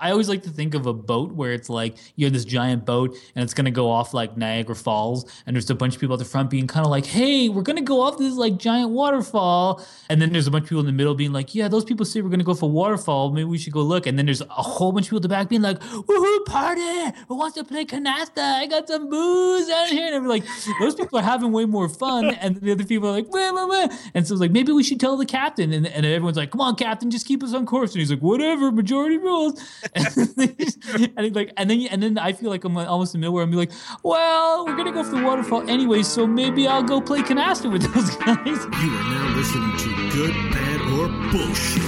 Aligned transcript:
I 0.00 0.12
always 0.12 0.28
like 0.28 0.44
to 0.44 0.50
think 0.50 0.74
of 0.74 0.86
a 0.86 0.92
boat 0.92 1.32
where 1.32 1.52
it's 1.52 1.68
like 1.68 1.96
you 2.14 2.24
have 2.26 2.32
this 2.32 2.44
giant 2.44 2.86
boat 2.86 3.16
and 3.34 3.42
it's 3.42 3.52
gonna 3.52 3.72
go 3.72 3.90
off 3.90 4.14
like 4.14 4.36
Niagara 4.36 4.76
Falls, 4.76 5.26
and 5.44 5.56
there's 5.56 5.68
a 5.70 5.74
bunch 5.74 5.94
of 5.96 6.00
people 6.00 6.14
at 6.14 6.20
the 6.20 6.24
front 6.24 6.50
being 6.50 6.68
kind 6.68 6.86
of 6.86 6.90
like, 6.90 7.04
"Hey, 7.04 7.48
we're 7.48 7.62
gonna 7.62 7.80
go 7.82 8.00
off 8.00 8.16
this 8.16 8.34
like 8.34 8.58
giant 8.58 8.90
waterfall," 8.90 9.84
and 10.08 10.22
then 10.22 10.32
there's 10.32 10.46
a 10.46 10.52
bunch 10.52 10.64
of 10.64 10.68
people 10.68 10.80
in 10.80 10.86
the 10.86 10.92
middle 10.92 11.16
being 11.16 11.32
like, 11.32 11.52
"Yeah, 11.52 11.66
those 11.66 11.84
people 11.84 12.06
say 12.06 12.20
we're 12.20 12.28
gonna 12.28 12.44
go 12.44 12.54
for 12.54 12.70
waterfall. 12.70 13.32
Maybe 13.32 13.44
we 13.44 13.58
should 13.58 13.72
go 13.72 13.82
look." 13.82 14.06
And 14.06 14.16
then 14.16 14.26
there's 14.26 14.40
a 14.40 14.44
whole 14.46 14.92
bunch 14.92 15.06
of 15.06 15.10
people 15.10 15.18
at 15.18 15.22
the 15.22 15.28
back 15.28 15.48
being 15.48 15.62
like, 15.62 15.80
"Woohoo, 15.80 16.44
party! 16.44 17.16
Who 17.26 17.34
wants 17.34 17.56
to 17.56 17.64
play 17.64 17.84
canasta? 17.84 18.38
I 18.42 18.66
got 18.66 18.86
some 18.86 19.08
booze 19.08 19.68
out 19.68 19.88
here." 19.88 20.06
And 20.06 20.14
I'm 20.14 20.28
like, 20.28 20.44
those 20.78 20.94
people 20.94 21.18
are 21.18 21.22
having 21.22 21.50
way 21.50 21.64
more 21.64 21.88
fun, 21.88 22.26
and 22.40 22.56
the 22.56 22.70
other 22.70 22.84
people 22.84 23.08
are 23.08 23.12
like, 23.12 23.32
"Wah, 23.32 23.52
wah, 23.52 23.66
wah." 23.66 23.88
and 24.14 24.24
so 24.26 24.34
it's 24.34 24.40
like 24.40 24.52
maybe 24.52 24.70
we 24.70 24.84
should 24.84 25.00
tell 25.00 25.16
the 25.16 25.26
captain, 25.26 25.72
and, 25.72 25.88
and 25.88 26.06
everyone's 26.06 26.36
like, 26.36 26.52
"Come 26.52 26.60
on, 26.60 26.76
captain, 26.76 27.10
just 27.10 27.26
keep 27.26 27.42
us 27.42 27.52
on 27.52 27.66
course." 27.66 27.92
And 27.94 27.98
he's 27.98 28.10
like, 28.10 28.20
"Whatever, 28.20 28.70
majority 28.70 29.18
rules." 29.18 29.60
and 31.16 31.34
like, 31.34 31.52
and 31.56 31.70
then 31.70 31.86
and 31.90 32.02
then 32.02 32.18
I 32.18 32.32
feel 32.32 32.50
like 32.50 32.64
I'm 32.64 32.76
almost 32.76 33.14
in 33.14 33.20
the 33.20 33.22
middle 33.22 33.34
where 33.34 33.44
I'm 33.44 33.52
like, 33.52 33.72
well, 34.02 34.66
we're 34.66 34.76
gonna 34.76 34.92
go 34.92 35.04
for 35.04 35.16
the 35.16 35.22
waterfall 35.24 35.68
anyway, 35.68 36.02
so 36.02 36.26
maybe 36.26 36.66
I'll 36.66 36.82
go 36.82 37.00
play 37.00 37.20
canasta 37.20 37.70
with 37.70 37.82
those 37.92 38.10
guys. 38.16 38.46
You 38.46 38.96
are 38.96 39.10
now 39.10 39.36
listening 39.36 39.76
to 39.78 40.10
Good, 40.10 40.34
Bad, 40.52 40.80
or 40.92 41.08
Bullshit. 41.32 41.87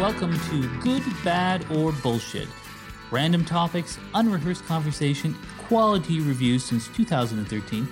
Welcome 0.00 0.40
to 0.48 0.66
Good, 0.78 1.02
Bad, 1.22 1.70
or 1.70 1.92
Bullshit. 1.92 2.48
Random 3.10 3.44
topics, 3.44 3.98
unrehearsed 4.14 4.64
conversation, 4.64 5.36
quality 5.58 6.20
reviews 6.20 6.64
since 6.64 6.88
2013. 6.88 7.86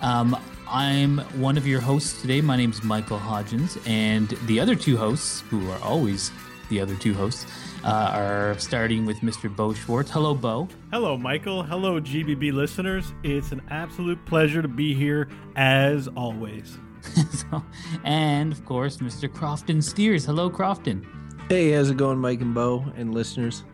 Um, 0.00 0.36
I'm 0.68 1.18
one 1.40 1.56
of 1.56 1.64
your 1.64 1.80
hosts 1.80 2.20
today. 2.20 2.40
My 2.40 2.56
name 2.56 2.72
is 2.72 2.82
Michael 2.82 3.20
Hodgins, 3.20 3.80
and 3.88 4.30
the 4.46 4.58
other 4.58 4.74
two 4.74 4.96
hosts, 4.96 5.42
who 5.42 5.70
are 5.70 5.78
always 5.80 6.32
the 6.70 6.80
other 6.80 6.96
two 6.96 7.14
hosts, 7.14 7.46
uh, 7.84 8.10
are 8.12 8.58
starting 8.58 9.06
with 9.06 9.18
Mr. 9.18 9.48
Beau 9.48 9.74
Schwartz. 9.74 10.10
Hello, 10.10 10.34
Beau. 10.34 10.68
Hello, 10.90 11.16
Michael. 11.16 11.62
Hello, 11.62 12.00
GBB 12.00 12.52
listeners. 12.52 13.12
It's 13.22 13.52
an 13.52 13.62
absolute 13.70 14.22
pleasure 14.26 14.60
to 14.60 14.66
be 14.66 14.92
here 14.92 15.28
as 15.54 16.08
always. 16.16 16.78
so, 17.30 17.62
and 18.02 18.50
of 18.50 18.64
course, 18.64 18.96
Mr. 18.96 19.32
Crofton 19.32 19.80
Steers. 19.80 20.24
Hello, 20.24 20.50
Crofton. 20.50 21.06
Hey, 21.48 21.72
how's 21.72 21.90
it 21.90 21.96
going, 21.98 22.18
Mike 22.18 22.40
and 22.40 22.54
Beau 22.54 22.84
and 22.96 23.14
listeners? 23.14 23.64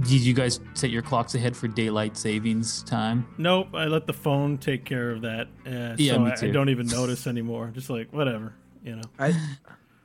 Did 0.00 0.20
you 0.20 0.34
guys 0.34 0.60
set 0.74 0.90
your 0.90 1.02
clocks 1.02 1.34
ahead 1.34 1.56
for 1.56 1.66
daylight 1.66 2.16
savings 2.16 2.82
time? 2.84 3.26
Nope, 3.38 3.74
I 3.74 3.86
let 3.86 4.06
the 4.06 4.12
phone 4.12 4.58
take 4.58 4.84
care 4.84 5.10
of 5.10 5.22
that. 5.22 5.48
Uh, 5.66 5.96
Yeah, 5.98 6.12
so 6.12 6.18
me 6.20 6.30
I, 6.30 6.34
too. 6.34 6.48
I 6.48 6.50
don't 6.50 6.68
even 6.68 6.86
notice 6.88 7.26
anymore. 7.26 7.70
Just 7.74 7.90
like 7.90 8.12
whatever, 8.12 8.54
you 8.84 8.96
know. 8.96 9.02
I 9.18 9.34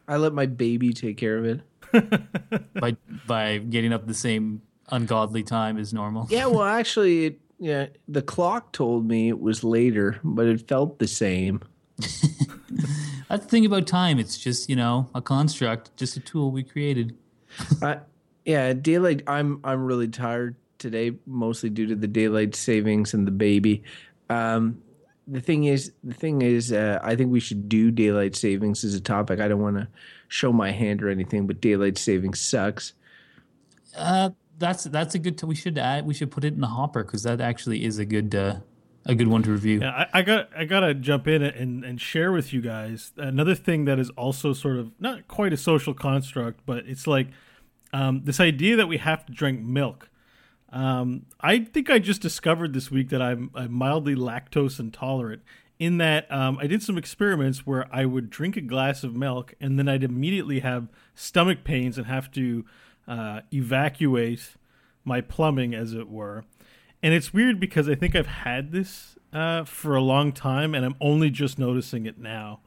I 0.07 0.17
let 0.17 0.33
my 0.33 0.45
baby 0.45 0.93
take 0.93 1.17
care 1.17 1.37
of 1.37 1.45
it. 1.45 1.61
by 2.79 2.95
by 3.27 3.57
getting 3.59 3.93
up 3.93 4.07
the 4.07 4.13
same 4.13 4.61
ungodly 4.89 5.43
time 5.43 5.77
as 5.77 5.93
normal. 5.93 6.27
Yeah, 6.29 6.45
well, 6.47 6.63
actually, 6.79 7.25
it, 7.25 7.39
yeah, 7.59 7.87
the 8.07 8.21
clock 8.21 8.71
told 8.71 9.05
me 9.05 9.27
it 9.29 9.39
was 9.39 9.63
later, 9.63 10.19
but 10.23 10.47
it 10.47 10.67
felt 10.67 10.97
the 10.99 11.07
same. 11.07 11.61
That's 13.29 13.43
the 13.43 13.49
thing 13.49 13.65
about 13.65 13.87
time. 13.87 14.19
It's 14.19 14.37
just 14.37 14.69
you 14.69 14.75
know 14.75 15.09
a 15.15 15.21
construct, 15.21 15.95
just 15.97 16.17
a 16.17 16.19
tool 16.19 16.51
we 16.51 16.63
created. 16.63 17.15
I, 17.81 17.99
yeah, 18.45 18.73
daylight. 18.73 19.23
I'm 19.27 19.59
I'm 19.63 19.83
really 19.85 20.07
tired 20.07 20.55
today, 20.77 21.13
mostly 21.25 21.69
due 21.69 21.87
to 21.87 21.95
the 21.95 22.07
daylight 22.07 22.55
savings 22.55 23.13
and 23.13 23.25
the 23.25 23.31
baby. 23.31 23.83
Um, 24.29 24.81
the 25.27 25.41
thing 25.41 25.63
is, 25.63 25.91
the 26.03 26.13
thing 26.13 26.41
is, 26.41 26.71
uh, 26.71 26.99
I 27.01 27.15
think 27.15 27.31
we 27.31 27.39
should 27.39 27.67
do 27.67 27.89
daylight 27.89 28.35
savings 28.35 28.83
as 28.83 28.93
a 28.93 29.01
topic. 29.01 29.39
I 29.39 29.47
don't 29.47 29.61
want 29.61 29.77
to 29.77 29.87
show 30.27 30.53
my 30.53 30.71
hand 30.71 31.01
or 31.01 31.09
anything, 31.09 31.47
but 31.47 31.61
daylight 31.61 31.97
savings 31.97 32.39
sucks. 32.39 32.93
Uh, 33.97 34.31
that's 34.59 34.83
that's 34.85 35.15
a 35.15 35.19
good. 35.19 35.37
T- 35.37 35.47
we 35.47 35.55
should 35.55 35.77
add. 35.77 36.05
We 36.05 36.13
should 36.13 36.31
put 36.31 36.43
it 36.43 36.53
in 36.53 36.61
the 36.61 36.67
hopper 36.67 37.03
because 37.03 37.23
that 37.23 37.41
actually 37.41 37.83
is 37.83 37.97
a 37.97 38.05
good 38.05 38.35
uh, 38.35 38.57
a 39.05 39.15
good 39.15 39.27
one 39.27 39.43
to 39.43 39.51
review. 39.51 39.81
Yeah, 39.81 39.91
I, 39.91 40.19
I 40.19 40.21
got 40.21 40.49
I 40.55 40.65
gotta 40.65 40.93
jump 40.93 41.27
in 41.27 41.41
and, 41.41 41.83
and 41.83 42.01
share 42.01 42.31
with 42.31 42.53
you 42.53 42.61
guys 42.61 43.11
another 43.17 43.55
thing 43.55 43.85
that 43.85 43.99
is 43.99 44.09
also 44.11 44.53
sort 44.53 44.77
of 44.77 44.91
not 44.99 45.27
quite 45.27 45.53
a 45.53 45.57
social 45.57 45.93
construct, 45.93 46.61
but 46.65 46.85
it's 46.87 47.07
like 47.07 47.27
um, 47.93 48.21
this 48.25 48.39
idea 48.39 48.75
that 48.75 48.87
we 48.87 48.97
have 48.97 49.25
to 49.25 49.31
drink 49.31 49.61
milk. 49.61 50.09
Um, 50.71 51.27
I 51.39 51.59
think 51.59 51.89
I 51.89 51.99
just 51.99 52.21
discovered 52.21 52.73
this 52.73 52.91
week 52.91 53.09
that 53.09 53.21
I'm, 53.21 53.49
I'm 53.55 53.71
mildly 53.71 54.15
lactose 54.15 54.79
intolerant. 54.79 55.41
In 55.77 55.97
that 55.97 56.29
um, 56.31 56.57
I 56.59 56.67
did 56.67 56.81
some 56.81 56.97
experiments 56.97 57.65
where 57.65 57.87
I 57.93 58.05
would 58.05 58.29
drink 58.29 58.57
a 58.57 58.61
glass 58.61 59.03
of 59.03 59.13
milk 59.13 59.53
and 59.59 59.77
then 59.77 59.87
I'd 59.89 60.03
immediately 60.03 60.61
have 60.61 60.89
stomach 61.15 61.63
pains 61.63 61.97
and 61.97 62.07
have 62.07 62.31
to 62.31 62.65
uh, 63.07 63.41
evacuate 63.53 64.55
my 65.03 65.21
plumbing, 65.21 65.73
as 65.73 65.93
it 65.93 66.09
were. 66.09 66.43
And 67.05 67.13
it's 67.13 67.31
weird 67.31 67.59
because 67.59 67.87
I 67.87 67.93
think 67.93 68.15
I've 68.15 68.25
had 68.25 68.71
this 68.71 69.15
uh, 69.31 69.63
for 69.63 69.95
a 69.95 70.01
long 70.01 70.31
time 70.31 70.73
and 70.73 70.83
I'm 70.83 70.95
only 70.99 71.29
just 71.29 71.59
noticing 71.59 72.07
it 72.07 72.17
now. 72.17 72.61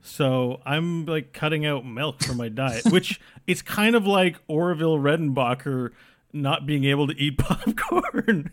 So 0.00 0.60
I'm 0.64 1.06
like 1.06 1.32
cutting 1.32 1.66
out 1.66 1.84
milk 1.84 2.22
from 2.22 2.36
my 2.36 2.48
diet, 2.48 2.84
which 2.90 3.20
it's 3.48 3.62
kind 3.62 3.96
of 3.96 4.06
like 4.06 4.36
Orville 4.46 4.98
Redenbacher 4.98 5.90
not 6.32 6.66
being 6.66 6.84
able 6.84 7.08
to 7.08 7.14
eat 7.16 7.36
popcorn. 7.38 8.52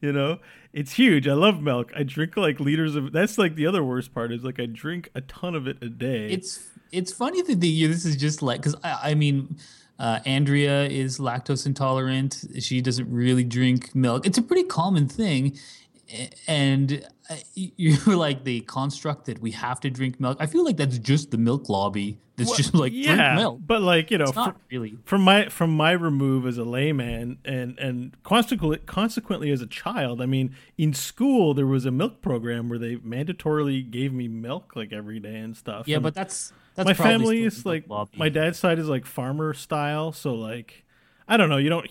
you 0.00 0.10
know, 0.10 0.38
it's 0.72 0.94
huge. 0.94 1.28
I 1.28 1.34
love 1.34 1.60
milk. 1.60 1.92
I 1.94 2.02
drink 2.02 2.38
like 2.38 2.58
liters 2.58 2.96
of. 2.96 3.12
That's 3.12 3.36
like 3.36 3.56
the 3.56 3.66
other 3.66 3.84
worst 3.84 4.14
part 4.14 4.32
is 4.32 4.42
like 4.42 4.58
I 4.58 4.64
drink 4.64 5.10
a 5.14 5.20
ton 5.20 5.54
of 5.54 5.68
it 5.68 5.76
a 5.82 5.90
day. 5.90 6.30
It's 6.30 6.66
it's 6.92 7.12
funny 7.12 7.42
that 7.42 7.60
the 7.60 7.86
this 7.86 8.06
is 8.06 8.16
just 8.16 8.40
like 8.40 8.62
because 8.62 8.74
I, 8.82 9.10
I 9.10 9.14
mean. 9.14 9.58
Uh, 9.98 10.20
Andrea 10.24 10.84
is 10.84 11.18
lactose 11.18 11.66
intolerant. 11.66 12.44
She 12.60 12.80
doesn't 12.80 13.10
really 13.10 13.44
drink 13.44 13.94
milk. 13.94 14.26
It's 14.26 14.38
a 14.38 14.42
pretty 14.42 14.64
common 14.64 15.08
thing, 15.08 15.58
and 16.46 17.06
uh, 17.30 17.36
you're 17.54 18.16
like 18.16 18.44
the 18.44 18.60
construct 18.62 19.26
that 19.26 19.40
we 19.40 19.50
have 19.52 19.80
to 19.80 19.90
drink 19.90 20.18
milk. 20.20 20.38
I 20.40 20.46
feel 20.46 20.64
like 20.64 20.76
that's 20.76 20.98
just 20.98 21.30
the 21.30 21.38
milk 21.38 21.68
lobby. 21.68 22.18
That's 22.36 22.56
just 22.56 22.72
like 22.72 22.92
yeah, 22.94 23.16
drink 23.16 23.34
milk. 23.40 23.60
but 23.66 23.82
like 23.82 24.12
you 24.12 24.18
know, 24.18 24.26
It's 24.26 24.36
not 24.36 24.54
fr- 24.54 24.60
really. 24.70 24.96
from 25.04 25.22
my 25.22 25.48
from 25.48 25.70
my 25.76 25.90
remove 25.90 26.46
as 26.46 26.56
a 26.56 26.62
layman 26.62 27.38
and 27.44 27.76
and 27.80 28.16
consequently 28.22 28.78
consequently 28.86 29.50
as 29.50 29.60
a 29.60 29.66
child 29.66 30.22
i 30.22 30.26
mean 30.26 30.54
in 30.76 30.94
school 30.94 31.52
there 31.52 31.66
was 31.66 31.84
a 31.84 31.90
milk 31.90 32.22
program 32.22 32.68
where 32.68 32.78
they 32.78 32.94
mandatorily 32.94 33.90
gave 33.90 34.12
me 34.12 34.28
milk 34.28 34.76
like 34.76 34.92
every 34.92 35.18
day 35.18 35.34
and 35.38 35.56
stuff 35.56 35.88
Yeah, 35.88 35.96
And 35.96 36.04
but 36.04 36.14
that's 36.14 36.52
that's 36.76 36.86
my 36.86 36.94
family 36.94 37.42
is 37.42 37.66
like 37.66 37.88
lobby. 37.88 38.16
my 38.16 38.28
dad's 38.28 38.56
side 38.56 38.78
is 38.78 38.88
like 38.88 39.04
farmer 39.04 39.52
style 39.52 40.12
so 40.12 40.32
like 40.34 40.84
i 41.26 41.36
don't 41.36 41.48
know 41.48 41.56
you 41.56 41.70
don't 41.70 41.88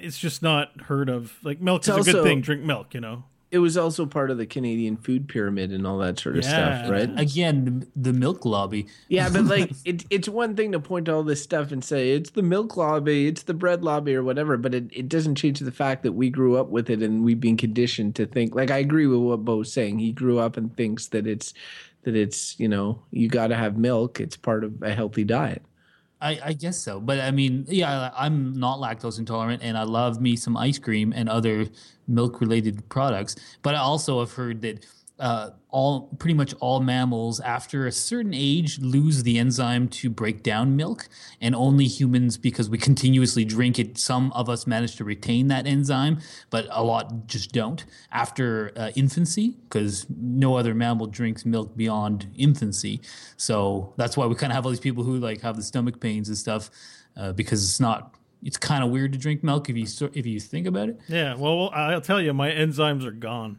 it's 0.00 0.18
just 0.18 0.42
not 0.42 0.82
heard 0.82 1.08
of 1.08 1.32
like 1.42 1.62
milk 1.62 1.78
It's 1.80 1.88
is 1.88 2.06
a 2.08 2.12
good 2.12 2.22
thing 2.24 2.42
drink 2.42 2.62
milk 2.62 2.92
you 2.92 3.00
know 3.00 3.24
It 3.50 3.60
was 3.60 3.78
also 3.78 4.04
part 4.04 4.30
of 4.30 4.36
the 4.36 4.44
Canadian 4.44 4.98
food 4.98 5.26
pyramid 5.26 5.72
and 5.72 5.86
all 5.86 5.96
that 5.98 6.18
sort 6.18 6.36
of 6.36 6.44
Yeah. 6.44 6.50
stuff, 6.82 6.90
right? 6.90 7.10
again 7.16 7.64
the, 7.96 8.10
the 8.10 8.12
milk 8.12 8.44
lobby. 8.44 8.88
Yeah, 9.08 9.30
but 9.30 9.44
like 9.56 9.70
it, 9.86 10.04
it's 10.10 10.28
one 10.28 10.54
thing 10.54 10.72
to 10.72 10.80
point 10.80 11.06
to 11.06 11.14
all 11.14 11.22
this 11.22 11.42
stuff 11.42 11.72
and 11.72 11.82
say 11.82 12.10
it's 12.12 12.30
the 12.30 12.42
milk 12.42 12.76
lobby, 12.76 13.26
it's 13.26 13.44
the 13.44 13.54
bread 13.54 13.82
lobby, 13.82 14.14
or 14.14 14.22
whatever, 14.22 14.58
but 14.58 14.74
it, 14.74 14.84
it 14.92 15.08
doesn't 15.08 15.36
change 15.36 15.60
the 15.60 15.72
fact 15.72 16.02
that 16.02 16.12
we 16.12 16.28
grew 16.28 16.56
up 16.58 16.68
with 16.68 16.90
it 16.90 17.02
and 17.02 17.24
we've 17.24 17.40
been 17.40 17.56
conditioned 17.56 18.14
to 18.16 18.26
think. 18.26 18.54
Like 18.54 18.70
I 18.70 18.78
agree 18.78 19.06
with 19.06 19.20
what 19.20 19.44
Beau's 19.46 19.72
saying. 19.72 19.98
He 19.98 20.12
grew 20.12 20.38
up 20.38 20.56
and 20.58 20.76
thinks 20.76 21.06
that 21.08 21.26
it's 21.26 21.54
that 22.02 22.14
it's 22.14 22.58
you 22.60 22.68
know 22.68 23.00
you 23.10 23.28
got 23.28 23.46
to 23.46 23.56
have 23.56 23.78
milk. 23.78 24.20
It's 24.20 24.36
part 24.36 24.62
of 24.62 24.82
a 24.82 24.92
healthy 24.92 25.24
diet. 25.24 25.62
I, 26.20 26.40
I 26.46 26.52
guess 26.52 26.76
so, 26.76 26.98
but 27.00 27.20
I 27.20 27.30
mean, 27.30 27.64
yeah, 27.68 28.10
I'm 28.16 28.58
not 28.58 28.78
lactose 28.80 29.20
intolerant, 29.20 29.62
and 29.62 29.78
I 29.78 29.84
love 29.84 30.20
me 30.20 30.34
some 30.34 30.56
ice 30.56 30.76
cream 30.78 31.12
and 31.14 31.28
other 31.28 31.66
milk-related 32.08 32.88
products. 32.88 33.36
But 33.62 33.74
I 33.74 33.78
also 33.78 34.20
have 34.20 34.32
heard 34.32 34.62
that 34.62 34.84
uh, 35.18 35.50
all 35.70 36.08
pretty 36.18 36.34
much 36.34 36.54
all 36.60 36.80
mammals 36.80 37.40
after 37.40 37.86
a 37.86 37.92
certain 37.92 38.32
age 38.32 38.78
lose 38.78 39.24
the 39.24 39.38
enzyme 39.38 39.88
to 39.88 40.08
break 40.08 40.42
down 40.42 40.76
milk, 40.76 41.08
and 41.40 41.54
only 41.54 41.86
humans, 41.86 42.36
because 42.36 42.70
we 42.70 42.78
continuously 42.90 43.44
drink 43.44 43.78
it, 43.78 43.98
some 43.98 44.32
of 44.32 44.48
us 44.48 44.66
manage 44.66 44.96
to 44.96 45.04
retain 45.04 45.48
that 45.48 45.66
enzyme, 45.66 46.18
but 46.50 46.66
a 46.70 46.82
lot 46.82 47.26
just 47.26 47.52
don't 47.52 47.84
after 48.12 48.72
uh, 48.76 48.90
infancy, 48.94 49.56
because 49.68 50.06
no 50.08 50.56
other 50.56 50.74
mammal 50.74 51.06
drinks 51.06 51.44
milk 51.44 51.76
beyond 51.76 52.28
infancy. 52.36 53.00
So 53.36 53.92
that's 53.96 54.16
why 54.16 54.26
we 54.26 54.34
kind 54.36 54.52
of 54.52 54.54
have 54.54 54.64
all 54.64 54.70
these 54.70 54.80
people 54.80 55.04
who 55.04 55.18
like 55.18 55.40
have 55.40 55.56
the 55.56 55.62
stomach 55.62 56.00
pains 56.00 56.28
and 56.28 56.38
stuff, 56.38 56.70
uh, 57.16 57.32
because 57.32 57.64
it's 57.64 57.80
not. 57.80 58.14
It's 58.42 58.56
kind 58.56 58.84
of 58.84 58.90
weird 58.90 59.12
to 59.12 59.18
drink 59.18 59.42
milk 59.42 59.68
if 59.68 59.76
you 59.76 59.86
if 60.14 60.26
you 60.26 60.40
think 60.40 60.66
about 60.66 60.88
it. 60.88 61.00
Yeah, 61.08 61.34
well, 61.34 61.70
I'll 61.74 62.00
tell 62.00 62.20
you, 62.20 62.32
my 62.32 62.50
enzymes 62.50 63.04
are 63.04 63.10
gone. 63.10 63.58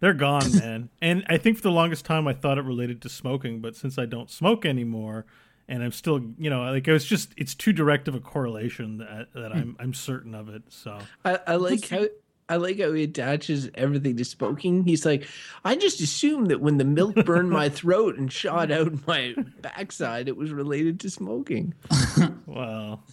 They're 0.00 0.14
gone, 0.14 0.52
man. 0.58 0.90
and 1.00 1.24
I 1.28 1.36
think 1.36 1.56
for 1.56 1.62
the 1.62 1.70
longest 1.70 2.04
time 2.04 2.26
I 2.26 2.32
thought 2.32 2.58
it 2.58 2.64
related 2.64 3.02
to 3.02 3.08
smoking, 3.08 3.60
but 3.60 3.76
since 3.76 3.98
I 3.98 4.06
don't 4.06 4.30
smoke 4.30 4.64
anymore, 4.64 5.26
and 5.68 5.82
I'm 5.82 5.92
still, 5.92 6.20
you 6.38 6.50
know, 6.50 6.62
like 6.62 6.88
it 6.88 6.92
was 6.92 7.04
just 7.04 7.32
it's 7.36 7.54
too 7.54 7.72
direct 7.72 8.08
of 8.08 8.14
a 8.14 8.20
correlation 8.20 8.98
that 8.98 9.32
that 9.34 9.52
I'm 9.52 9.76
I'm 9.78 9.94
certain 9.94 10.34
of 10.34 10.48
it. 10.48 10.62
So 10.68 10.98
I, 11.24 11.38
I 11.46 11.56
like 11.56 11.88
how 11.88 12.06
I 12.48 12.56
like 12.56 12.80
how 12.80 12.92
he 12.92 13.04
attaches 13.04 13.70
everything 13.76 14.16
to 14.16 14.24
smoking. 14.24 14.82
He's 14.82 15.06
like, 15.06 15.28
I 15.64 15.76
just 15.76 16.00
assumed 16.00 16.48
that 16.50 16.60
when 16.60 16.78
the 16.78 16.84
milk 16.84 17.14
burned 17.24 17.50
my 17.50 17.68
throat 17.70 18.18
and 18.18 18.30
shot 18.32 18.72
out 18.72 19.06
my 19.06 19.36
backside, 19.62 20.28
it 20.28 20.36
was 20.36 20.50
related 20.50 20.98
to 21.00 21.10
smoking. 21.10 21.74
well, 22.46 23.04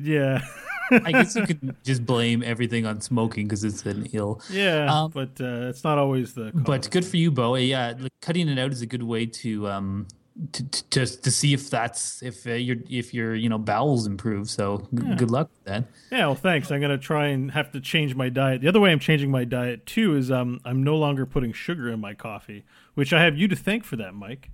yeah. 0.00 0.44
I 0.90 1.12
guess 1.12 1.36
you 1.36 1.46
could 1.46 1.76
just 1.84 2.06
blame 2.06 2.42
everything 2.42 2.86
on 2.86 3.00
smoking 3.00 3.46
because 3.46 3.62
it's 3.62 3.84
an 3.84 4.08
ill. 4.12 4.40
Yeah, 4.50 4.92
Um, 4.92 5.10
but 5.10 5.40
uh, 5.40 5.68
it's 5.68 5.84
not 5.84 5.98
always 5.98 6.34
the. 6.34 6.50
But 6.54 6.90
good 6.90 7.04
for 7.04 7.16
you, 7.18 7.30
Beau. 7.30 7.56
Yeah, 7.56 7.94
like, 7.98 8.12
cutting 8.22 8.48
it 8.48 8.58
out 8.58 8.72
is 8.72 8.80
a 8.80 8.86
good 8.86 9.02
way 9.02 9.26
to 9.26 9.68
um 9.68 10.06
to 10.52 10.64
to, 10.90 11.06
to, 11.06 11.30
see 11.30 11.52
if 11.52 11.68
that's 11.68 12.22
if 12.22 12.46
uh, 12.46 12.52
your 12.52 12.76
if 12.88 13.12
your 13.12 13.34
you 13.34 13.48
know 13.48 13.58
bowels 13.58 14.06
improve. 14.06 14.48
So 14.48 14.88
g- 14.94 15.14
good 15.16 15.30
luck 15.30 15.50
with 15.52 15.64
that. 15.64 15.84
Yeah, 16.10 16.26
well, 16.26 16.34
thanks. 16.34 16.70
I'm 16.70 16.80
gonna 16.80 16.98
try 16.98 17.28
and 17.28 17.50
have 17.50 17.72
to 17.72 17.80
change 17.80 18.14
my 18.14 18.28
diet. 18.28 18.60
The 18.60 18.68
other 18.68 18.80
way 18.80 18.92
I'm 18.92 19.00
changing 19.00 19.30
my 19.30 19.44
diet 19.44 19.84
too 19.84 20.16
is 20.16 20.30
um 20.30 20.60
I'm 20.64 20.82
no 20.82 20.96
longer 20.96 21.26
putting 21.26 21.52
sugar 21.52 21.88
in 21.90 22.00
my 22.00 22.14
coffee, 22.14 22.64
which 22.94 23.12
I 23.12 23.22
have 23.22 23.36
you 23.36 23.48
to 23.48 23.56
thank 23.56 23.84
for 23.84 23.96
that, 23.96 24.14
Mike. 24.14 24.50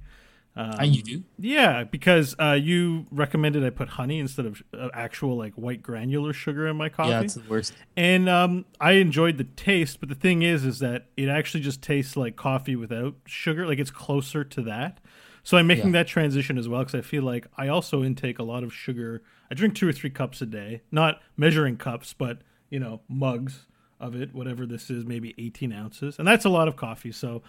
Ah, 0.57 0.83
you 0.85 1.03
do. 1.03 1.25
Yeah, 1.39 1.83
because 1.85 2.37
uh, 2.39 2.53
you 2.53 3.07
recommended 3.11 3.65
I 3.65 3.71
put 3.71 3.89
honey 3.89 4.21
instead 4.21 4.47
of 4.47 4.63
uh, 4.73 4.89
actual 4.95 5.37
like 5.37 5.55
white 5.55 5.83
granular 5.83 6.33
sugar 6.33 6.69
in 6.69 6.77
my 6.77 6.89
coffee. 6.89 7.11
Yeah, 7.11 7.21
it's 7.23 7.35
the 7.35 7.43
worst. 7.49 7.75
and 7.97 8.29
um, 8.29 8.65
I 8.81 8.93
enjoyed 8.93 9.37
the 9.39 9.45
taste, 9.45 9.99
but 9.99 10.09
the 10.09 10.15
thing 10.15 10.43
is, 10.43 10.65
is 10.65 10.79
that 10.79 11.07
it 11.17 11.29
actually 11.29 11.61
just 11.63 11.83
tastes 11.83 12.17
like 12.17 12.37
coffee 12.37 12.77
without 12.77 13.17
sugar. 13.27 13.67
Like 13.67 13.79
it's 13.81 13.91
closer 13.91 14.45
to 14.45 14.63
that. 14.63 15.01
So 15.43 15.59
I'm 15.59 15.67
making 15.67 15.87
Yeah. 15.87 15.93
that 16.03 16.07
transition 16.07 16.57
as 16.57 16.69
well 16.69 16.81
because 16.81 16.95
I 16.95 17.03
feel 17.03 17.23
like 17.25 17.47
I 17.59 17.69
also 17.69 18.03
intake 18.05 18.39
a 18.39 18.45
lot 18.45 18.63
of 18.63 18.73
sugar. 18.73 19.23
I 19.51 19.55
drink 19.55 19.75
two 19.75 19.89
or 19.89 19.93
three 19.93 20.09
cups 20.11 20.41
a 20.41 20.47
day, 20.47 20.83
not 20.93 21.21
measuring 21.37 21.77
cups, 21.77 22.15
but 22.15 22.39
you 22.71 22.79
know 22.79 23.01
mugs 23.09 23.67
of 24.01 24.15
it, 24.15 24.33
whatever 24.33 24.67
this 24.67 24.89
is, 24.89 25.05
maybe 25.05 25.35
18 25.37 25.73
ounces, 25.73 26.19
and 26.19 26.27
that's 26.29 26.45
a 26.45 26.49
lot 26.49 26.69
of 26.69 26.77
coffee. 26.77 27.13
So 27.13 27.43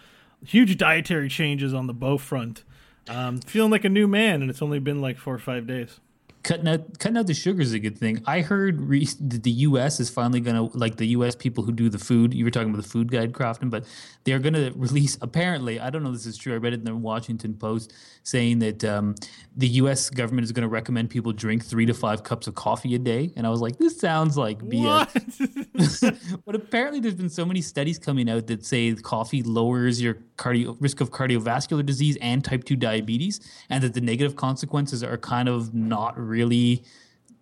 huge 0.44 0.76
dietary 0.76 1.28
changes 1.28 1.72
on 1.72 1.86
the 1.86 1.94
Beau 1.94 2.18
front. 2.18 2.64
Um, 3.08 3.38
feeling 3.38 3.70
like 3.70 3.84
a 3.84 3.88
new 3.88 4.06
man, 4.08 4.42
and 4.42 4.50
it's 4.50 4.62
only 4.62 4.78
been 4.78 5.00
like 5.00 5.18
four 5.18 5.34
or 5.34 5.38
five 5.38 5.66
days. 5.66 6.00
Cutting 6.46 6.68
out 6.68 7.00
cutting 7.00 7.16
out 7.16 7.26
the 7.26 7.34
sugar 7.34 7.60
is 7.60 7.72
a 7.72 7.80
good 7.80 7.98
thing. 7.98 8.22
I 8.24 8.40
heard 8.40 8.80
re- 8.80 9.04
that 9.04 9.42
the 9.42 9.50
U.S. 9.50 9.98
is 9.98 10.08
finally 10.08 10.38
gonna 10.38 10.62
like 10.74 10.94
the 10.94 11.08
U.S. 11.08 11.34
people 11.34 11.64
who 11.64 11.72
do 11.72 11.88
the 11.88 11.98
food. 11.98 12.32
You 12.32 12.44
were 12.44 12.52
talking 12.52 12.70
about 12.70 12.84
the 12.84 12.88
food 12.88 13.10
guide 13.10 13.32
Crofton, 13.32 13.68
but 13.68 13.84
they're 14.22 14.38
gonna 14.38 14.70
release. 14.76 15.18
Apparently, 15.20 15.80
I 15.80 15.90
don't 15.90 16.04
know 16.04 16.10
if 16.10 16.14
this 16.14 16.26
is 16.26 16.38
true. 16.38 16.54
I 16.54 16.58
read 16.58 16.72
it 16.72 16.78
in 16.78 16.84
the 16.84 16.94
Washington 16.94 17.54
Post 17.54 17.92
saying 18.22 18.60
that 18.60 18.84
um, 18.84 19.16
the 19.56 19.66
U.S. 19.80 20.08
government 20.08 20.44
is 20.44 20.52
gonna 20.52 20.68
recommend 20.68 21.10
people 21.10 21.32
drink 21.32 21.64
three 21.64 21.84
to 21.84 21.94
five 21.94 22.22
cups 22.22 22.46
of 22.46 22.54
coffee 22.54 22.94
a 22.94 22.98
day. 23.00 23.32
And 23.34 23.44
I 23.44 23.50
was 23.50 23.60
like, 23.60 23.78
this 23.78 23.98
sounds 23.98 24.36
like 24.36 24.60
BS. 24.60 26.40
but 26.46 26.54
apparently, 26.54 27.00
there's 27.00 27.16
been 27.16 27.28
so 27.28 27.44
many 27.44 27.60
studies 27.60 27.98
coming 27.98 28.30
out 28.30 28.46
that 28.46 28.64
say 28.64 28.94
coffee 28.94 29.42
lowers 29.42 30.00
your 30.00 30.18
cardio 30.36 30.76
risk 30.78 31.00
of 31.00 31.10
cardiovascular 31.10 31.84
disease 31.84 32.16
and 32.20 32.44
type 32.44 32.62
two 32.62 32.76
diabetes, 32.76 33.40
and 33.68 33.82
that 33.82 33.94
the 33.94 34.00
negative 34.00 34.36
consequences 34.36 35.02
are 35.02 35.16
kind 35.16 35.48
of 35.48 35.74
not 35.74 36.16
really 36.36 36.84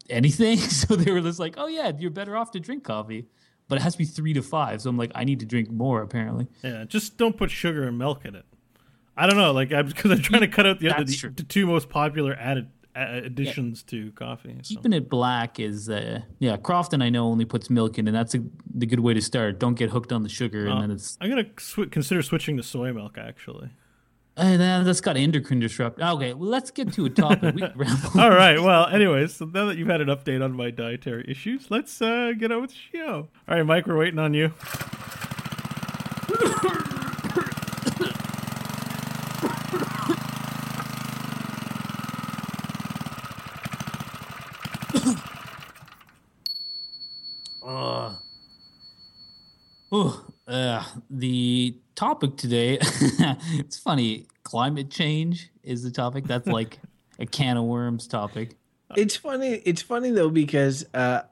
anything. 0.09 0.59
So 0.81 0.97
they 0.97 1.11
were 1.13 1.21
just 1.21 1.41
like, 1.41 1.55
"Oh 1.57 1.67
yeah, 1.67 1.93
you're 1.99 2.11
better 2.21 2.37
off 2.37 2.51
to 2.53 2.61
drink 2.61 2.85
coffee." 2.85 3.27
But 3.69 3.77
it 3.79 3.83
has 3.83 3.95
to 3.95 3.99
be 3.99 4.05
three 4.05 4.35
to 4.35 4.43
five. 4.43 4.83
So 4.83 4.91
I'm 4.91 4.99
like, 4.99 5.11
I 5.15 5.25
need 5.25 5.41
to 5.41 5.47
drink 5.47 5.71
more. 5.71 6.03
Apparently, 6.03 6.47
Yeah, 6.63 6.85
just 6.85 7.17
don't 7.17 7.37
put 7.37 7.51
sugar 7.51 7.85
and 7.89 7.97
milk 7.99 8.25
in 8.25 8.35
it. 8.35 8.45
I 9.17 9.27
don't 9.27 9.39
know, 9.39 9.53
like 9.53 9.73
I'm 9.73 9.87
because 9.93 10.11
I'm 10.11 10.23
trying 10.23 10.43
to 10.43 10.49
cut 10.49 10.67
out 10.67 10.81
the 10.81 10.91
other 10.91 11.05
the, 11.05 11.33
the 11.35 11.43
two 11.45 11.67
most 11.67 11.89
popular 11.89 12.35
added 12.39 12.69
additions 12.97 13.83
to 13.83 14.13
coffee. 14.13 14.57
so. 14.63 14.75
keeping 14.75 14.93
it 14.93 15.09
black 15.09 15.59
is, 15.59 15.89
uh, 15.89 16.21
yeah. 16.39 16.57
Crofton, 16.57 17.03
I 17.03 17.09
know, 17.11 17.25
only 17.27 17.45
puts 17.45 17.69
milk 17.71 17.99
in, 17.99 18.07
and 18.07 18.17
that's 18.17 18.35
a, 18.35 18.41
the 18.73 18.87
good 18.87 19.01
way 19.01 19.15
to 19.15 19.21
start. 19.21 19.59
Don't 19.59 19.75
get 19.75 19.91
hooked 19.91 20.13
on 20.13 20.23
the 20.23 20.29
sugar, 20.29 20.67
and 20.67 20.83
then 20.83 20.91
it's 20.91 21.19
I'm 21.21 21.29
gonna 21.31 21.47
sw- 21.59 21.91
consider 21.91 22.23
switching 22.23 22.57
to 22.57 22.63
soy 22.63 22.93
milk. 22.93 23.19
Actually. 23.19 23.71
Uh, 24.37 24.57
that- 24.57 24.85
that's 24.85 25.01
got 25.01 25.17
endocrine 25.17 25.61
disrupt. 25.61 26.01
Okay, 26.01 26.35
well, 26.35 26.49
let's 26.49 26.71
get 26.71 26.93
to 26.95 27.05
a 27.07 27.11
topic. 27.11 27.55
we 27.55 27.61
can 27.63 27.73
ramble. 27.77 28.21
All 28.21 28.31
right. 28.31 28.61
Well, 28.61 28.87
anyways, 28.89 29.35
so 29.37 29.45
now 29.47 29.67
that 29.67 29.77
you've 29.79 29.89
had 29.89 30.01
an 30.01 30.09
update 30.09 30.43
on 30.45 30.53
my 30.53 30.71
dietary 30.71 31.25
issues, 31.29 31.71
let's 31.71 32.01
uh, 32.03 32.33
get 32.39 32.51
on 32.53 32.63
with 32.63 32.71
the 32.71 32.77
show. 32.99 33.29
All 33.49 33.57
right, 33.57 33.65
Mike, 33.65 33.87
we're 33.87 33.97
waiting 33.97 34.19
on 34.19 34.35
you. 34.35 34.53
Ooh, 49.93 50.34
uh, 50.47 50.85
the 51.11 51.77
topic 51.95 52.37
today, 52.37 52.79
it's 52.83 53.79
funny. 53.79 54.27
Climate 54.43 54.91
change 54.91 55.51
is 55.63 55.83
the 55.83 55.91
topic. 55.91 56.25
That's 56.25 56.47
like 56.59 56.79
a 57.19 57.27
can 57.27 57.57
of 57.57 57.65
worms 57.65 58.07
topic. 58.07 58.57
It's 58.97 59.17
funny. 59.17 59.63
It's 59.65 59.83
funny 59.83 60.11
though 60.11 60.31
because 60.31 60.85
uh, 60.95 61.23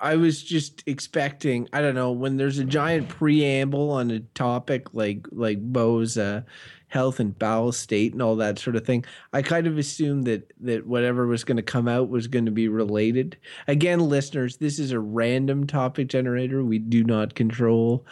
I 0.00 0.16
was 0.16 0.42
just 0.42 0.82
expecting. 0.86 1.68
I 1.72 1.80
don't 1.80 1.94
know 1.94 2.12
when 2.12 2.36
there's 2.36 2.58
a 2.58 2.64
giant 2.64 3.08
preamble 3.08 3.90
on 3.90 4.10
a 4.10 4.20
topic 4.20 4.94
like 4.94 5.26
like 5.32 5.58
Beau's 5.72 6.16
uh, 6.16 6.42
health 6.88 7.20
and 7.20 7.38
bowel 7.38 7.72
state 7.72 8.12
and 8.12 8.22
all 8.22 8.36
that 8.36 8.58
sort 8.58 8.76
of 8.76 8.86
thing. 8.86 9.04
I 9.32 9.42
kind 9.42 9.66
of 9.66 9.76
assumed 9.76 10.24
that 10.24 10.52
that 10.60 10.86
whatever 10.86 11.26
was 11.26 11.44
going 11.44 11.56
to 11.56 11.62
come 11.62 11.88
out 11.88 12.08
was 12.08 12.26
going 12.26 12.46
to 12.46 12.50
be 12.52 12.68
related. 12.68 13.36
Again, 13.68 14.00
listeners, 14.00 14.56
this 14.56 14.78
is 14.78 14.92
a 14.92 15.00
random 15.00 15.66
topic 15.66 16.08
generator. 16.08 16.64
We 16.64 16.78
do 16.78 17.04
not 17.04 17.34
control 17.34 18.06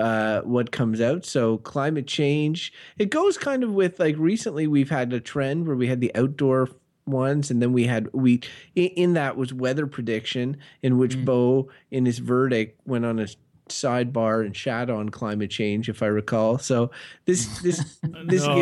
uh, 0.00 0.40
what 0.42 0.72
comes 0.72 1.00
out. 1.00 1.24
So 1.24 1.58
climate 1.58 2.06
change, 2.06 2.72
it 2.98 3.10
goes 3.10 3.36
kind 3.36 3.62
of 3.62 3.72
with 3.72 4.00
like 4.00 4.16
recently 4.18 4.66
we've 4.66 4.90
had 4.90 5.12
a 5.12 5.20
trend 5.20 5.66
where 5.66 5.76
we 5.76 5.88
had 5.88 6.00
the 6.00 6.10
outdoor 6.14 6.68
ones 7.06 7.50
and 7.50 7.60
then 7.60 7.72
we 7.72 7.86
had 7.86 8.08
we 8.12 8.40
in, 8.74 8.86
in 8.88 9.12
that 9.14 9.36
was 9.36 9.52
weather 9.52 9.86
prediction 9.86 10.56
in 10.82 10.96
which 10.96 11.22
Beau 11.24 11.68
in 11.90 12.06
his 12.06 12.18
verdict 12.18 12.80
went 12.86 13.04
on 13.04 13.18
a 13.18 13.26
sidebar 13.68 14.44
and 14.44 14.56
shat 14.56 14.90
on 14.90 15.08
climate 15.08 15.50
change 15.50 15.88
if 15.88 16.02
I 16.02 16.06
recall. 16.06 16.58
So 16.58 16.90
this 17.24 17.60
this 17.60 17.98
this 18.24 18.46
no, 18.46 18.56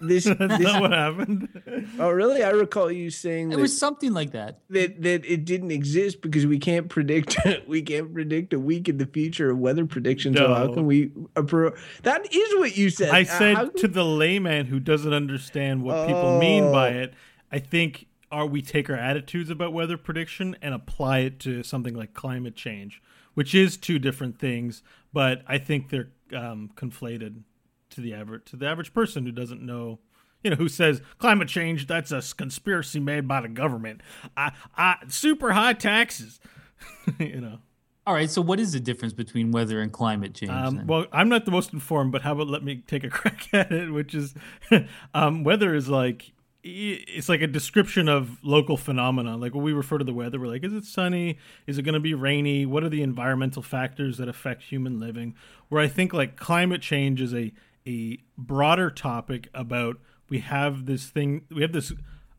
this 0.00 0.24
that's 0.38 0.38
this 0.38 0.60
not 0.60 0.80
what 0.80 0.92
happened. 0.92 1.48
oh 1.98 2.10
really 2.10 2.42
I 2.42 2.50
recall 2.50 2.90
you 2.90 3.10
saying 3.10 3.52
It 3.52 3.56
that 3.56 3.60
was 3.62 3.76
something 3.76 4.12
like 4.12 4.32
that. 4.32 4.60
that 4.70 5.02
that 5.02 5.24
it 5.24 5.44
didn't 5.44 5.70
exist 5.70 6.20
because 6.22 6.46
we 6.46 6.58
can't 6.58 6.88
predict 6.88 7.36
we 7.66 7.82
can't 7.82 8.12
predict 8.12 8.52
a 8.52 8.58
week 8.60 8.88
in 8.88 8.98
the 8.98 9.06
future 9.06 9.50
of 9.50 9.58
weather 9.58 9.86
predictions. 9.86 10.36
So 10.36 10.52
how 10.54 10.72
can 10.72 10.86
we 10.86 11.08
appro- 11.34 11.76
that 12.02 12.34
is 12.34 12.54
what 12.58 12.76
you 12.76 12.90
said. 12.90 13.10
I 13.10 13.22
Uh, 13.22 13.24
said 13.24 13.56
how- 13.56 13.68
to 13.68 13.88
the 13.88 14.04
layman 14.04 14.66
who 14.66 14.80
doesn't 14.80 15.12
understand 15.12 15.82
what 15.82 16.06
people 16.06 16.38
mean 16.38 16.70
by 16.72 16.94
Oh. 16.94 16.98
it, 17.02 17.14
I 17.52 17.58
think 17.58 18.06
are 18.32 18.46
we 18.46 18.62
take 18.62 18.88
our 18.88 18.96
attitudes 18.96 19.50
about 19.50 19.72
weather 19.72 19.96
prediction 19.96 20.56
and 20.62 20.72
apply 20.72 21.18
it 21.20 21.40
to 21.40 21.62
something 21.64 21.94
like 21.94 22.14
climate 22.14 22.54
change, 22.54 23.02
which 23.34 23.54
is 23.56 23.76
two 23.76 23.98
different 23.98 24.38
things, 24.38 24.82
but 25.12 25.42
I 25.48 25.58
think 25.58 25.88
they're 25.90 26.10
um, 26.32 26.70
conflated 26.76 27.42
to 27.90 28.00
the 28.00 28.14
average 28.14 28.44
to 28.46 28.56
the 28.56 28.66
average 28.66 28.92
person 28.92 29.24
who 29.24 29.32
doesn't 29.32 29.62
know. 29.62 29.98
You 30.42 30.50
know, 30.50 30.56
who 30.56 30.70
says 30.70 31.02
climate 31.18 31.48
change? 31.48 31.86
That's 31.86 32.12
a 32.12 32.22
conspiracy 32.34 32.98
made 32.98 33.28
by 33.28 33.42
the 33.42 33.48
government. 33.48 34.00
I, 34.38 34.52
I, 34.74 34.96
super 35.08 35.52
high 35.52 35.74
taxes. 35.74 36.40
you 37.18 37.42
know. 37.42 37.58
All 38.06 38.14
right. 38.14 38.30
So, 38.30 38.40
what 38.40 38.58
is 38.58 38.72
the 38.72 38.80
difference 38.80 39.12
between 39.12 39.52
weather 39.52 39.80
and 39.80 39.92
climate 39.92 40.34
change? 40.34 40.50
Um, 40.50 40.86
well, 40.86 41.06
I'm 41.12 41.28
not 41.28 41.44
the 41.44 41.50
most 41.50 41.72
informed, 41.72 42.12
but 42.12 42.22
how 42.22 42.32
about 42.32 42.48
let 42.48 42.64
me 42.64 42.82
take 42.86 43.04
a 43.04 43.10
crack 43.10 43.52
at 43.52 43.70
it? 43.70 43.92
Which 43.92 44.14
is, 44.14 44.34
um, 45.14 45.44
weather 45.44 45.74
is 45.74 45.88
like 45.88 46.32
it's 46.62 47.28
like 47.28 47.40
a 47.40 47.46
description 47.46 48.08
of 48.08 48.38
local 48.42 48.76
phenomena. 48.76 49.36
Like 49.36 49.54
when 49.54 49.64
we 49.64 49.72
refer 49.72 49.98
to 49.98 50.04
the 50.04 50.12
weather, 50.12 50.38
we're 50.38 50.48
like, 50.48 50.64
is 50.64 50.72
it 50.72 50.84
sunny? 50.84 51.38
Is 51.66 51.78
it 51.78 51.82
going 51.82 51.94
to 51.94 52.00
be 52.00 52.12
rainy? 52.12 52.66
What 52.66 52.84
are 52.84 52.88
the 52.88 53.02
environmental 53.02 53.62
factors 53.62 54.18
that 54.18 54.28
affect 54.28 54.64
human 54.64 55.00
living? 55.00 55.34
Where 55.68 55.80
I 55.80 55.88
think 55.88 56.12
like 56.12 56.36
climate 56.36 56.82
change 56.82 57.20
is 57.20 57.34
a 57.34 57.52
a 57.86 58.18
broader 58.36 58.90
topic 58.90 59.48
about 59.54 59.96
we 60.28 60.40
have 60.40 60.86
this 60.86 61.06
thing, 61.06 61.42
we 61.50 61.62
have 61.62 61.72
this 61.72 61.92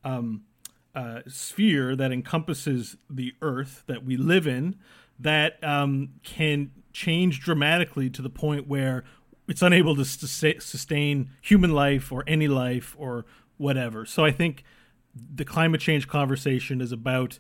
um, 0.04 0.44
uh, 0.96 1.22
sphere 1.28 1.96
that 1.96 2.12
encompasses 2.12 2.98
the 3.10 3.34
Earth 3.42 3.84
that 3.88 4.04
we 4.06 4.18
live 4.18 4.48
in 4.48 4.76
that 5.20 5.64
um, 5.64 6.10
can 6.24 6.72
change 6.94 7.40
dramatically 7.40 8.10
to 8.10 8.22
the 8.22 8.30
point 8.30 8.68
where 8.68 9.04
it's 9.48 9.62
unable 9.62 9.96
to 9.96 10.06
sustain 10.06 11.30
human 11.42 11.72
life 11.72 12.12
or 12.12 12.24
any 12.28 12.48
life 12.48 12.96
or 12.98 13.26
whatever. 13.58 14.06
So 14.06 14.26
I 14.26 14.32
think 14.32 14.64
the 15.14 15.46
climate 15.46 15.82
change 15.82 16.08
conversation 16.08 16.82
is 16.82 16.92
about 16.92 17.40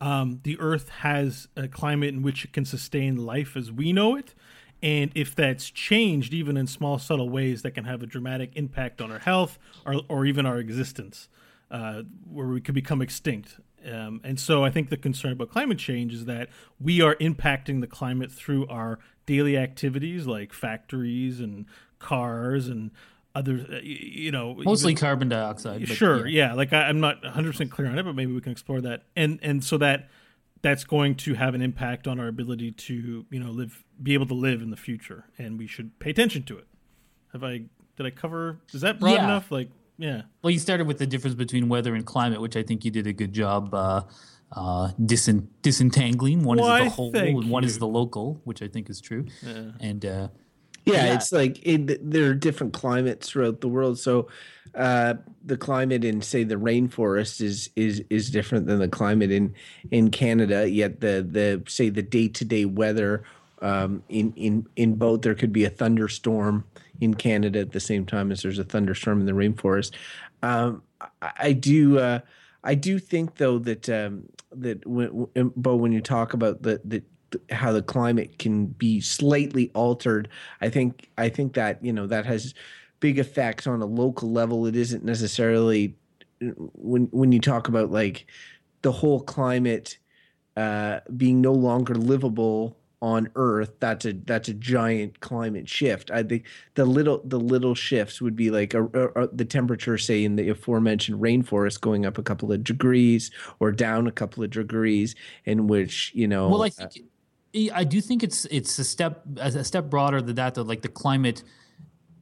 um, 0.00 0.40
the 0.42 0.58
Earth 0.58 0.88
has 0.88 1.48
a 1.56 1.68
climate 1.68 2.08
in 2.08 2.22
which 2.22 2.44
it 2.44 2.52
can 2.52 2.64
sustain 2.64 3.16
life 3.16 3.56
as 3.56 3.70
we 3.70 3.92
know 3.92 4.16
it. 4.16 4.34
And 4.82 5.12
if 5.14 5.34
that's 5.34 5.70
changed, 5.70 6.34
even 6.34 6.56
in 6.56 6.66
small, 6.66 6.98
subtle 6.98 7.30
ways, 7.30 7.62
that 7.62 7.70
can 7.72 7.84
have 7.84 8.02
a 8.02 8.06
dramatic 8.06 8.50
impact 8.56 9.00
on 9.00 9.12
our 9.12 9.20
health 9.20 9.58
or, 9.86 10.00
or 10.08 10.26
even 10.26 10.44
our 10.46 10.58
existence. 10.58 11.28
uh, 11.72 12.02
where 12.30 12.46
we 12.46 12.60
could 12.60 12.74
become 12.74 13.00
extinct. 13.02 13.58
Um, 13.90 14.20
and 14.22 14.38
so 14.38 14.62
I 14.62 14.70
think 14.70 14.90
the 14.90 14.96
concern 14.96 15.32
about 15.32 15.50
climate 15.50 15.78
change 15.78 16.12
is 16.12 16.26
that 16.26 16.50
we 16.78 17.00
are 17.00 17.16
impacting 17.16 17.80
the 17.80 17.86
climate 17.86 18.30
through 18.30 18.66
our 18.68 18.98
daily 19.26 19.56
activities 19.56 20.26
like 20.26 20.52
factories 20.52 21.40
and 21.40 21.66
cars 21.98 22.68
and 22.68 22.90
other, 23.34 23.66
uh, 23.72 23.76
you 23.82 24.30
know, 24.30 24.54
mostly 24.58 24.92
even, 24.92 25.00
carbon 25.00 25.28
dioxide. 25.30 25.88
sure, 25.88 26.26
yeah. 26.26 26.48
yeah. 26.48 26.54
Like 26.54 26.72
I, 26.74 26.82
I'm 26.82 27.00
not 27.00 27.22
100 27.24 27.52
percent 27.52 27.70
clear 27.70 27.88
on 27.88 27.98
it, 27.98 28.02
but 28.04 28.14
maybe 28.14 28.32
we 28.32 28.40
can 28.42 28.52
explore 28.52 28.82
that. 28.82 29.04
And 29.16 29.38
and 29.42 29.64
so 29.64 29.78
that 29.78 30.10
that's 30.62 30.84
going 30.84 31.16
to 31.16 31.34
have 31.34 31.54
an 31.54 31.60
impact 31.60 32.06
on 32.06 32.18
our 32.18 32.28
ability 32.28 32.72
to 32.72 33.26
you 33.28 33.40
know 33.40 33.50
live, 33.50 33.84
be 34.02 34.14
able 34.14 34.26
to 34.26 34.34
live 34.34 34.62
in 34.62 34.70
the 34.70 34.76
future, 34.76 35.24
and 35.38 35.58
we 35.58 35.66
should 35.66 35.98
pay 35.98 36.10
attention 36.10 36.44
to 36.44 36.58
it. 36.58 36.66
Have 37.32 37.44
I 37.44 37.64
did 37.96 38.06
I 38.06 38.10
cover? 38.10 38.60
Is 38.72 38.80
that 38.80 39.00
broad 39.00 39.12
yeah. 39.12 39.24
enough? 39.24 39.50
Like 39.50 39.68
yeah. 39.98 40.22
Well, 40.42 40.50
you 40.50 40.58
started 40.58 40.86
with 40.86 40.98
the 40.98 41.06
difference 41.06 41.34
between 41.34 41.68
weather 41.68 41.94
and 41.94 42.06
climate, 42.06 42.40
which 42.40 42.56
I 42.56 42.62
think 42.62 42.84
you 42.84 42.90
did 42.90 43.06
a 43.06 43.12
good 43.12 43.32
job 43.32 43.74
uh, 43.74 44.02
uh, 44.52 44.90
disent- 45.04 45.62
disentangling. 45.62 46.44
One 46.44 46.58
is 46.58 46.66
the 46.66 46.90
whole, 46.90 47.16
and 47.16 47.50
one 47.50 47.62
you. 47.62 47.66
is 47.68 47.78
the 47.78 47.86
local, 47.86 48.40
which 48.44 48.62
I 48.62 48.68
think 48.68 48.88
is 48.88 49.00
true. 49.00 49.26
Yeah. 49.42 49.70
And 49.80 50.04
uh, 50.04 50.28
yeah, 50.84 51.06
yeah, 51.06 51.14
it's 51.14 51.32
like 51.32 51.64
it, 51.66 52.10
there 52.10 52.30
are 52.30 52.34
different 52.34 52.72
climates 52.72 53.28
throughout 53.28 53.60
the 53.60 53.68
world. 53.68 53.98
So 53.98 54.28
uh, 54.74 55.14
the 55.44 55.56
climate 55.56 56.04
in 56.04 56.22
say 56.22 56.44
the 56.44 56.56
rainforest 56.56 57.40
is 57.40 57.70
is 57.76 58.02
is 58.10 58.30
different 58.30 58.66
than 58.66 58.78
the 58.78 58.88
climate 58.88 59.30
in 59.30 59.54
in 59.90 60.10
Canada. 60.10 60.68
Yet 60.68 61.00
the 61.00 61.26
the 61.28 61.62
say 61.70 61.88
the 61.88 62.02
day 62.02 62.28
to 62.28 62.44
day 62.44 62.64
weather 62.64 63.24
um, 63.60 64.02
in 64.08 64.32
in 64.36 64.66
in 64.76 64.96
both 64.96 65.22
there 65.22 65.34
could 65.34 65.52
be 65.52 65.64
a 65.64 65.70
thunderstorm 65.70 66.64
in 67.00 67.14
Canada 67.14 67.60
at 67.60 67.72
the 67.72 67.80
same 67.80 68.06
time 68.06 68.30
as 68.32 68.42
there's 68.42 68.58
a 68.58 68.64
thunderstorm 68.64 69.20
in 69.20 69.26
the 69.26 69.32
rainforest. 69.32 69.92
Um, 70.42 70.82
I, 71.20 71.32
I, 71.38 71.52
do. 71.52 71.98
Uh, 71.98 72.20
I 72.64 72.74
do 72.74 72.98
think 72.98 73.36
though 73.36 73.58
that 73.60 73.88
um, 73.88 74.28
that 74.52 74.86
when, 74.86 75.28
but 75.56 75.76
when 75.76 75.92
you 75.92 76.00
talk 76.00 76.34
about 76.34 76.62
the, 76.62 76.80
the 76.84 77.02
how 77.50 77.72
the 77.72 77.82
climate 77.82 78.38
can 78.38 78.66
be 78.66 79.00
slightly 79.00 79.70
altered, 79.74 80.28
I 80.60 80.68
think 80.68 81.10
I 81.18 81.28
think 81.28 81.54
that 81.54 81.84
you 81.84 81.92
know 81.92 82.06
that 82.06 82.26
has 82.26 82.54
big 83.00 83.18
effects 83.18 83.66
on 83.66 83.82
a 83.82 83.86
local 83.86 84.30
level. 84.30 84.66
It 84.66 84.76
isn't 84.76 85.04
necessarily 85.04 85.96
when 86.40 87.08
when 87.12 87.32
you 87.32 87.40
talk 87.40 87.68
about 87.68 87.90
like 87.90 88.26
the 88.82 88.92
whole 88.92 89.20
climate 89.20 89.98
uh, 90.56 91.00
being 91.16 91.40
no 91.40 91.52
longer 91.52 91.94
livable 91.94 92.76
on 93.02 93.28
Earth, 93.34 93.72
that's 93.80 94.04
a 94.04 94.12
that's 94.12 94.48
a 94.48 94.54
giant 94.54 95.18
climate 95.18 95.68
shift. 95.68 96.12
I 96.12 96.22
think 96.22 96.46
the 96.74 96.84
little 96.84 97.20
the 97.24 97.40
little 97.40 97.74
shifts 97.74 98.22
would 98.22 98.36
be 98.36 98.50
like 98.50 98.74
a, 98.74 98.84
a, 98.84 99.24
a, 99.24 99.28
the 99.28 99.44
temperature, 99.44 99.98
say 99.98 100.22
in 100.22 100.36
the 100.36 100.48
aforementioned 100.50 101.20
rainforest, 101.20 101.80
going 101.80 102.06
up 102.06 102.16
a 102.16 102.22
couple 102.22 102.52
of 102.52 102.62
degrees 102.62 103.32
or 103.58 103.72
down 103.72 104.06
a 104.06 104.12
couple 104.12 104.44
of 104.44 104.50
degrees, 104.50 105.16
in 105.44 105.66
which 105.66 106.12
you 106.14 106.28
know. 106.28 106.48
Well, 106.48 106.62
I 106.62 106.70
think 106.70 106.90
uh, 106.94 107.00
I 107.72 107.84
do 107.84 108.00
think 108.00 108.22
it's 108.22 108.44
it's 108.46 108.78
a 108.78 108.84
step 108.84 109.22
a 109.36 109.64
step 109.64 109.90
broader 109.90 110.22
than 110.22 110.36
that. 110.36 110.54
Though, 110.54 110.62
like 110.62 110.82
the 110.82 110.88
climate 110.88 111.42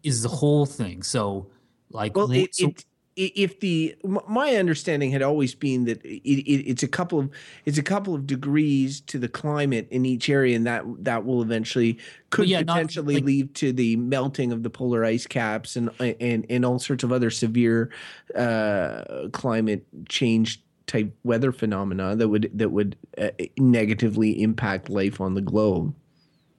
is 0.02 0.22
the 0.22 0.28
whole 0.28 0.66
thing. 0.66 1.02
So, 1.02 1.50
like, 1.90 2.16
well, 2.16 2.30
it, 2.32 2.54
so, 2.54 2.68
it 2.68 2.84
if 3.16 3.60
the 3.60 3.94
my 4.04 4.56
understanding 4.56 5.10
had 5.10 5.20
always 5.20 5.54
been 5.54 5.84
that 5.84 6.02
it, 6.04 6.22
it, 6.28 6.70
it's 6.70 6.82
a 6.82 6.88
couple 6.88 7.18
of 7.18 7.30
it's 7.66 7.76
a 7.76 7.82
couple 7.82 8.14
of 8.14 8.26
degrees 8.26 9.00
to 9.02 9.18
the 9.18 9.28
climate 9.28 9.86
in 9.90 10.06
each 10.06 10.28
area, 10.30 10.56
and 10.56 10.66
that 10.66 10.84
that 11.04 11.24
will 11.24 11.42
eventually 11.42 11.98
could 12.30 12.48
yeah, 12.48 12.60
potentially 12.60 13.16
not, 13.16 13.20
like, 13.20 13.24
lead 13.24 13.54
to 13.56 13.72
the 13.72 13.96
melting 13.96 14.52
of 14.52 14.62
the 14.62 14.70
polar 14.70 15.04
ice 15.04 15.26
caps 15.26 15.76
and 15.76 15.90
and 16.00 16.46
and 16.48 16.64
all 16.64 16.78
sorts 16.78 17.04
of 17.04 17.12
other 17.12 17.30
severe 17.30 17.90
uh, 18.36 19.28
climate 19.32 19.84
change 20.08 20.62
type 20.90 21.14
weather 21.22 21.52
phenomena 21.52 22.16
that 22.16 22.28
would 22.28 22.50
that 22.52 22.70
would 22.70 22.96
uh, 23.16 23.30
negatively 23.58 24.42
impact 24.42 24.90
life 24.90 25.20
on 25.20 25.34
the 25.34 25.40
globe. 25.40 25.94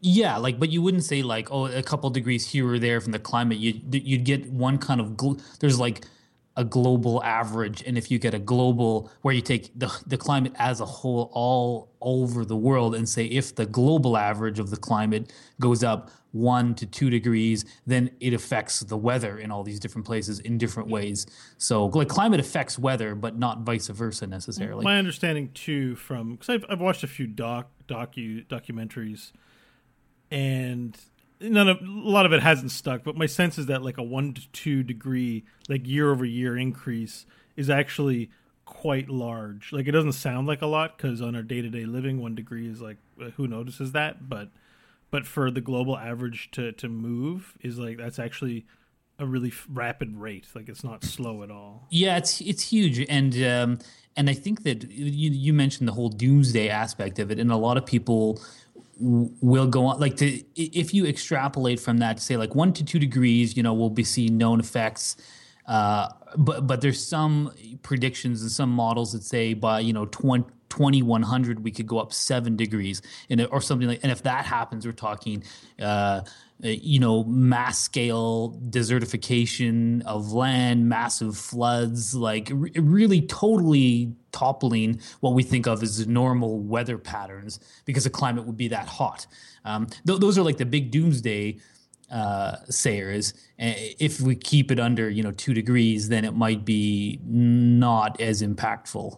Yeah, 0.04 0.38
like, 0.38 0.58
but 0.58 0.72
you 0.72 0.82
wouldn't 0.82 1.04
say 1.04 1.22
like, 1.22 1.52
oh, 1.52 1.66
a 1.68 1.84
couple 1.84 2.10
degrees 2.10 2.50
here 2.50 2.68
or 2.68 2.80
there 2.80 3.02
from 3.02 3.12
the 3.12 3.20
climate. 3.20 3.60
You 3.60 3.80
you'd 3.92 4.24
get 4.24 4.50
one 4.50 4.78
kind 4.78 5.02
of 5.02 5.10
gl- 5.10 5.42
there's 5.60 5.80
like 5.80 6.06
a 6.58 6.64
global 6.66 7.24
average 7.24 7.82
and 7.88 7.98
if 7.98 8.12
you 8.12 8.20
get 8.20 8.34
a 8.34 8.40
global 8.40 9.10
where 9.22 9.34
you 9.34 9.42
take 9.42 9.72
the, 9.74 9.90
the 10.06 10.18
climate 10.18 10.54
as 10.58 10.82
a 10.82 10.86
whole 10.86 11.32
all 11.34 11.94
over 12.02 12.44
the 12.44 12.58
world 12.58 12.94
and 12.94 13.08
say 13.08 13.26
if 13.26 13.56
the 13.56 13.66
global 13.66 14.18
average 14.18 14.60
of 14.60 14.70
the 14.70 14.76
climate 14.76 15.32
goes 15.62 15.82
up 15.82 16.12
one 16.32 16.74
to 16.76 16.86
two 16.86 17.10
degrees 17.10 17.66
then 17.86 18.10
it 18.20 18.34
affects 18.34 18.80
the 18.82 18.98
weather 18.98 19.38
in 19.38 19.52
all 19.52 19.64
these 19.64 19.80
different 19.80 20.06
places 20.06 20.40
in 20.40 20.58
different 20.58 20.90
ways. 20.90 21.26
So 21.58 21.88
like 21.88 22.08
climate 22.08 22.40
affects 22.40 22.80
weather 22.80 23.16
but 23.16 23.38
not 23.38 23.60
vice 23.62 23.88
versa 23.88 24.28
necessarily. 24.28 24.84
My 24.84 24.98
understanding 24.98 25.52
too 25.54 25.96
from 25.96 26.34
because 26.34 26.50
I've, 26.50 26.66
I've 26.70 26.82
watched 26.82 27.04
a 27.04 27.08
few 27.08 27.28
doc 27.28 27.70
docu 27.88 28.46
documentaries 28.48 29.32
and 30.30 30.98
none 31.42 31.68
of 31.68 31.82
a 31.82 31.86
lot 31.86 32.26
of 32.26 32.34
it 32.34 32.42
hasn't 32.42 32.72
stuck, 32.72 33.04
but 33.04 33.16
my 33.16 33.26
sense 33.26 33.58
is 33.58 33.66
that 33.66 33.82
like 33.82 33.98
a 33.98 34.04
one 34.04 34.34
to 34.34 34.48
two 34.52 34.84
degree 34.84 35.44
like 35.68 35.88
year 35.88 36.12
over 36.12 36.24
year 36.24 36.58
increase 36.58 37.26
is 37.56 37.70
actually 37.70 38.30
quite 38.66 39.10
large. 39.10 39.74
Like 39.74 39.88
it 39.88 39.92
doesn't 39.92 40.14
sound 40.14 40.48
like 40.48 40.62
a 40.62 40.68
lot 40.68 40.98
because 40.98 41.22
on 41.22 41.36
our 41.36 41.44
day 41.44 41.62
to 41.62 41.70
day 41.70 41.86
living, 41.86 42.22
one 42.22 42.36
degree 42.36 42.70
is 42.70 42.82
like 42.82 42.98
who 43.36 43.48
notices 43.48 43.92
that, 43.92 44.30
but 44.30 44.50
but 45.12 45.28
for 45.28 45.52
the 45.52 45.62
global 45.62 45.98
average 45.98 46.50
to 46.52 46.72
to 46.74 46.90
move 46.90 47.58
is 47.62 47.78
like 47.78 47.98
that's 47.98 48.20
actually 48.20 48.66
a 49.20 49.26
really 49.26 49.54
rapid 49.70 50.18
rate. 50.18 50.48
Like 50.56 50.68
it's 50.68 50.84
not 50.84 51.04
slow 51.04 51.44
at 51.44 51.52
all. 51.52 51.88
Yeah, 51.90 52.18
it's 52.18 52.42
it's 52.42 52.64
huge, 52.64 53.06
and 53.08 53.36
um, 53.44 53.80
and 54.18 54.30
I 54.30 54.34
think 54.34 54.64
that 54.64 54.90
you 54.90 55.30
you 55.30 55.54
mentioned 55.54 55.88
the 55.88 55.94
whole 55.94 56.10
doomsday 56.10 56.70
aspect 56.70 57.20
of 57.20 57.30
it, 57.30 57.40
and 57.40 57.52
a 57.52 57.58
lot 57.58 57.78
of 57.78 57.86
people 57.86 58.42
will 59.00 59.68
go 59.68 59.86
on 59.86 60.00
like 60.00 60.16
to 60.18 60.44
if 60.56 60.94
you 60.94 61.06
extrapolate 61.06 61.80
from 61.80 61.98
that 61.98 62.18
to 62.18 62.24
say 62.24 62.38
like 62.38 62.54
one 62.54 62.72
to 62.72 62.86
two 62.86 63.00
degrees 63.00 63.58
you 63.58 63.64
know 63.64 63.74
we'll 63.74 63.90
be 63.90 64.04
seeing 64.04 64.38
known 64.38 64.60
effects 64.60 65.18
uh, 65.66 66.08
but 66.38 66.68
but 66.68 66.82
there's 66.82 67.04
some 67.04 67.52
predictions 67.82 68.42
and 68.42 68.52
some 68.52 68.70
models 68.70 69.14
that 69.14 69.24
say 69.24 69.54
by 69.54 69.80
you 69.80 69.94
know 69.94 70.06
20, 70.06 70.46
2100 70.72 71.64
we 71.64 71.70
could 71.70 71.86
go 71.86 72.00
up 72.00 72.14
seven 72.14 72.56
degrees 72.56 73.02
and 73.30 73.46
or 73.52 73.60
something 73.60 73.90
like 73.90 74.00
and 74.04 74.12
if 74.12 74.24
that 74.24 74.46
happens 74.46 74.86
we're 74.86 74.94
talking 74.94 75.44
uh, 75.82 76.22
you 76.62 76.98
know 76.98 77.26
mass 77.26 77.78
scale 77.78 78.58
desertification 78.70 80.02
of 80.06 80.32
land 80.32 80.88
massive 80.88 81.38
floods 81.38 82.16
like 82.16 82.50
re- 82.54 82.72
really 82.78 83.22
totally 83.22 84.16
toppling 84.32 85.00
what 85.20 85.34
we 85.34 85.44
think 85.44 85.68
of 85.68 85.84
as 85.84 86.08
normal 86.08 86.60
weather 86.60 86.98
patterns 86.98 87.60
because 87.84 88.06
the 88.06 88.10
climate 88.10 88.46
would 88.46 88.58
be 88.58 88.70
that 88.70 88.88
hot 88.88 89.28
um, 89.66 89.86
th- 90.08 90.20
those 90.20 90.38
are 90.38 90.44
like 90.44 90.58
the 90.58 90.66
big 90.66 90.90
doomsday 90.90 91.58
uh, 92.10 92.58
sayers. 92.70 93.34
If 93.58 94.20
we 94.20 94.36
keep 94.36 94.70
it 94.70 94.82
under, 94.82 95.10
you 95.10 95.24
know, 95.24 95.32
two 95.32 95.54
degrees, 95.54 96.10
then 96.10 96.26
it 96.26 96.36
might 96.36 96.66
be 96.66 97.22
not 97.24 98.20
as 98.20 98.42
impactful 98.42 99.18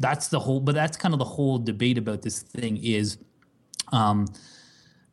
that's 0.00 0.28
the 0.28 0.40
whole 0.40 0.60
but 0.60 0.74
that's 0.74 0.96
kind 0.96 1.14
of 1.14 1.18
the 1.18 1.24
whole 1.24 1.58
debate 1.58 1.96
about 1.96 2.22
this 2.22 2.42
thing 2.42 2.76
is 2.82 3.18
um 3.92 4.26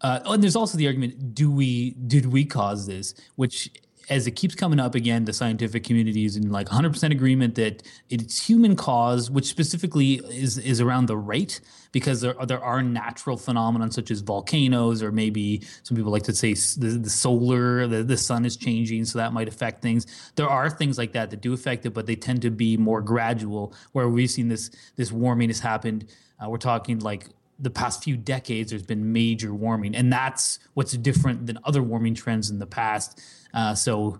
uh, 0.01 0.19
and 0.25 0.43
there's 0.43 0.55
also 0.55 0.77
the 0.77 0.85
argument 0.87 1.33
do 1.33 1.51
we 1.51 1.91
did 1.91 2.25
we 2.27 2.45
cause 2.45 2.85
this? 2.85 3.13
Which 3.35 3.71
as 4.09 4.25
it 4.25 4.31
keeps 4.31 4.55
coming 4.55 4.79
up 4.79 4.95
again, 4.95 5.25
the 5.25 5.33
scientific 5.33 5.83
community 5.83 6.25
is 6.25 6.37
in 6.37 6.49
like 6.49 6.67
100% 6.67 7.11
agreement 7.11 7.55
that 7.55 7.83
it's 8.09 8.47
human 8.47 8.75
cause, 8.75 9.29
which 9.29 9.45
specifically 9.45 10.15
is 10.29 10.57
is 10.57 10.79
around 10.79 11.07
the 11.07 11.17
rate, 11.17 11.59
because 11.91 12.21
there 12.21 12.33
there 12.45 12.63
are 12.63 12.81
natural 12.81 13.37
phenomena 13.37 13.91
such 13.91 14.09
as 14.09 14.21
volcanoes, 14.21 15.03
or 15.03 15.11
maybe 15.11 15.61
some 15.83 15.97
people 15.97 16.11
like 16.11 16.23
to 16.23 16.33
say 16.33 16.53
the, 16.53 16.99
the 17.01 17.09
solar, 17.09 17.85
the, 17.87 18.03
the 18.03 18.17
sun 18.17 18.45
is 18.45 18.55
changing, 18.55 19.03
so 19.03 19.19
that 19.19 19.33
might 19.33 19.47
affect 19.47 19.81
things. 19.81 20.07
There 20.35 20.49
are 20.49 20.69
things 20.69 20.97
like 20.97 21.11
that 21.13 21.29
that 21.31 21.41
do 21.41 21.53
affect 21.53 21.85
it, 21.85 21.93
but 21.93 22.05
they 22.05 22.15
tend 22.15 22.41
to 22.43 22.49
be 22.49 22.77
more 22.77 23.01
gradual. 23.01 23.73
Where 23.91 24.07
we've 24.07 24.31
seen 24.31 24.47
this 24.47 24.71
this 24.95 25.11
warming 25.11 25.49
has 25.49 25.59
happened. 25.59 26.05
Uh, 26.41 26.49
we're 26.49 26.57
talking 26.57 26.99
like 26.99 27.27
the 27.59 27.69
past 27.69 28.03
few 28.03 28.15
decades 28.15 28.69
there's 28.69 28.83
been 28.83 29.11
major 29.11 29.53
warming 29.53 29.95
and 29.95 30.11
that's 30.11 30.59
what's 30.73 30.93
different 30.93 31.47
than 31.47 31.57
other 31.63 31.81
warming 31.81 32.13
trends 32.13 32.49
in 32.49 32.59
the 32.59 32.67
past 32.67 33.21
uh, 33.53 33.73
so 33.73 34.19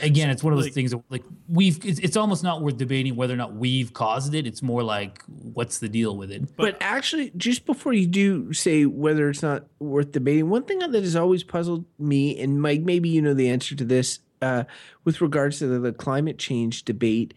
again, 0.00 0.30
it's 0.30 0.42
one 0.42 0.52
of 0.52 0.58
those 0.58 0.66
like, 0.66 0.74
things 0.74 0.90
that, 0.92 1.02
like 1.10 1.24
we've 1.48 1.84
it's, 1.84 1.98
it's, 1.98 2.16
almost 2.16 2.42
not 2.42 2.62
worth 2.62 2.76
debating 2.76 3.16
whether 3.16 3.34
or 3.34 3.36
not 3.36 3.54
we've 3.54 3.92
caused 3.92 4.34
it. 4.34 4.46
It's 4.46 4.62
more 4.62 4.82
like 4.82 5.22
what's 5.26 5.78
the 5.78 5.88
deal 5.88 6.16
with 6.16 6.30
it. 6.30 6.42
But, 6.56 6.56
but 6.56 6.76
actually, 6.80 7.32
just 7.36 7.66
before 7.66 7.92
you 7.92 8.06
do 8.06 8.52
say 8.52 8.86
whether 8.86 9.28
it's 9.28 9.42
not 9.42 9.66
worth 9.78 10.12
debating, 10.12 10.48
one 10.48 10.64
thing 10.64 10.78
that 10.78 10.94
has 10.94 11.16
always 11.16 11.42
puzzled 11.42 11.84
me, 11.98 12.40
and 12.40 12.60
Mike, 12.60 12.80
maybe 12.80 13.08
you 13.08 13.20
know 13.20 13.34
the 13.34 13.48
answer 13.48 13.74
to 13.74 13.84
this, 13.84 14.20
uh, 14.40 14.64
with 15.04 15.20
regards 15.20 15.58
to 15.58 15.66
the, 15.66 15.78
the 15.78 15.92
climate 15.92 16.38
change 16.38 16.84
debate, 16.84 17.34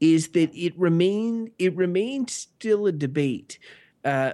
is 0.00 0.28
that 0.28 0.54
it 0.54 0.78
remained 0.78 1.50
it 1.58 1.76
remains 1.76 2.32
still 2.32 2.86
a 2.86 2.92
debate 2.92 3.58
uh, 4.04 4.32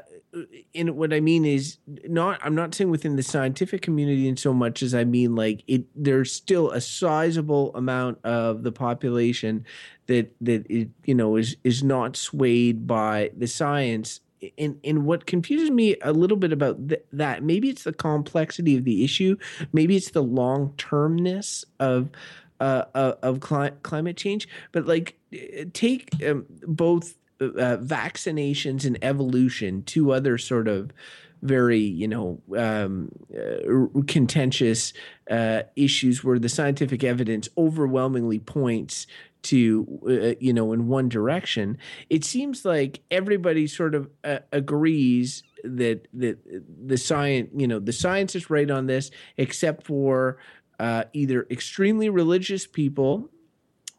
in 0.75 0.96
what 0.96 1.12
I 1.12 1.20
mean 1.20 1.44
is 1.44 1.78
not 2.04 2.40
I'm 2.42 2.54
not 2.54 2.75
saying 2.75 2.90
within 2.90 3.16
the 3.16 3.23
scientific 3.23 3.82
community 3.82 4.28
in 4.28 4.37
so 4.37 4.52
much 4.52 4.82
as 4.82 4.94
I 4.94 5.04
mean 5.04 5.35
like 5.35 5.64
it 5.66 5.85
there's 5.94 6.32
still 6.32 6.70
a 6.70 6.80
sizable 6.80 7.75
amount 7.75 8.18
of 8.25 8.62
the 8.62 8.73
population 8.73 9.64
that 10.06 10.32
that 10.40 10.66
it, 10.70 10.90
you 11.04 11.14
know 11.14 11.37
is 11.37 11.56
is 11.64 11.82
not 11.82 12.16
swayed 12.16 12.87
by 12.87 13.30
the 13.37 13.46
science. 13.46 14.20
And 14.58 14.78
and 14.85 15.06
what 15.06 15.26
confuses 15.26 15.70
me 15.70 15.96
a 16.02 16.12
little 16.12 16.37
bit 16.37 16.52
about 16.52 16.88
th- 16.88 17.02
that 17.12 17.42
maybe 17.42 17.70
it's 17.70 17.85
the 17.85 17.92
complexity 17.92 18.76
of 18.76 18.85
the 18.85 19.02
issue 19.02 19.37
maybe 19.73 19.96
it's 19.96 20.11
the 20.11 20.23
long 20.23 20.75
termness 20.76 21.64
of 21.80 22.11
uh, 22.61 22.85
uh, 22.94 23.14
of 23.23 23.40
cli- 23.40 23.73
climate 23.82 24.18
change 24.18 24.46
but 24.73 24.87
like 24.87 25.18
take 25.73 26.11
um, 26.23 26.44
both 26.66 27.14
uh, 27.40 27.76
vaccinations 27.78 28.84
and 28.84 28.98
evolution, 29.02 29.82
two 29.82 30.12
other 30.12 30.38
sort 30.38 30.68
of 30.68 30.92
very 31.42 31.78
you 31.80 32.08
know 32.08 32.40
um, 32.56 33.10
uh, 33.34 34.02
contentious 34.06 34.92
uh, 35.30 35.62
issues 35.76 36.24
where 36.24 36.38
the 36.38 36.48
scientific 36.48 37.04
evidence 37.04 37.48
overwhelmingly 37.56 38.38
points 38.38 39.06
to 39.42 39.86
uh, 40.08 40.34
you 40.40 40.52
know 40.52 40.72
in 40.72 40.88
one 40.88 41.08
direction. 41.08 41.78
It 42.10 42.24
seems 42.24 42.64
like 42.64 43.00
everybody 43.10 43.66
sort 43.66 43.94
of 43.94 44.08
uh, 44.24 44.38
agrees 44.52 45.42
that 45.62 46.08
that 46.14 46.38
the 46.86 46.96
science 46.96 47.50
you 47.54 47.68
know 47.68 47.78
the 47.78 47.92
science 47.92 48.34
is 48.34 48.50
right 48.50 48.70
on 48.70 48.86
this 48.86 49.10
except 49.36 49.86
for 49.86 50.38
uh, 50.78 51.04
either 51.12 51.46
extremely 51.50 52.08
religious 52.08 52.66
people 52.66 53.30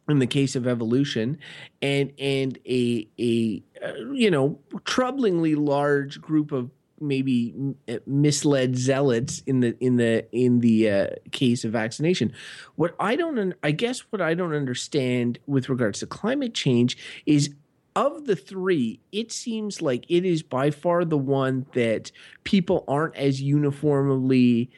in 0.10 0.20
the 0.20 0.28
case 0.28 0.56
of 0.56 0.68
evolution 0.68 1.38
and 1.82 2.14
and 2.20 2.58
a 2.66 3.08
a 3.20 3.64
uh, 3.84 3.94
you 4.14 4.32
know 4.32 4.60
troublingly 4.84 5.56
large 5.58 6.22
group 6.22 6.52
of 6.52 6.72
maybe 7.00 7.54
uh, 7.88 7.98
misled 8.06 8.76
zealots 8.76 9.44
in 9.46 9.60
the 9.60 9.78
in 9.80 9.98
the 9.98 10.26
in 10.36 10.60
the 10.62 10.90
uh, 10.90 11.08
case 11.32 11.64
of 11.64 11.72
vaccination. 11.72 12.34
What 12.76 12.96
i 13.00 13.16
don't 13.16 13.38
un- 13.38 13.56
i 13.64 13.72
guess 13.72 14.00
what 14.12 14.22
i 14.22 14.34
don't 14.34 14.54
understand 14.54 15.40
with 15.46 15.70
regards 15.70 16.00
to 16.00 16.08
climate 16.08 16.54
change 16.54 16.98
is 17.26 17.54
of 17.98 18.26
the 18.28 18.36
three, 18.36 19.00
it 19.12 19.32
seems 19.32 19.82
like 19.82 20.06
it 20.08 20.24
is 20.24 20.44
by 20.44 20.70
far 20.70 21.04
the 21.04 21.18
one 21.18 21.66
that 21.74 22.12
people 22.44 22.86
aren't 22.88 23.16
as 23.16 23.42
uniformly 23.42 24.70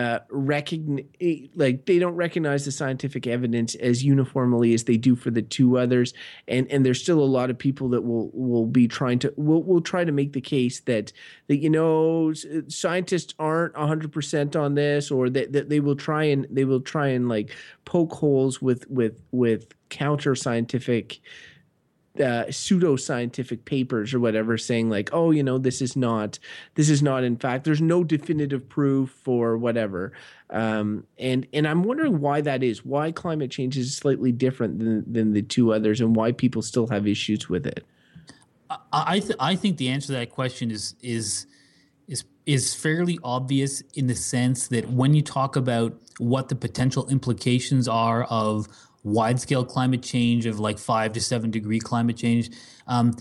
uh, 0.00 0.20
like 1.54 1.84
they 1.84 1.98
don't 1.98 2.14
recognize 2.14 2.64
the 2.64 2.72
scientific 2.72 3.26
evidence 3.26 3.74
as 3.74 4.02
uniformly 4.02 4.72
as 4.72 4.84
they 4.84 4.96
do 4.96 5.14
for 5.14 5.30
the 5.30 5.42
two 5.42 5.76
others. 5.76 6.14
And 6.48 6.66
and 6.70 6.86
there's 6.86 7.02
still 7.02 7.20
a 7.20 7.24
lot 7.24 7.50
of 7.50 7.58
people 7.58 7.90
that 7.90 8.02
will 8.02 8.30
will 8.32 8.66
be 8.66 8.88
trying 8.88 9.18
to 9.20 9.34
will 9.36 9.62
will 9.62 9.82
try 9.82 10.04
to 10.04 10.12
make 10.12 10.32
the 10.32 10.40
case 10.40 10.80
that 10.80 11.12
that 11.48 11.58
you 11.58 11.68
know 11.68 12.32
scientists 12.68 13.34
aren't 13.38 13.74
100% 13.74 14.58
on 14.58 14.74
this 14.74 15.10
or 15.10 15.28
that, 15.28 15.52
that 15.52 15.68
they 15.68 15.80
will 15.80 15.96
try 15.96 16.24
and 16.24 16.46
they 16.50 16.64
will 16.64 16.80
try 16.80 17.08
and 17.08 17.28
like 17.28 17.54
poke 17.84 18.12
holes 18.12 18.62
with 18.62 18.88
with 18.88 19.20
with 19.32 19.74
counter 19.90 20.34
scientific 20.34 21.20
uh, 22.16 22.44
pseudoscientific 22.48 23.64
papers 23.64 24.12
or 24.12 24.18
whatever 24.18 24.58
saying 24.58 24.90
like 24.90 25.10
oh 25.12 25.30
you 25.30 25.42
know 25.44 25.58
this 25.58 25.80
is 25.80 25.94
not 25.94 26.38
this 26.74 26.90
is 26.90 27.02
not 27.02 27.22
in 27.22 27.36
fact 27.36 27.64
there's 27.64 27.80
no 27.80 28.02
definitive 28.02 28.68
proof 28.68 29.10
for 29.22 29.56
whatever. 29.56 30.12
Um, 30.50 31.06
and 31.18 31.46
and 31.52 31.68
i'm 31.68 31.84
wondering 31.84 32.20
why 32.20 32.40
that 32.40 32.64
is 32.64 32.84
why 32.84 33.12
climate 33.12 33.52
change 33.52 33.78
is 33.78 33.96
slightly 33.96 34.32
different 34.32 34.80
than 34.80 35.10
than 35.10 35.32
the 35.32 35.42
two 35.42 35.72
others 35.72 36.00
and 36.00 36.16
why 36.16 36.32
people 36.32 36.62
still 36.62 36.88
have 36.88 37.06
issues 37.06 37.48
with 37.48 37.66
it. 37.66 37.86
I 38.92 39.20
th- 39.20 39.36
i 39.38 39.54
think 39.54 39.76
the 39.76 39.88
answer 39.88 40.08
to 40.08 40.12
that 40.14 40.30
question 40.30 40.72
is 40.72 40.96
is 41.02 41.46
is 42.08 42.24
is 42.44 42.74
fairly 42.74 43.18
obvious 43.22 43.82
in 43.94 44.08
the 44.08 44.16
sense 44.16 44.66
that 44.68 44.90
when 44.90 45.14
you 45.14 45.22
talk 45.22 45.54
about 45.54 45.96
what 46.18 46.48
the 46.48 46.56
potential 46.56 47.08
implications 47.08 47.86
are 47.86 48.24
of 48.24 48.66
wide 49.02 49.40
scale 49.40 49.64
climate 49.64 50.02
change 50.02 50.46
of 50.46 50.60
like 50.60 50.78
five 50.78 51.12
to 51.12 51.20
seven 51.20 51.50
degree 51.50 51.78
climate 51.78 52.16
change. 52.16 52.50
Um, 52.86 53.12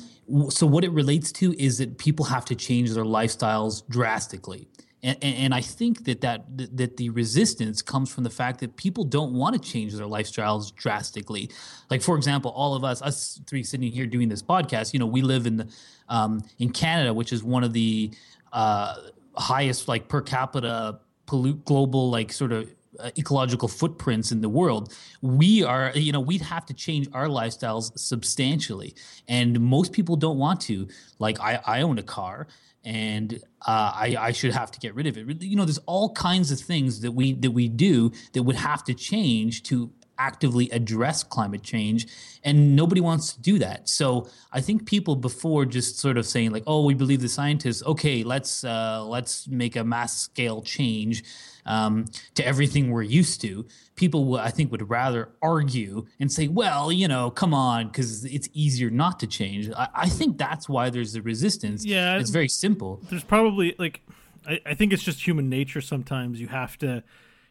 so 0.49 0.67
what 0.67 0.83
it 0.83 0.91
relates 0.91 1.31
to 1.33 1.59
is 1.61 1.77
that 1.79 1.97
people 1.97 2.25
have 2.25 2.45
to 2.45 2.55
change 2.55 2.91
their 2.91 3.05
lifestyles 3.05 3.87
drastically. 3.87 4.67
And, 5.01 5.17
and, 5.23 5.53
I 5.53 5.61
think 5.61 6.03
that, 6.05 6.19
that 6.21 6.43
that 6.75 6.97
the 6.97 7.09
resistance 7.11 7.81
comes 7.81 8.13
from 8.13 8.25
the 8.25 8.29
fact 8.29 8.59
that 8.59 8.75
people 8.75 9.05
don't 9.05 9.31
want 9.31 9.55
to 9.55 9.71
change 9.71 9.93
their 9.93 10.07
lifestyles 10.07 10.75
drastically. 10.75 11.49
Like 11.89 12.01
for 12.01 12.17
example, 12.17 12.51
all 12.51 12.75
of 12.75 12.83
us, 12.83 13.01
us 13.01 13.39
three 13.47 13.63
sitting 13.63 13.93
here 13.93 14.05
doing 14.05 14.27
this 14.27 14.43
podcast, 14.43 14.91
you 14.91 14.99
know, 14.99 15.05
we 15.05 15.21
live 15.21 15.47
in 15.47 15.55
the 15.55 15.69
um, 16.09 16.43
in 16.57 16.71
Canada, 16.71 17.13
which 17.13 17.31
is 17.31 17.41
one 17.41 17.63
of 17.63 17.71
the 17.71 18.11
uh, 18.51 18.95
highest 19.37 19.87
like 19.87 20.09
per 20.09 20.19
capita 20.21 20.99
pollute 21.27 21.63
global 21.63 22.09
like 22.09 22.33
sort 22.33 22.51
of 22.51 22.69
ecological 23.17 23.67
footprints 23.67 24.31
in 24.31 24.41
the 24.41 24.49
world 24.49 24.93
we 25.21 25.63
are 25.63 25.91
you 25.95 26.11
know 26.11 26.19
we'd 26.19 26.41
have 26.41 26.65
to 26.65 26.73
change 26.73 27.07
our 27.13 27.27
lifestyles 27.27 27.97
substantially. 27.97 28.95
And 29.27 29.59
most 29.59 29.91
people 29.93 30.15
don't 30.15 30.37
want 30.37 30.61
to. 30.61 30.87
Like 31.19 31.39
i, 31.39 31.59
I 31.65 31.81
own 31.81 31.97
a 31.99 32.03
car 32.03 32.47
and 32.85 33.33
uh, 33.67 33.91
I, 33.93 34.15
I 34.17 34.31
should 34.31 34.53
have 34.53 34.71
to 34.71 34.79
get 34.79 34.95
rid 34.95 35.05
of 35.05 35.17
it. 35.17 35.43
You 35.43 35.55
know 35.55 35.65
there's 35.65 35.79
all 35.79 36.13
kinds 36.13 36.51
of 36.51 36.59
things 36.59 37.01
that 37.01 37.11
we 37.11 37.33
that 37.33 37.51
we 37.51 37.67
do 37.67 38.11
that 38.33 38.43
would 38.43 38.55
have 38.55 38.83
to 38.85 38.93
change 38.93 39.63
to 39.63 39.91
actively 40.17 40.69
address 40.71 41.23
climate 41.23 41.63
change. 41.63 42.05
And 42.43 42.75
nobody 42.75 42.99
wants 42.99 43.33
to 43.33 43.41
do 43.41 43.59
that. 43.59 43.89
So 43.89 44.29
i 44.51 44.61
think 44.61 44.85
people 44.85 45.15
before 45.15 45.65
just 45.65 45.99
sort 45.99 46.17
of 46.17 46.25
saying 46.25 46.51
like 46.51 46.63
oh 46.67 46.83
we 46.85 46.93
believe 46.93 47.21
the 47.21 47.29
scientists. 47.29 47.83
Okay 47.83 48.23
let's 48.23 48.63
uh, 48.63 49.03
let's 49.05 49.47
make 49.47 49.75
a 49.75 49.83
mass 49.83 50.17
scale 50.17 50.61
change 50.61 51.23
um, 51.69 52.05
to 52.35 52.45
everything 52.45 52.91
we're 52.91 53.01
used 53.01 53.39
to 53.41 53.65
people 53.95 54.35
i 54.37 54.49
think 54.49 54.71
would 54.71 54.89
rather 54.89 55.29
argue 55.41 56.05
and 56.19 56.31
say 56.31 56.47
well 56.47 56.91
you 56.91 57.07
know 57.07 57.29
come 57.29 57.53
on 57.53 57.87
because 57.87 58.25
it's 58.25 58.49
easier 58.53 58.89
not 58.89 59.19
to 59.19 59.27
change. 59.27 59.69
I, 59.71 59.87
I, 59.93 60.09
think 60.09 60.37
that's 60.37 60.67
why 60.67 60.89
there's 60.89 61.13
the 61.13 61.21
resistance. 61.21 61.85
Yeah 61.85 62.19
it's 62.19 62.29
very 62.29 62.49
simple. 62.49 63.01
There's 63.09 63.23
probably 63.23 63.75
like 63.77 64.01
I, 64.47 64.59
I 64.65 64.73
think 64.73 64.93
it's 64.93 65.03
just 65.03 65.25
human 65.25 65.49
nature 65.49 65.81
sometimes. 65.81 66.41
You 66.41 66.47
have 66.47 66.77
to 66.79 67.03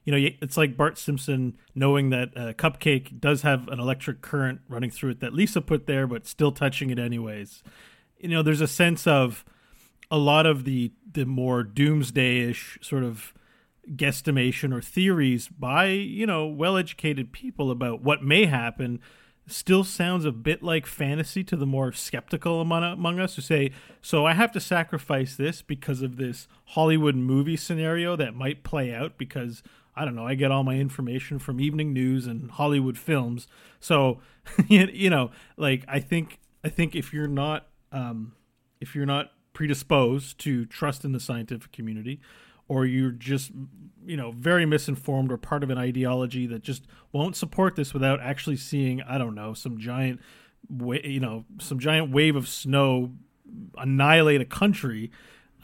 you 0.05 0.13
know, 0.13 0.31
it's 0.41 0.57
like 0.57 0.75
Bart 0.75 0.97
Simpson 0.97 1.59
knowing 1.75 2.09
that 2.11 2.31
a 2.35 2.55
cupcake 2.55 3.21
does 3.21 3.43
have 3.43 3.69
an 3.69 3.79
electric 3.79 4.23
current 4.23 4.61
running 4.67 4.91
through 4.91 5.11
it 5.11 5.21
that 5.21 5.35
Lisa 5.35 5.61
put 5.61 5.87
there, 5.87 6.07
but 6.07 6.27
still 6.27 6.51
touching 6.51 6.89
it 6.89 6.99
anyways. 6.99 7.63
You 8.19 8.29
know, 8.29 8.43
there's 8.43 8.63
a 8.63 8.67
sense 8.67 9.07
of 9.07 9.45
a 10.11 10.17
lot 10.17 10.47
of 10.47 10.65
the 10.65 10.93
the 11.13 11.27
more 11.27 11.63
doomsday-ish 11.63 12.79
sort 12.81 13.05
of 13.05 13.35
guesstimation 13.97 14.75
or 14.75 14.81
theories 14.81 15.49
by 15.49 15.87
you 15.87 16.27
know 16.27 16.47
well-educated 16.47 17.33
people 17.33 17.71
about 17.71 18.03
what 18.03 18.23
may 18.23 18.47
happen 18.47 19.01
still 19.49 19.83
sounds 19.83 20.25
a 20.25 20.33
bit 20.33 20.63
like 20.63 20.87
fantasy 20.87 21.43
to 21.43 21.57
the 21.57 21.67
more 21.67 21.93
skeptical 21.93 22.61
among, 22.61 22.85
among 22.85 23.19
us 23.19 23.37
who 23.37 23.43
say, 23.43 23.71
so 24.03 24.27
I 24.27 24.35
have 24.35 24.53
to 24.53 24.61
sacrifice 24.61 25.37
this 25.37 25.63
because 25.63 26.03
of 26.03 26.17
this 26.17 26.49
Hollywood 26.67 27.17
movie 27.17 27.57
scenario 27.57 28.15
that 28.17 28.35
might 28.35 28.63
play 28.63 28.93
out 28.93 29.17
because 29.17 29.63
I 29.97 30.05
don't 30.05 30.15
know. 30.15 30.27
I 30.27 30.35
get 30.35 30.53
all 30.53 30.63
my 30.63 30.77
information 30.77 31.39
from 31.39 31.61
evening 31.61 31.93
news 31.93 32.27
and 32.27 32.51
Hollywood 32.53 32.97
films. 32.97 33.49
So, 33.81 34.21
you 34.69 35.11
know, 35.11 35.31
like 35.57 35.85
I 35.89 35.99
think 35.99 36.39
I 36.63 36.69
think 36.69 36.95
if 36.95 37.13
you're 37.13 37.27
not 37.27 37.67
um, 37.91 38.35
if 38.81 38.95
you're 38.95 39.07
not 39.07 39.33
predisposed 39.55 40.39
to 40.41 40.67
trust 40.67 41.05
in 41.05 41.11
the 41.11 41.19
scientific 41.19 41.73
community, 41.73 42.21
or 42.69 42.87
you're 42.87 43.11
just 43.11 43.51
you 44.05 44.17
know 44.17 44.31
very 44.31 44.65
misinformed 44.65 45.33
or 45.33 45.37
part 45.37 45.63
of 45.63 45.71
an 45.71 45.79
ideology 45.79 46.47
that 46.47 46.63
just 46.63 46.87
won't 47.13 47.37
support 47.37 47.77
this 47.77 47.93
without 47.93 48.21
actually 48.21 48.57
seeing 48.57 49.03
I 49.03 49.19
don't 49.19 49.35
know 49.35 49.55
some 49.55 49.79
giant 49.79 50.21
wa- 50.69 50.97
you 51.03 51.21
know 51.21 51.45
some 51.59 51.79
giant 51.79 52.11
wave 52.11 52.37
of 52.37 52.49
snow 52.49 53.13
annihilate 53.77 54.41
a 54.41 54.47
country. 54.47 55.11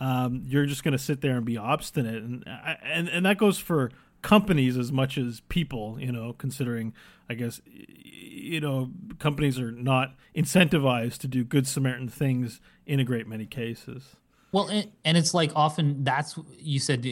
Um, 0.00 0.42
you're 0.44 0.66
just 0.66 0.82
going 0.82 0.92
to 0.92 0.98
sit 0.98 1.20
there 1.20 1.36
and 1.36 1.44
be 1.46 1.56
obstinate, 1.56 2.22
and 2.22 2.44
and 2.82 3.08
and 3.08 3.24
that 3.24 3.38
goes 3.38 3.58
for 3.58 3.90
companies 4.24 4.76
as 4.76 4.90
much 4.90 5.18
as 5.18 5.40
people, 5.50 5.96
you 6.00 6.10
know, 6.10 6.32
considering, 6.32 6.94
I 7.28 7.34
guess, 7.34 7.60
you 7.66 8.58
know, 8.58 8.90
companies 9.18 9.60
are 9.60 9.70
not 9.70 10.14
incentivized 10.34 11.18
to 11.18 11.28
do 11.28 11.44
good 11.44 11.66
Samaritan 11.66 12.08
things 12.08 12.58
in 12.86 12.98
a 12.98 13.04
great 13.04 13.28
many 13.28 13.44
cases. 13.44 14.16
Well, 14.54 14.68
and, 14.68 15.16
it's 15.16 15.34
like 15.34 15.50
often 15.56 16.04
that's 16.04 16.38
you 16.60 16.78
said 16.78 17.04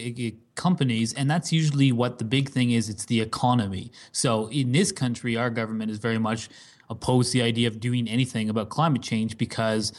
companies, 0.54 1.12
and 1.12 1.28
that's 1.28 1.52
usually 1.52 1.90
what 1.90 2.18
the 2.18 2.24
big 2.24 2.48
thing 2.48 2.70
is. 2.70 2.88
It's 2.88 3.06
the 3.06 3.20
economy. 3.20 3.90
So 4.12 4.46
in 4.50 4.70
this 4.70 4.92
country, 4.92 5.36
our 5.36 5.50
government 5.50 5.90
is 5.90 5.98
very 5.98 6.18
much 6.18 6.48
opposed 6.88 7.32
to 7.32 7.38
the 7.38 7.42
idea 7.42 7.66
of 7.66 7.80
doing 7.80 8.06
anything 8.06 8.48
about 8.48 8.68
climate 8.68 9.02
change 9.02 9.38
because 9.38 9.92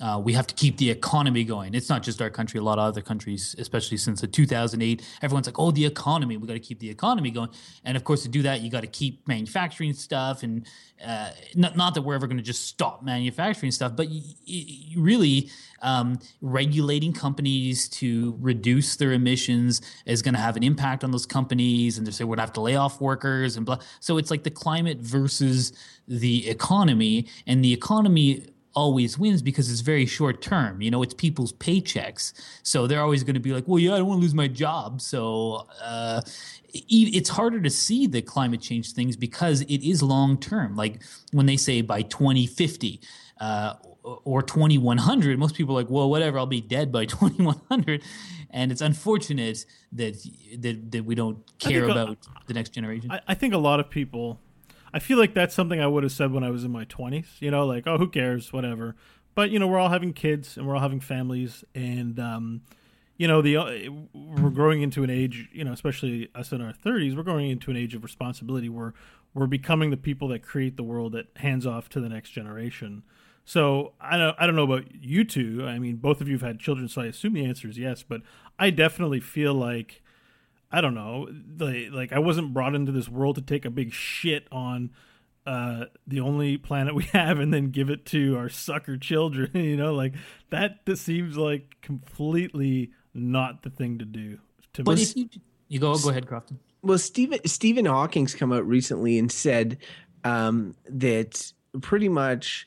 uh, 0.00 0.20
we 0.22 0.32
have 0.32 0.46
to 0.46 0.54
keep 0.54 0.76
the 0.78 0.90
economy 0.90 1.44
going. 1.44 1.74
It's 1.74 1.88
not 1.88 2.02
just 2.02 2.20
our 2.20 2.30
country; 2.30 2.58
a 2.58 2.62
lot 2.62 2.78
of 2.78 2.84
other 2.84 3.00
countries, 3.00 3.54
especially 3.58 3.96
since 3.96 4.20
the 4.20 4.26
2008, 4.26 5.02
everyone's 5.22 5.46
like, 5.46 5.58
"Oh, 5.58 5.70
the 5.70 5.84
economy. 5.84 6.36
We 6.36 6.48
got 6.48 6.54
to 6.54 6.60
keep 6.60 6.80
the 6.80 6.90
economy 6.90 7.30
going." 7.30 7.50
And 7.84 7.96
of 7.96 8.02
course, 8.02 8.22
to 8.24 8.28
do 8.28 8.42
that, 8.42 8.60
you 8.60 8.70
got 8.70 8.80
to 8.80 8.88
keep 8.88 9.26
manufacturing 9.28 9.92
stuff, 9.92 10.42
and 10.42 10.66
uh, 11.04 11.30
not 11.54 11.76
not 11.76 11.94
that 11.94 12.02
we're 12.02 12.16
ever 12.16 12.26
going 12.26 12.38
to 12.38 12.42
just 12.42 12.66
stop 12.66 13.04
manufacturing 13.04 13.70
stuff, 13.70 13.94
but 13.94 14.08
y- 14.08 14.20
y- 14.48 14.64
really 14.96 15.50
um, 15.82 16.18
regulating 16.40 17.12
companies 17.12 17.88
to 17.90 18.36
reduce 18.40 18.96
their 18.96 19.12
emissions 19.12 19.80
is 20.06 20.22
going 20.22 20.34
to 20.34 20.40
have 20.40 20.56
an 20.56 20.64
impact 20.64 21.04
on 21.04 21.12
those 21.12 21.26
companies, 21.26 21.98
and 21.98 22.06
they 22.06 22.10
say 22.10 22.24
we're 22.24 22.30
going 22.30 22.38
to 22.38 22.42
have 22.42 22.52
to 22.54 22.60
lay 22.60 22.74
off 22.74 23.00
workers 23.00 23.56
and 23.56 23.64
blah. 23.64 23.78
So 24.00 24.18
it's 24.18 24.30
like 24.30 24.42
the 24.42 24.50
climate 24.50 24.98
versus 24.98 25.72
the 26.08 26.48
economy, 26.48 27.28
and 27.46 27.64
the 27.64 27.72
economy 27.72 28.48
always 28.74 29.18
wins 29.18 29.42
because 29.42 29.70
it's 29.70 29.80
very 29.80 30.06
short 30.06 30.42
term. 30.42 30.80
You 30.80 30.90
know, 30.90 31.02
it's 31.02 31.14
people's 31.14 31.52
paychecks. 31.52 32.32
So 32.62 32.86
they're 32.86 33.00
always 33.00 33.22
going 33.22 33.34
to 33.34 33.40
be 33.40 33.52
like, 33.52 33.66
well, 33.66 33.78
yeah, 33.78 33.94
I 33.94 33.98
don't 33.98 34.06
want 34.06 34.18
to 34.18 34.22
lose 34.22 34.34
my 34.34 34.48
job. 34.48 35.00
So 35.00 35.66
uh, 35.82 36.22
it's 36.72 37.28
harder 37.28 37.60
to 37.60 37.70
see 37.70 38.06
the 38.06 38.22
climate 38.22 38.60
change 38.60 38.92
things 38.92 39.16
because 39.16 39.62
it 39.62 39.86
is 39.88 40.02
long 40.02 40.38
term. 40.38 40.76
Like 40.76 41.02
when 41.32 41.46
they 41.46 41.56
say 41.56 41.80
by 41.82 42.02
2050, 42.02 43.00
uh, 43.40 43.74
or 44.02 44.42
2100 44.42 45.38
most 45.38 45.54
people 45.54 45.74
are 45.74 45.82
like 45.82 45.90
well 45.90 46.10
whatever 46.10 46.38
i'll 46.38 46.44
be 46.44 46.60
dead 46.60 46.92
by 46.92 47.04
2100 47.06 48.02
and 48.50 48.70
it's 48.70 48.82
unfortunate 48.82 49.64
that 49.92 50.14
that, 50.58 50.92
that 50.92 51.04
we 51.04 51.14
don't 51.14 51.38
care 51.58 51.84
about 51.84 52.18
the 52.46 52.52
next 52.52 52.70
generation 52.70 53.10
I, 53.10 53.20
I 53.28 53.34
think 53.34 53.54
a 53.54 53.58
lot 53.58 53.80
of 53.80 53.88
people 53.88 54.40
I 54.94 55.00
feel 55.00 55.18
like 55.18 55.34
that's 55.34 55.56
something 55.56 55.80
I 55.80 55.88
would 55.88 56.04
have 56.04 56.12
said 56.12 56.30
when 56.30 56.44
I 56.44 56.50
was 56.50 56.62
in 56.62 56.70
my 56.70 56.84
20s, 56.84 57.26
you 57.40 57.50
know, 57.50 57.66
like, 57.66 57.84
oh, 57.84 57.98
who 57.98 58.08
cares, 58.08 58.52
whatever. 58.52 58.94
But, 59.34 59.50
you 59.50 59.58
know, 59.58 59.66
we're 59.66 59.80
all 59.80 59.88
having 59.88 60.12
kids 60.12 60.56
and 60.56 60.68
we're 60.68 60.76
all 60.76 60.80
having 60.80 61.00
families. 61.00 61.64
And, 61.74 62.20
um, 62.20 62.62
you 63.16 63.26
know, 63.26 63.42
the 63.42 63.56
uh, 63.56 63.90
we're 64.12 64.50
growing 64.50 64.82
into 64.82 65.02
an 65.02 65.10
age, 65.10 65.48
you 65.52 65.64
know, 65.64 65.72
especially 65.72 66.28
us 66.36 66.52
in 66.52 66.60
our 66.60 66.72
30s, 66.72 67.16
we're 67.16 67.24
going 67.24 67.50
into 67.50 67.72
an 67.72 67.76
age 67.76 67.96
of 67.96 68.04
responsibility 68.04 68.68
where 68.68 68.94
we're 69.34 69.48
becoming 69.48 69.90
the 69.90 69.96
people 69.96 70.28
that 70.28 70.44
create 70.44 70.76
the 70.76 70.84
world 70.84 71.10
that 71.14 71.26
hands 71.38 71.66
off 71.66 71.88
to 71.88 72.00
the 72.00 72.08
next 72.08 72.30
generation. 72.30 73.02
So 73.44 73.94
I 74.00 74.16
don't 74.16 74.36
I 74.38 74.46
don't 74.46 74.54
know 74.54 74.62
about 74.62 74.94
you 74.94 75.24
two. 75.24 75.66
I 75.66 75.80
mean, 75.80 75.96
both 75.96 76.20
of 76.20 76.28
you 76.28 76.34
have 76.34 76.42
had 76.42 76.60
children, 76.60 76.86
so 76.86 77.02
I 77.02 77.06
assume 77.06 77.32
the 77.34 77.44
answer 77.44 77.66
is 77.68 77.78
yes. 77.78 78.04
But 78.04 78.22
I 78.60 78.70
definitely 78.70 79.18
feel 79.18 79.54
like 79.54 80.03
I 80.74 80.80
don't 80.80 80.94
know, 80.94 81.28
like, 81.58 81.92
like 81.92 82.12
I 82.12 82.18
wasn't 82.18 82.52
brought 82.52 82.74
into 82.74 82.90
this 82.90 83.08
world 83.08 83.36
to 83.36 83.42
take 83.42 83.64
a 83.64 83.70
big 83.70 83.92
shit 83.92 84.48
on 84.50 84.90
uh, 85.46 85.84
the 86.04 86.18
only 86.18 86.56
planet 86.56 86.96
we 86.96 87.04
have 87.12 87.38
and 87.38 87.54
then 87.54 87.70
give 87.70 87.90
it 87.90 88.04
to 88.06 88.36
our 88.36 88.48
sucker 88.48 88.96
children. 88.96 89.50
You 89.54 89.76
know, 89.76 89.94
like 89.94 90.14
that. 90.50 90.84
This 90.84 91.00
seems 91.00 91.36
like 91.36 91.76
completely 91.80 92.90
not 93.14 93.62
the 93.62 93.70
thing 93.70 93.98
to 93.98 94.04
do. 94.04 94.38
To 94.74 94.82
but 94.82 94.98
if 94.98 95.16
you 95.16 95.28
you 95.68 95.78
go 95.78 95.96
go 95.96 96.10
ahead, 96.10 96.26
Crofton. 96.26 96.58
Well, 96.82 96.98
Stephen 96.98 97.38
Stephen 97.46 97.84
Hawking's 97.84 98.34
come 98.34 98.52
out 98.52 98.66
recently 98.66 99.16
and 99.16 99.30
said 99.30 99.78
um, 100.24 100.74
that 100.88 101.52
pretty 101.82 102.08
much 102.08 102.66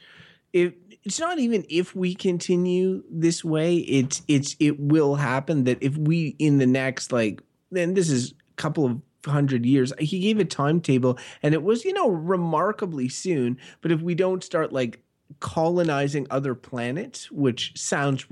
if 0.54 0.74
it's 1.04 1.20
not 1.20 1.40
even 1.40 1.66
if 1.70 1.96
we 1.96 2.16
continue 2.16 3.04
this 3.10 3.44
way 3.44 3.78
it's 3.78 4.22
it's 4.28 4.56
it 4.60 4.80
will 4.80 5.16
happen 5.16 5.64
that 5.64 5.78
if 5.82 5.96
we 5.98 6.36
in 6.40 6.58
the 6.58 6.68
next 6.68 7.12
like 7.14 7.42
and 7.76 7.96
this 7.96 8.10
is 8.10 8.32
a 8.32 8.56
couple 8.56 8.86
of 8.86 9.02
hundred 9.26 9.66
years. 9.66 9.94
He 10.00 10.20
gave 10.20 10.40
a 10.40 10.46
timetable, 10.46 11.18
and 11.44 11.54
it 11.54 11.64
was 11.64 11.86
you 11.86 11.94
know 11.94 12.10
remarkably 12.10 13.10
soon. 13.10 13.58
But 13.82 13.92
if 13.92 14.02
we 14.02 14.16
don't 14.16 14.44
start 14.44 14.72
like 14.72 15.02
colonizing 15.40 16.28
other 16.30 16.56
planets, 16.56 17.32
which 17.32 17.78
sounds 17.80 18.26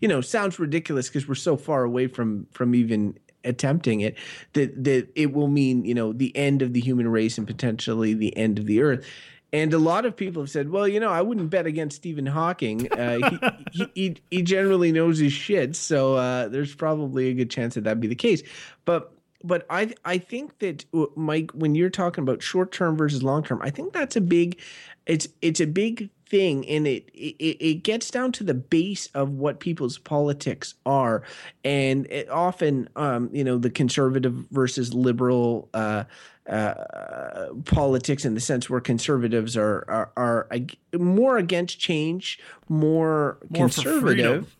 you 0.00 0.08
know 0.08 0.20
sounds 0.20 0.58
ridiculous 0.58 1.08
because 1.08 1.28
we're 1.28 1.34
so 1.34 1.56
far 1.56 1.84
away 1.84 2.06
from 2.06 2.46
from 2.52 2.74
even 2.74 3.18
attempting 3.44 4.00
it 4.00 4.16
that 4.52 4.84
that 4.84 5.08
it 5.16 5.32
will 5.32 5.48
mean 5.48 5.84
you 5.84 5.94
know 5.94 6.12
the 6.12 6.36
end 6.36 6.62
of 6.62 6.72
the 6.72 6.80
human 6.80 7.08
race 7.08 7.38
and 7.38 7.46
potentially 7.46 8.14
the 8.14 8.36
end 8.36 8.58
of 8.58 8.66
the 8.66 8.80
earth 8.80 9.04
and 9.52 9.74
a 9.74 9.78
lot 9.78 10.06
of 10.06 10.16
people 10.16 10.42
have 10.42 10.50
said, 10.50 10.70
well, 10.70 10.88
you 10.88 10.98
know, 10.98 11.10
I 11.10 11.20
wouldn't 11.20 11.50
bet 11.50 11.66
against 11.66 11.96
Stephen 11.96 12.26
Hawking. 12.26 12.90
Uh, 12.90 13.38
he, 13.70 13.86
he, 13.94 14.16
he, 14.30 14.42
generally 14.42 14.92
knows 14.92 15.18
his 15.18 15.32
shit. 15.32 15.76
So 15.76 16.16
uh, 16.16 16.48
there's 16.48 16.74
probably 16.74 17.28
a 17.28 17.34
good 17.34 17.50
chance 17.50 17.74
that 17.74 17.84
that'd 17.84 18.00
be 18.00 18.08
the 18.08 18.14
case. 18.14 18.42
But 18.84 19.12
but 19.44 19.66
I 19.68 19.92
I 20.04 20.18
think 20.18 20.58
that 20.60 20.84
uh, 20.94 21.06
Mike, 21.16 21.50
when 21.52 21.74
you're 21.74 21.90
talking 21.90 22.22
about 22.22 22.42
short 22.42 22.72
term 22.72 22.96
versus 22.96 23.22
long 23.22 23.42
term, 23.42 23.60
I 23.62 23.70
think 23.70 23.92
that's 23.92 24.16
a 24.16 24.20
big 24.20 24.58
it's 25.06 25.28
it's 25.42 25.60
a 25.60 25.66
big 25.66 26.10
thing 26.32 26.66
and 26.66 26.86
it, 26.86 27.08
it 27.12 27.58
it 27.60 27.74
gets 27.82 28.10
down 28.10 28.32
to 28.32 28.42
the 28.42 28.54
base 28.54 29.06
of 29.14 29.28
what 29.32 29.60
people's 29.60 29.98
politics 29.98 30.74
are. 30.86 31.22
And 31.62 32.06
it 32.06 32.30
often 32.30 32.88
um 32.96 33.28
you 33.34 33.44
know 33.44 33.58
the 33.58 33.70
conservative 33.70 34.32
versus 34.50 34.94
liberal 34.94 35.68
uh 35.74 36.04
uh, 36.48 37.46
politics 37.66 38.24
in 38.24 38.34
the 38.34 38.40
sense 38.40 38.68
where 38.68 38.80
conservatives 38.80 39.56
are 39.56 39.84
are, 39.88 40.10
are 40.16 40.48
more 40.98 41.38
against 41.38 41.78
change, 41.78 42.40
more, 42.68 43.38
more 43.48 43.68
conservative, 43.68 44.56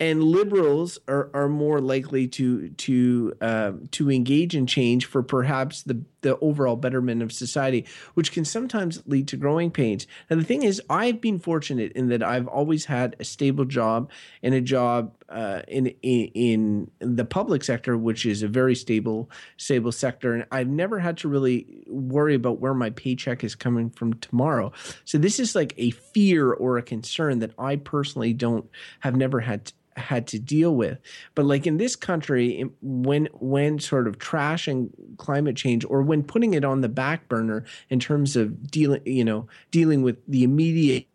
and 0.00 0.22
liberals 0.22 0.98
are, 1.08 1.30
are 1.34 1.48
more 1.48 1.80
likely 1.80 2.28
to 2.28 2.68
to 2.70 3.34
um, 3.40 3.86
to 3.92 4.10
engage 4.10 4.54
in 4.54 4.66
change 4.66 5.06
for 5.06 5.22
perhaps 5.22 5.82
the 5.82 6.02
the 6.20 6.38
overall 6.38 6.76
betterment 6.76 7.22
of 7.22 7.32
society, 7.32 7.86
which 8.14 8.32
can 8.32 8.44
sometimes 8.44 9.02
lead 9.06 9.28
to 9.28 9.36
growing 9.36 9.70
pains. 9.70 10.06
And 10.28 10.40
the 10.40 10.44
thing 10.44 10.62
is, 10.62 10.82
I've 10.90 11.20
been 11.20 11.38
fortunate 11.38 11.92
in 11.92 12.08
that 12.08 12.22
I've 12.22 12.48
always 12.48 12.86
had 12.86 13.16
a 13.20 13.24
stable 13.24 13.64
job 13.64 14.10
and 14.42 14.54
a 14.54 14.60
job 14.60 15.12
uh, 15.28 15.62
in, 15.68 15.88
in 16.02 16.90
in 17.00 17.16
the 17.16 17.24
public 17.24 17.62
sector, 17.62 17.96
which 17.96 18.24
is 18.24 18.42
a 18.42 18.48
very 18.48 18.74
stable 18.74 19.30
stable 19.56 19.92
sector, 19.92 20.34
and 20.34 20.46
I've 20.50 20.68
never 20.68 20.98
had 20.98 21.18
to 21.18 21.28
really 21.28 21.84
worry 21.86 22.34
about 22.34 22.60
where 22.60 22.74
my 22.74 22.90
paycheck 22.90 23.44
is 23.44 23.54
coming 23.54 23.90
from 23.90 24.14
tomorrow. 24.14 24.72
So 25.04 25.18
this 25.18 25.38
is 25.38 25.54
like 25.54 25.74
a 25.76 25.90
fear 25.90 26.52
or 26.52 26.78
a 26.78 26.82
concern 26.82 27.40
that 27.40 27.52
I 27.58 27.76
personally 27.76 28.32
don't 28.32 28.68
have 29.00 29.16
never 29.16 29.40
had 29.40 29.72
had 29.98 30.26
to 30.28 30.38
deal 30.38 30.74
with. 30.74 30.98
But 31.34 31.44
like 31.44 31.66
in 31.66 31.76
this 31.76 31.96
country, 31.96 32.70
when 32.80 33.28
when 33.34 33.78
sort 33.78 34.08
of 34.08 34.18
trashing 34.18 34.90
climate 35.18 35.56
change 35.56 35.84
or 35.84 36.02
when 36.02 36.22
putting 36.22 36.54
it 36.54 36.64
on 36.64 36.80
the 36.80 36.88
back 36.88 37.28
burner 37.28 37.64
in 37.90 38.00
terms 38.00 38.36
of 38.36 38.70
dealing, 38.70 39.02
you 39.04 39.24
know, 39.24 39.46
dealing 39.70 40.02
with 40.02 40.16
the 40.26 40.44
immediate 40.44 41.06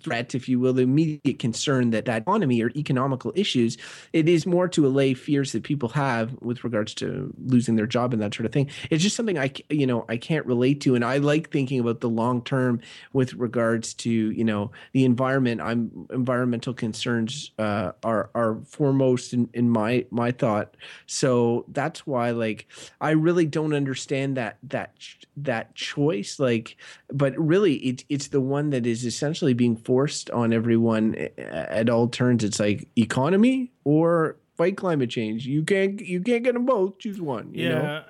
threat, 0.00 0.34
if 0.34 0.48
you 0.48 0.58
will, 0.58 0.72
the 0.72 0.82
immediate 0.82 1.38
concern 1.38 1.90
that 1.90 2.04
that 2.06 2.22
economy 2.22 2.62
or 2.62 2.70
economical 2.76 3.32
issues, 3.34 3.76
it 4.12 4.28
is 4.28 4.46
more 4.46 4.68
to 4.68 4.86
allay 4.86 5.14
fears 5.14 5.52
that 5.52 5.62
people 5.62 5.88
have 5.90 6.36
with 6.40 6.64
regards 6.64 6.94
to 6.94 7.32
losing 7.46 7.76
their 7.76 7.86
job 7.86 8.12
and 8.12 8.22
that 8.22 8.34
sort 8.34 8.46
of 8.46 8.52
thing. 8.52 8.70
It's 8.90 9.02
just 9.02 9.16
something 9.16 9.38
I, 9.38 9.52
you 9.70 9.86
know, 9.86 10.04
I 10.08 10.16
can't 10.16 10.46
relate 10.46 10.80
to, 10.82 10.94
and 10.94 11.04
I 11.04 11.18
like 11.18 11.50
thinking 11.50 11.80
about 11.80 12.00
the 12.00 12.08
long 12.08 12.42
term 12.42 12.80
with 13.12 13.34
regards 13.34 13.94
to, 13.94 14.10
you 14.10 14.44
know, 14.44 14.70
the 14.92 15.04
environment. 15.04 15.60
I'm 15.60 16.06
environmental 16.10 16.74
concerns 16.74 17.50
uh, 17.58 17.92
are 18.02 18.30
are 18.34 18.58
foremost 18.66 19.32
in, 19.32 19.48
in 19.54 19.70
my 19.70 20.06
my 20.10 20.30
thought. 20.30 20.76
So 21.06 21.64
that's 21.68 22.06
why, 22.06 22.30
like, 22.30 22.66
I 23.00 23.10
really 23.10 23.46
don't 23.46 23.74
understand 23.74 24.36
that 24.36 24.58
that 24.64 24.94
that 25.36 25.74
choice. 25.74 26.38
Like, 26.38 26.76
but 27.12 27.36
really, 27.38 27.74
it, 27.74 28.04
it's 28.08 28.28
the 28.28 28.40
one 28.40 28.70
that 28.70 28.86
is 28.86 29.04
essentially 29.04 29.54
being 29.54 29.73
being 29.74 29.84
forced 29.84 30.30
on 30.30 30.52
everyone 30.52 31.14
at 31.38 31.88
all 31.88 32.08
turns. 32.08 32.44
It's 32.44 32.60
like 32.60 32.88
economy 32.96 33.72
or 33.84 34.36
fight 34.56 34.76
climate 34.76 35.10
change. 35.10 35.46
You 35.46 35.62
can't 35.62 36.00
you 36.00 36.20
can't 36.20 36.44
get 36.44 36.54
them 36.54 36.66
both. 36.66 36.98
Choose 36.98 37.20
one. 37.20 37.50
yeah, 37.54 37.68
know? 37.68 38.04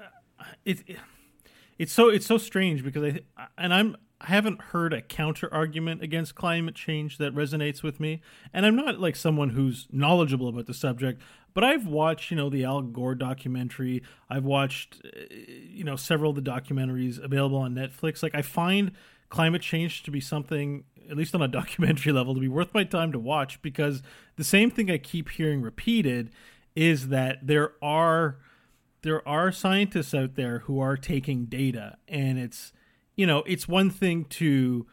it's 0.64 0.82
it's 1.78 1.92
so 1.92 2.08
it's 2.08 2.26
so 2.26 2.38
strange 2.38 2.84
because 2.84 3.14
I 3.36 3.46
and 3.58 3.72
I'm 3.74 3.96
I 4.20 4.28
haven't 4.28 4.60
heard 4.62 4.94
a 4.94 5.02
counter 5.02 5.52
argument 5.52 6.02
against 6.02 6.34
climate 6.34 6.74
change 6.74 7.18
that 7.18 7.34
resonates 7.34 7.82
with 7.82 8.00
me. 8.00 8.22
And 8.54 8.64
I'm 8.64 8.76
not 8.76 8.98
like 8.98 9.16
someone 9.16 9.50
who's 9.50 9.86
knowledgeable 9.92 10.48
about 10.48 10.64
the 10.64 10.72
subject, 10.72 11.20
but 11.52 11.62
I've 11.62 11.86
watched, 11.86 12.30
you 12.30 12.36
know, 12.36 12.48
the 12.48 12.64
Al 12.64 12.80
Gore 12.80 13.14
documentary. 13.14 14.02
I've 14.30 14.44
watched, 14.44 15.02
uh, 15.04 15.20
you 15.30 15.84
know, 15.84 15.96
several 15.96 16.30
of 16.30 16.42
the 16.42 16.50
documentaries 16.50 17.22
available 17.22 17.58
on 17.58 17.74
Netflix. 17.74 18.22
Like, 18.22 18.34
I 18.34 18.40
find 18.40 18.92
climate 19.28 19.62
change 19.62 20.04
to 20.04 20.10
be 20.10 20.20
something 20.20 20.84
at 21.10 21.16
least 21.16 21.34
on 21.34 21.42
a 21.42 21.48
documentary 21.60 22.12
level, 22.12 22.34
to 22.34 22.40
be 22.40 22.48
worth 22.48 22.72
my 22.74 22.84
time 22.84 23.12
to 23.12 23.18
watch 23.18 23.60
because 23.62 24.02
the 24.36 24.44
same 24.44 24.70
thing 24.70 24.90
I 24.90 24.98
keep 24.98 25.30
hearing 25.30 25.62
repeated 25.62 26.30
is 26.74 27.08
that 27.08 27.46
there 27.46 27.72
are 27.82 28.38
there 29.02 29.26
are 29.28 29.52
scientists 29.52 30.14
out 30.14 30.34
there 30.34 30.60
who 30.60 30.80
are 30.80 30.96
taking 30.96 31.44
data 31.44 31.96
and 32.08 32.38
it's 32.38 32.72
you 33.16 33.26
know 33.26 33.42
it's 33.46 33.68
one 33.68 33.90
thing 33.90 34.24
to 34.24 34.86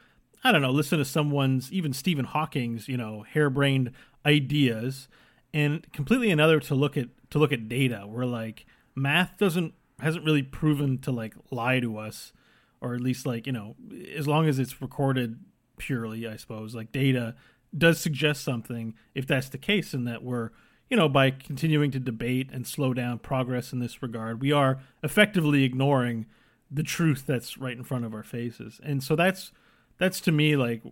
i 0.44 0.52
don't 0.52 0.62
know 0.62 0.70
listen 0.70 1.00
to 1.00 1.06
someone's 1.06 1.72
even 1.72 1.94
stephen 1.94 2.26
hawking's 2.26 2.88
you 2.88 2.98
know 2.98 3.26
harebrained 3.34 3.92
ideas 4.26 5.08
and 5.54 5.92
completely 5.92 6.30
another 6.30 6.60
to 6.60 6.76
look 6.76 6.98
at 6.98 7.08
to 7.30 7.40
look 7.40 7.52
at 7.52 7.68
data 7.68 8.04
where 8.08 8.26
like 8.26 8.66
math 8.96 9.38
doesn't 9.38 9.74
hasn't 10.00 10.26
really 10.26 10.44
proven 10.44 10.98
to 10.98 11.12
like 11.12 11.34
lie 11.50 11.80
to 11.80 11.98
us 11.98 12.34
or 12.82 12.94
at 12.94 13.02
least 13.02 13.26
like 13.26 13.48
you 13.48 13.54
know 13.54 13.76
as 14.16 14.28
long 14.28 14.48
as 14.48 14.60
it's 14.60 14.82
recorded 14.82 15.40
purely, 15.82 16.28
I 16.28 16.36
suppose. 16.36 16.76
Like 16.76 16.92
data 16.92 17.34
does 17.76 18.00
suggest 18.00 18.44
something. 18.44 18.94
If 19.16 19.26
that's 19.26 19.50
the 19.50 19.58
case, 19.58 19.94
and 19.96 20.08
that 20.08 20.24
we're 20.24 20.52
you 20.90 20.96
know 20.96 21.10
by 21.10 21.32
continuing 21.32 21.90
to 21.92 22.00
debate 22.00 22.52
and 22.54 22.68
slow 22.68 22.94
down 22.94 23.18
progress 23.18 23.74
in 23.74 23.80
this 23.80 24.04
regard, 24.04 24.42
we 24.42 24.52
are 24.52 24.80
effectively 25.02 25.64
ignoring 25.64 26.28
the 26.70 26.84
truth 26.84 27.24
that's 27.26 27.58
right 27.58 27.76
in 27.76 27.84
front 27.84 28.06
of 28.06 28.14
our 28.14 28.24
faces, 28.24 28.80
and 28.84 29.04
so 29.04 29.16
that's 29.16 29.52
that's 29.98 30.22
to 30.22 30.32
me 30.32 30.56
like 30.56 30.84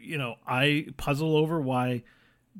you 0.00 0.16
know 0.16 0.36
I 0.46 0.86
puzzle 0.96 1.36
over 1.36 1.60
why 1.60 2.02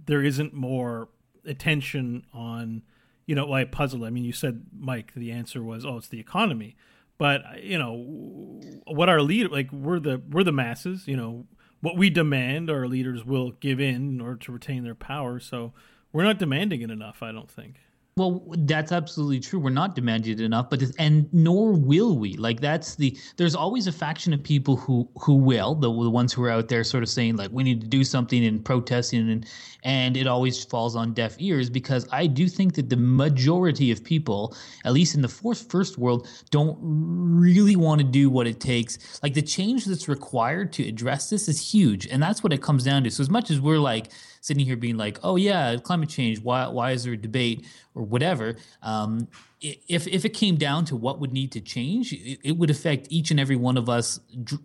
there 0.05 0.23
isn't 0.23 0.53
more 0.53 1.09
attention 1.47 2.27
on 2.35 2.83
you 3.25 3.35
know 3.35 3.47
why 3.47 3.65
puzzle. 3.65 4.05
I 4.05 4.11
mean 4.11 4.25
you 4.25 4.33
said 4.33 4.65
mike 4.79 5.15
the 5.15 5.33
answer 5.33 5.63
was 5.63 5.87
oh 5.87 5.97
it's 5.97 6.09
the 6.09 6.21
economy 6.21 6.77
but 7.19 7.63
you 7.63 7.79
know 7.79 8.61
what 8.87 9.09
our 9.09 9.21
leader 9.21 9.49
like 9.49 9.71
we're 9.73 10.01
the 10.01 10.21
we're 10.31 10.45
the 10.45 10.53
masses 10.53 11.07
you 11.09 11.17
know 11.17 11.47
what 11.81 11.97
we 11.97 12.11
demand 12.11 12.71
our 12.71 12.87
leaders 12.87 13.25
will 13.25 13.53
give 13.53 13.81
in 13.81 13.95
in 13.95 14.21
order 14.21 14.37
to 14.37 14.51
retain 14.51 14.83
their 14.83 14.95
power. 14.95 15.39
So 15.39 15.73
we're 16.17 16.25
not 16.25 16.39
demanding 16.39 16.81
it 16.81 16.91
enough 16.91 17.23
i 17.23 17.31
don't 17.31 17.51
think 17.51 17.77
well, 18.19 18.43
that's 18.61 18.93
absolutely 18.93 19.41
true. 19.41 19.59
We're 19.59 19.69
not 19.69 19.95
demanded 19.95 20.41
enough, 20.41 20.71
but 20.71 20.83
and 20.99 21.29
nor 21.35 21.73
will 21.73 22.17
we. 22.17 22.33
Like 22.39 22.61
that's 22.61 22.95
the 22.95 23.15
there's 23.37 23.55
always 23.55 23.87
a 23.87 23.93
faction 23.93 24.33
of 24.33 24.43
people 24.43 24.75
who 24.75 25.07
who 25.21 25.35
will 25.35 25.75
the, 25.75 25.93
the 25.93 26.09
ones 26.09 26.33
who 26.33 26.43
are 26.45 26.51
out 26.51 26.69
there 26.69 26.83
sort 26.83 27.03
of 27.03 27.11
saying 27.11 27.37
like 27.37 27.51
we 27.53 27.63
need 27.63 27.83
to 27.83 27.87
do 27.87 28.05
something 28.05 28.43
and 28.43 28.65
protesting 28.65 29.29
and 29.29 29.47
and 29.85 30.17
it 30.17 30.27
always 30.27 30.65
falls 30.65 30.97
on 30.97 31.13
deaf 31.13 31.37
ears 31.41 31.69
because 31.69 32.09
I 32.11 32.27
do 32.27 32.49
think 32.49 32.75
that 32.77 32.89
the 32.89 32.97
majority 32.97 33.93
of 33.93 34.03
people, 34.03 34.57
at 34.87 34.95
least 34.95 35.15
in 35.15 35.21
the 35.21 35.29
first 35.29 35.71
first 35.71 35.99
world, 35.99 36.27
don't 36.51 36.79
really 36.81 37.77
want 37.77 38.01
to 38.01 38.07
do 38.07 38.31
what 38.31 38.47
it 38.47 38.61
takes. 38.61 39.21
Like 39.23 39.35
the 39.35 39.43
change 39.43 39.85
that's 39.85 40.09
required 40.09 40.73
to 40.73 40.89
address 40.89 41.29
this 41.29 41.51
is 41.51 41.61
huge, 41.75 42.07
and 42.07 42.23
that's 42.23 42.43
what 42.43 42.55
it 42.55 42.63
comes 42.63 42.83
down 42.83 43.05
to. 43.05 43.11
So 43.11 43.21
as 43.21 43.29
much 43.29 43.51
as 43.51 43.61
we're 43.61 43.79
like 43.79 44.11
sitting 44.47 44.65
here 44.65 44.77
being 44.77 44.97
like, 44.97 45.19
"Oh 45.23 45.37
yeah, 45.37 45.77
climate 45.77 46.09
change. 46.09 46.41
Why 46.41 46.69
why 46.69 46.93
is 46.93 47.05
there 47.05 47.15
a 47.15 47.17
debate 47.17 47.67
or 47.95 48.03
whatever?" 48.03 48.57
Um, 48.83 49.29
if 49.61 50.07
if 50.07 50.25
it 50.25 50.31
came 50.31 50.57
down 50.57 50.85
to 50.87 50.97
what 50.97 51.21
would 51.21 51.33
need 51.33 51.53
to 51.53 51.61
change, 51.61 52.13
it, 52.13 52.39
it 52.45 52.57
would 52.57 52.71
affect 52.71 53.09
each 53.11 53.31
and 53.31 53.41
every 53.41 53.57
one 53.57 53.77
of 53.77 53.89
us 53.89 54.21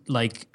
like 0.06 0.46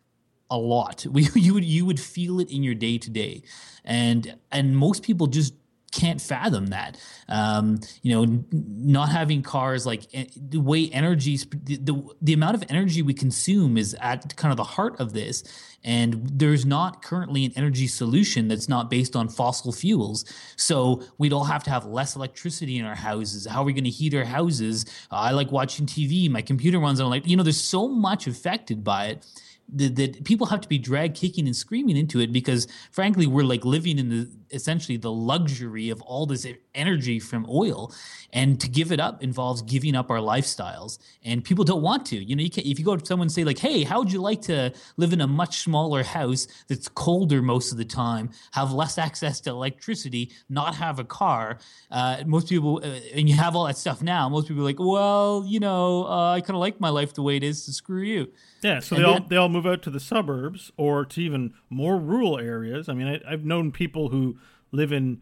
a 0.50 0.58
lot. 0.58 1.06
We 1.12 1.28
you 1.36 1.54
would 1.56 1.66
you 1.66 1.86
would 1.86 2.00
feel 2.00 2.40
it 2.40 2.50
in 2.50 2.64
your 2.64 2.76
day 2.76 2.98
to 2.98 3.10
day, 3.10 3.44
and 3.84 4.38
and 4.52 4.78
most 4.78 5.04
people 5.04 5.28
just 5.28 5.54
can't 5.92 6.22
fathom 6.22 6.68
that. 6.68 6.98
Um, 7.30 7.80
you 8.02 8.14
know, 8.14 8.24
n- 8.24 8.46
not 8.52 9.10
having 9.10 9.42
cars 9.42 9.86
like 9.86 10.04
the 10.36 10.60
way 10.60 10.90
energy, 10.92 11.38
the, 11.38 11.78
the, 11.78 12.10
the 12.22 12.34
amount 12.34 12.56
of 12.56 12.64
energy 12.70 13.02
we 13.02 13.14
consume 13.14 13.78
is 13.78 13.96
at 14.02 14.36
kind 14.36 14.52
of 14.52 14.58
the 14.58 14.64
heart 14.64 15.00
of 15.00 15.14
this. 15.14 15.44
And 15.84 16.28
there's 16.38 16.66
not 16.66 17.02
currently 17.02 17.46
an 17.46 17.54
energy 17.56 17.88
solution 17.88 18.48
that's 18.48 18.68
not 18.68 18.90
based 18.90 19.16
on 19.16 19.30
fossil 19.30 19.72
fuels. 19.72 20.26
So 20.58 21.04
we'd 21.18 21.32
all 21.32 21.46
have 21.46 21.64
to 21.64 21.70
have 21.70 21.86
less 21.86 22.16
electricity 22.16 22.78
in 22.78 22.86
our 22.86 22.96
houses. 22.96 23.46
How 23.46 23.62
are 23.62 23.66
we 23.66 23.74
going 23.74 23.86
to 23.86 23.90
heat 23.90 24.14
our 24.14 24.26
houses? 24.26 24.86
Uh, 25.12 25.16
I 25.16 25.32
like 25.32 25.52
watching 25.52 25.86
TV. 25.86 26.30
My 26.30 26.42
computer 26.42 26.80
runs 26.80 27.00
on 27.00 27.10
like, 27.10 27.26
you 27.26 27.38
know, 27.38 27.44
there's 27.44 27.62
so 27.62 27.88
much 27.88 28.28
affected 28.28 28.84
by 28.84 29.08
it 29.08 29.26
that, 29.70 30.24
people 30.24 30.48
have 30.48 30.62
to 30.62 30.68
be 30.68 30.78
dragged 30.78 31.16
kicking 31.16 31.46
and 31.46 31.56
screaming 31.56 31.98
into 31.98 32.20
it 32.20 32.32
because 32.32 32.68
frankly 32.92 33.28
we're 33.28 33.44
like 33.44 33.66
living 33.66 34.00
in 34.00 34.10
the 34.10 34.30
essentially 34.52 34.98
the 34.98 35.12
luxury 35.12 35.90
of 35.90 36.02
all 36.04 36.26
this 36.26 36.48
energy 36.74 37.20
from 37.20 37.46
oil. 37.50 37.94
And 38.32 38.60
to 38.62 38.70
give 38.70 38.92
it 38.92 39.00
up 39.00 39.24
involves 39.24 39.62
giving 39.62 39.96
up 39.96 40.10
our 40.10 40.20
lifestyles. 40.20 41.00
And 41.24 41.44
people 41.44 41.66
don't 41.66 41.82
want 41.82 42.06
to. 42.08 42.18
You 42.18 42.36
know 42.36 42.44
you 42.44 42.50
can 42.50 42.66
if 42.66 42.80
you 42.80 42.86
go 42.86 42.96
to 42.96 43.06
someone 43.06 43.26
and 43.26 43.32
say 43.32 43.44
like 43.44 43.58
hey 43.58 43.84
how 43.84 44.00
would 44.00 44.12
you 44.12 44.22
like 44.22 44.42
to 44.44 44.74
live 44.98 45.14
in 45.14 45.22
a 45.22 45.28
much 45.28 45.60
smaller 45.60 46.04
house 46.04 46.48
that's 46.68 46.88
colder 46.88 47.42
most 47.42 47.72
of 47.72 47.78
the 47.78 47.86
time 47.86 48.30
have 48.52 48.72
less 48.72 48.98
access 48.98 49.40
to 49.42 49.50
electricity 49.50 50.32
not 50.50 50.76
have 50.76 51.00
a 51.00 51.04
car? 51.04 51.60
Uh, 51.92 52.24
most 52.26 52.50
people 52.50 52.82
uh, 52.84 53.00
and 53.14 53.28
you 53.28 53.36
have 53.36 53.56
all 53.56 53.66
that 53.66 53.78
stuff 53.78 54.02
now 54.02 54.30
most 54.30 54.48
people 54.48 54.62
are 54.62 54.66
like 54.66 54.80
well 54.80 55.44
you 55.48 55.60
know 55.60 56.06
uh, 56.06 56.32
i 56.32 56.42
kind 56.42 56.52
of 56.52 56.62
like 56.62 56.80
my 56.80 56.90
life 56.90 57.14
the 57.14 57.22
way 57.22 57.36
it 57.36 57.44
is 57.44 57.64
so 57.64 57.72
screw 57.72 58.02
you 58.02 58.28
yeah, 58.62 58.80
so 58.80 58.96
and 58.96 59.06
they 59.06 59.10
then, 59.10 59.22
all 59.22 59.28
they 59.28 59.36
all 59.36 59.50
move 59.50 59.66
out 59.66 59.82
to 59.84 59.90
the 59.90 60.00
suburbs 60.00 60.72
or 60.78 61.06
to 61.06 61.22
even 61.22 61.54
more 61.70 61.98
rural 61.98 62.40
areas. 62.40 62.90
I 62.90 62.94
mean, 62.94 63.08
I, 63.08 63.22
I've 63.32 63.46
known 63.46 63.72
people 63.72 64.10
who 64.10 64.38
live 64.72 64.92
in 64.92 65.22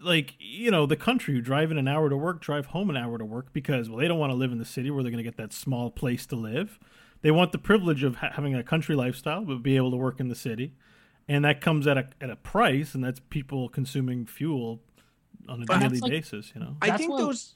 like 0.00 0.34
you 0.38 0.70
know 0.70 0.86
the 0.86 0.96
country 0.96 1.34
who 1.34 1.40
drive 1.40 1.70
in 1.70 1.78
an 1.78 1.88
hour 1.88 2.08
to 2.08 2.16
work, 2.16 2.40
drive 2.40 2.66
home 2.66 2.90
an 2.90 2.96
hour 2.96 3.18
to 3.18 3.24
work 3.24 3.52
because 3.52 3.88
well 3.88 3.98
they 3.98 4.08
don't 4.08 4.18
want 4.18 4.30
to 4.30 4.36
live 4.36 4.52
in 4.52 4.58
the 4.58 4.64
city 4.64 4.90
where 4.90 5.02
they're 5.02 5.12
going 5.12 5.22
to 5.22 5.28
get 5.28 5.36
that 5.36 5.52
small 5.52 5.90
place 5.90 6.26
to 6.26 6.36
live. 6.36 6.78
They 7.22 7.30
want 7.30 7.52
the 7.52 7.58
privilege 7.58 8.04
of 8.04 8.16
ha- 8.16 8.32
having 8.34 8.54
a 8.54 8.62
country 8.62 8.94
lifestyle 8.94 9.44
but 9.44 9.62
be 9.62 9.76
able 9.76 9.90
to 9.90 9.96
work 9.96 10.20
in 10.20 10.28
the 10.28 10.34
city, 10.34 10.74
and 11.28 11.44
that 11.44 11.60
comes 11.60 11.86
at 11.86 11.98
a 11.98 12.08
at 12.20 12.30
a 12.30 12.36
price, 12.36 12.94
and 12.94 13.02
that's 13.02 13.20
people 13.30 13.68
consuming 13.68 14.26
fuel 14.26 14.80
on 15.48 15.62
a 15.62 15.66
daily 15.66 15.98
like, 15.98 16.10
basis. 16.10 16.52
You 16.54 16.60
know, 16.60 16.76
I 16.80 16.96
think 16.96 17.16
those. 17.16 17.54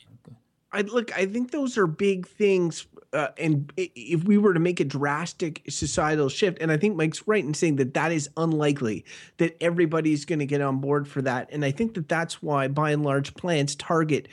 I 0.72 0.82
look. 0.82 1.16
I 1.16 1.26
think 1.26 1.50
those 1.50 1.78
are 1.78 1.86
big 1.86 2.26
things 2.26 2.86
uh, 3.12 3.28
and 3.38 3.72
if 3.76 4.24
we 4.24 4.36
were 4.36 4.52
to 4.52 4.60
make 4.60 4.80
a 4.80 4.84
drastic 4.84 5.62
societal 5.68 6.28
shift, 6.28 6.58
and 6.60 6.70
I 6.70 6.76
think 6.76 6.96
Mike's 6.96 7.26
right 7.26 7.42
in 7.42 7.54
saying 7.54 7.76
that 7.76 7.94
that 7.94 8.12
is 8.12 8.28
unlikely 8.36 9.04
that 9.38 9.56
everybody's 9.62 10.24
going 10.24 10.40
to 10.40 10.46
get 10.46 10.60
on 10.60 10.80
board 10.80 11.08
for 11.08 11.22
that, 11.22 11.48
and 11.50 11.64
I 11.64 11.70
think 11.70 11.94
that 11.94 12.08
that's 12.08 12.42
why, 12.42 12.68
by 12.68 12.90
and 12.90 13.02
large, 13.02 13.34
plants 13.34 13.74
target 13.74 14.28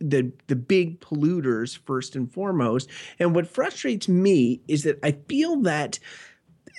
the 0.00 0.32
the 0.48 0.56
big 0.56 1.00
polluters 1.00 1.78
first 1.78 2.16
and 2.16 2.32
foremost. 2.32 2.90
And 3.20 3.34
what 3.34 3.46
frustrates 3.46 4.08
me 4.08 4.60
is 4.66 4.82
that 4.82 4.98
I 5.04 5.12
feel 5.28 5.60
that 5.62 6.00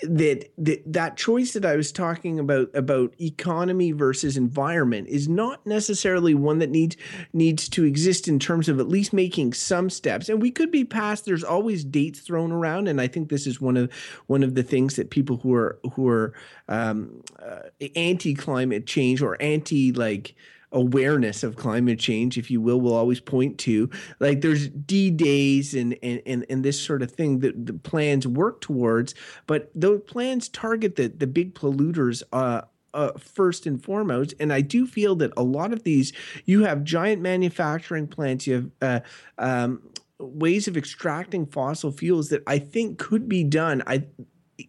that, 0.03 0.49
that 0.57 0.93
that 0.93 1.17
choice 1.17 1.53
that 1.53 1.65
I 1.65 1.75
was 1.75 1.91
talking 1.91 2.39
about 2.39 2.69
about 2.73 3.13
economy 3.19 3.91
versus 3.91 4.37
environment 4.37 5.07
is 5.07 5.27
not 5.27 5.65
necessarily 5.65 6.33
one 6.33 6.59
that 6.59 6.69
needs 6.69 6.95
needs 7.33 7.67
to 7.69 7.83
exist 7.83 8.27
in 8.27 8.39
terms 8.39 8.69
of 8.69 8.79
at 8.79 8.87
least 8.87 9.13
making 9.13 9.53
some 9.53 9.89
steps. 9.89 10.29
And 10.29 10.41
we 10.41 10.51
could 10.51 10.71
be 10.71 10.85
past. 10.85 11.25
There's 11.25 11.43
always 11.43 11.83
dates 11.83 12.19
thrown 12.19 12.51
around, 12.51 12.87
and 12.87 13.01
I 13.01 13.07
think 13.07 13.29
this 13.29 13.45
is 13.45 13.59
one 13.59 13.77
of 13.77 13.91
one 14.27 14.43
of 14.43 14.55
the 14.55 14.63
things 14.63 14.95
that 14.95 15.09
people 15.09 15.37
who 15.37 15.53
are 15.53 15.79
who 15.93 16.07
are 16.07 16.33
um, 16.67 17.21
uh, 17.41 17.69
anti 17.95 18.33
climate 18.33 18.85
change 18.85 19.21
or 19.21 19.41
anti 19.41 19.91
like 19.91 20.35
awareness 20.71 21.43
of 21.43 21.55
climate 21.55 21.99
change, 21.99 22.37
if 22.37 22.51
you 22.51 22.61
will, 22.61 22.79
will 22.79 22.93
always 22.93 23.19
point 23.19 23.57
to. 23.59 23.89
Like 24.19 24.41
there's 24.41 24.69
D 24.69 25.09
days 25.11 25.73
and 25.73 25.97
and 26.03 26.21
and, 26.25 26.45
and 26.49 26.63
this 26.63 26.79
sort 26.79 27.01
of 27.01 27.11
thing 27.11 27.39
that 27.39 27.65
the 27.65 27.73
plans 27.73 28.27
work 28.27 28.61
towards, 28.61 29.15
but 29.47 29.71
those 29.75 30.01
plans 30.07 30.49
target 30.49 30.95
the 30.95 31.07
the 31.07 31.27
big 31.27 31.55
polluters. 31.55 32.23
Uh, 32.31 32.61
uh, 32.93 33.11
first 33.19 33.67
and 33.67 33.83
foremost. 33.83 34.33
And 34.39 34.51
I 34.51 34.61
do 34.61 34.87
feel 34.87 35.15
that 35.17 35.31
a 35.37 35.43
lot 35.43 35.73
of 35.73 35.83
these, 35.83 36.11
you 36.45 36.63
have 36.63 36.83
giant 36.83 37.21
manufacturing 37.21 38.07
plants, 38.07 38.47
you 38.47 38.53
have 38.55 38.71
uh, 38.81 38.99
um, 39.37 39.83
ways 40.19 40.67
of 40.67 40.75
extracting 40.75 41.45
fossil 41.45 41.91
fuels 41.91 42.29
that 42.29 42.41
I 42.47 42.59
think 42.59 42.97
could 42.97 43.29
be 43.29 43.43
done. 43.43 43.83
I 43.85 44.05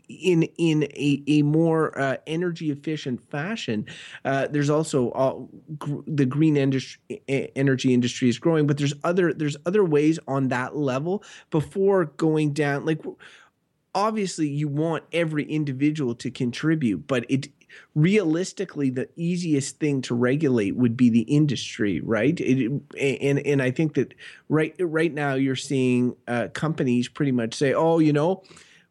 in 0.09 0.44
in 0.59 0.85
a, 0.85 1.22
a 1.26 1.42
more 1.42 1.98
uh, 1.98 2.16
energy 2.26 2.70
efficient 2.70 3.22
fashion. 3.31 3.87
Uh, 4.24 4.46
there's 4.48 4.70
also 4.70 5.11
all, 5.11 5.48
gr- 5.79 6.00
the 6.07 6.26
green 6.26 6.57
industry, 6.57 7.22
energy 7.29 7.94
industry 7.94 8.29
is 8.29 8.38
growing, 8.38 8.66
but 8.66 8.79
there's 8.79 8.94
other 9.05 9.33
there's 9.33 9.57
other 9.66 9.85
ways 9.85 10.18
on 10.29 10.48
that 10.48 10.76
level 10.76 11.22
before 11.50 12.07
going 12.07 12.53
down. 12.53 12.85
Like 12.85 13.00
obviously, 13.94 14.48
you 14.48 14.68
want 14.68 15.05
every 15.12 15.44
individual 15.44 16.14
to 16.16 16.31
contribute, 16.31 17.07
but 17.07 17.26
it 17.29 17.48
realistically 17.94 18.90
the 18.90 19.09
easiest 19.16 19.79
thing 19.79 20.03
to 20.03 20.14
regulate 20.14 20.76
would 20.76 20.96
be 20.96 21.09
the 21.09 21.20
industry 21.22 22.00
right 22.00 22.40
it, 22.40 22.68
and 22.98 23.38
and 23.46 23.62
i 23.62 23.70
think 23.70 23.94
that 23.94 24.12
right 24.48 24.74
right 24.81 25.14
now 25.14 25.35
you're 25.35 25.55
seeing 25.55 26.16
uh, 26.26 26.48
companies 26.53 27.09
pretty 27.09 27.33
much 27.33 27.55
say 27.55 27.72
oh 27.72 27.98
you 28.00 28.12
know 28.12 28.42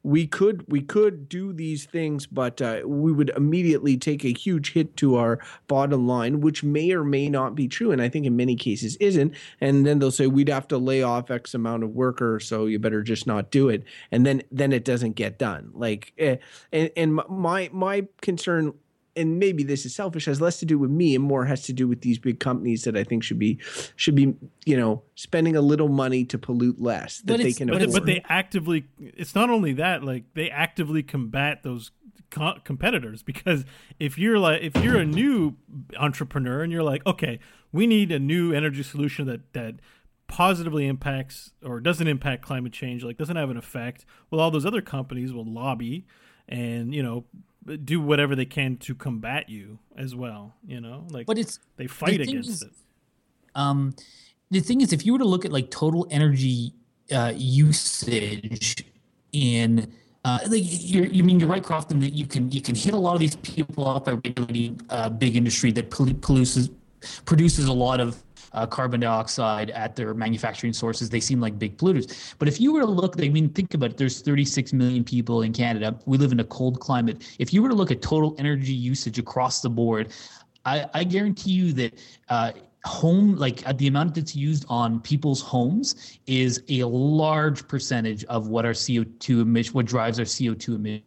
we 0.03 0.27
could 0.27 0.63
we 0.67 0.81
could 0.81 1.27
do 1.27 1.51
these 1.51 1.85
things, 1.85 2.25
but 2.25 2.61
uh, 2.61 2.81
we 2.85 3.11
would 3.11 3.29
immediately 3.35 3.97
take 3.97 4.23
a 4.23 4.33
huge 4.33 4.73
hit 4.73 4.95
to 4.97 5.15
our 5.15 5.39
bottom 5.67 6.07
line, 6.07 6.39
which 6.39 6.63
may 6.63 6.91
or 6.91 7.03
may 7.03 7.29
not 7.29 7.55
be 7.55 7.67
true, 7.67 7.91
and 7.91 8.01
I 8.01 8.07
think 8.07 8.25
in 8.25 8.35
many 8.35 8.55
cases 8.55 8.95
isn't. 8.97 9.33
And 9.59 9.85
then 9.85 9.99
they'll 9.99 10.11
say 10.11 10.27
we'd 10.27 10.49
have 10.49 10.67
to 10.69 10.77
lay 10.77 11.03
off 11.03 11.31
X 11.31 11.53
amount 11.53 11.83
of 11.83 11.91
workers, 11.91 12.47
so 12.47 12.65
you 12.65 12.79
better 12.79 13.03
just 13.03 13.27
not 13.27 13.51
do 13.51 13.69
it, 13.69 13.83
and 14.11 14.25
then 14.25 14.43
then 14.51 14.71
it 14.71 14.85
doesn't 14.85 15.13
get 15.13 15.37
done. 15.37 15.71
Like, 15.73 16.13
eh, 16.17 16.37
and 16.71 16.91
and 16.95 17.15
my 17.27 17.69
my 17.73 18.07
concern 18.21 18.73
and 19.19 19.37
maybe 19.37 19.63
this 19.63 19.85
is 19.85 19.93
selfish 19.93 20.25
has 20.25 20.39
less 20.39 20.57
to 20.59 20.65
do 20.65 20.79
with 20.79 20.89
me 20.89 21.13
and 21.13 21.23
more 21.23 21.45
has 21.45 21.63
to 21.63 21.73
do 21.73 21.87
with 21.87 22.01
these 22.01 22.17
big 22.17 22.39
companies 22.39 22.83
that 22.85 22.95
I 22.95 23.03
think 23.03 23.23
should 23.23 23.39
be 23.39 23.59
should 23.95 24.15
be 24.15 24.33
you 24.65 24.77
know 24.77 25.03
spending 25.15 25.55
a 25.55 25.61
little 25.61 25.89
money 25.89 26.25
to 26.25 26.37
pollute 26.37 26.81
less 26.81 27.19
that 27.25 27.37
they 27.37 27.53
can 27.53 27.67
but, 27.67 27.81
afford. 27.81 27.93
But 27.93 28.05
they 28.05 28.23
actively 28.29 28.85
it's 28.99 29.35
not 29.35 29.49
only 29.49 29.73
that 29.73 30.03
like 30.03 30.23
they 30.33 30.49
actively 30.49 31.03
combat 31.03 31.63
those 31.63 31.91
co- 32.29 32.57
competitors 32.63 33.21
because 33.23 33.65
if 33.99 34.17
you're 34.17 34.39
like 34.39 34.61
if 34.61 34.75
you're 34.83 34.97
a 34.97 35.05
new 35.05 35.55
entrepreneur 35.97 36.61
and 36.61 36.71
you're 36.71 36.83
like 36.83 37.05
okay 37.05 37.39
we 37.71 37.85
need 37.85 38.11
a 38.11 38.19
new 38.19 38.53
energy 38.53 38.83
solution 38.83 39.27
that 39.27 39.53
that 39.53 39.75
positively 40.27 40.85
impacts 40.85 41.51
or 41.63 41.79
doesn't 41.79 42.07
impact 42.07 42.43
climate 42.43 42.71
change 42.71 43.03
like 43.03 43.17
doesn't 43.17 43.35
have 43.35 43.49
an 43.49 43.57
effect 43.57 44.05
well 44.29 44.39
all 44.39 44.51
those 44.51 44.65
other 44.65 44.81
companies 44.81 45.33
will 45.33 45.45
lobby 45.45 46.05
and 46.47 46.93
you 46.93 47.01
know 47.01 47.25
do 47.83 48.01
whatever 48.01 48.35
they 48.35 48.45
can 48.45 48.77
to 48.77 48.95
combat 48.95 49.49
you 49.49 49.79
as 49.95 50.15
well. 50.15 50.55
You 50.65 50.81
know, 50.81 51.05
like 51.09 51.25
but 51.25 51.37
it's 51.37 51.59
they 51.77 51.87
fight 51.87 52.17
the 52.17 52.23
against 52.23 52.49
is- 52.49 52.61
it. 52.63 52.71
Um, 53.55 53.95
the 54.51 54.59
thing 54.59 54.81
is, 54.81 54.93
if 54.93 55.05
you 55.05 55.13
were 55.13 55.19
to 55.19 55.25
look 55.25 55.45
at 55.45 55.51
like 55.51 55.69
total 55.69 56.07
energy 56.09 56.73
uh, 57.11 57.33
usage 57.35 58.85
in 59.31 59.91
uh, 60.25 60.39
like 60.47 60.63
you're, 60.63 61.05
you 61.05 61.23
mean 61.23 61.39
you're 61.39 61.49
right, 61.49 61.63
Crofton, 61.63 61.99
that 62.01 62.13
you 62.13 62.25
can 62.25 62.51
you 62.51 62.61
can 62.61 62.75
hit 62.75 62.93
a 62.93 62.97
lot 62.97 63.13
of 63.13 63.19
these 63.19 63.35
people 63.37 63.85
off 63.85 64.05
by 64.05 64.13
regulating 64.13 64.79
uh, 64.89 65.09
big 65.09 65.35
industry 65.35 65.71
that 65.71 65.89
produces 65.89 66.69
produces 67.25 67.65
a 67.65 67.73
lot 67.73 67.99
of 67.99 68.21
uh, 68.53 68.65
carbon 68.65 68.99
dioxide 68.99 69.69
at 69.71 69.95
their 69.95 70.13
manufacturing 70.13 70.73
sources. 70.73 71.09
They 71.09 71.19
seem 71.19 71.39
like 71.39 71.57
big 71.59 71.77
polluters. 71.77 72.35
But 72.39 72.47
if 72.47 72.59
you 72.59 72.73
were 72.73 72.81
to 72.81 72.85
look, 72.85 73.21
I 73.21 73.29
mean, 73.29 73.49
think 73.49 73.73
about 73.73 73.91
it. 73.91 73.97
There's 73.97 74.21
36 74.21 74.73
million 74.73 75.03
people 75.03 75.41
in 75.41 75.53
Canada. 75.53 75.97
We 76.05 76.17
live 76.17 76.31
in 76.31 76.39
a 76.39 76.45
cold 76.45 76.79
climate. 76.79 77.35
If 77.39 77.53
you 77.53 77.61
were 77.61 77.69
to 77.69 77.75
look 77.75 77.91
at 77.91 78.01
total 78.01 78.35
energy 78.37 78.73
usage 78.73 79.19
across 79.19 79.61
the 79.61 79.69
board, 79.69 80.11
I, 80.65 80.85
I 80.93 81.03
guarantee 81.03 81.51
you 81.51 81.73
that 81.73 81.99
uh, 82.29 82.51
home, 82.85 83.35
like 83.35 83.67
uh, 83.67 83.73
the 83.73 83.87
amount 83.87 84.15
that's 84.15 84.35
used 84.35 84.65
on 84.69 84.99
people's 85.01 85.41
homes, 85.41 86.17
is 86.27 86.63
a 86.69 86.83
large 86.83 87.67
percentage 87.67 88.23
of 88.25 88.47
what 88.47 88.65
our 88.65 88.71
CO2 88.71 89.41
emission, 89.41 89.73
what 89.73 89.85
drives 89.85 90.19
our 90.19 90.25
CO2 90.25 90.75
emission. 90.75 91.03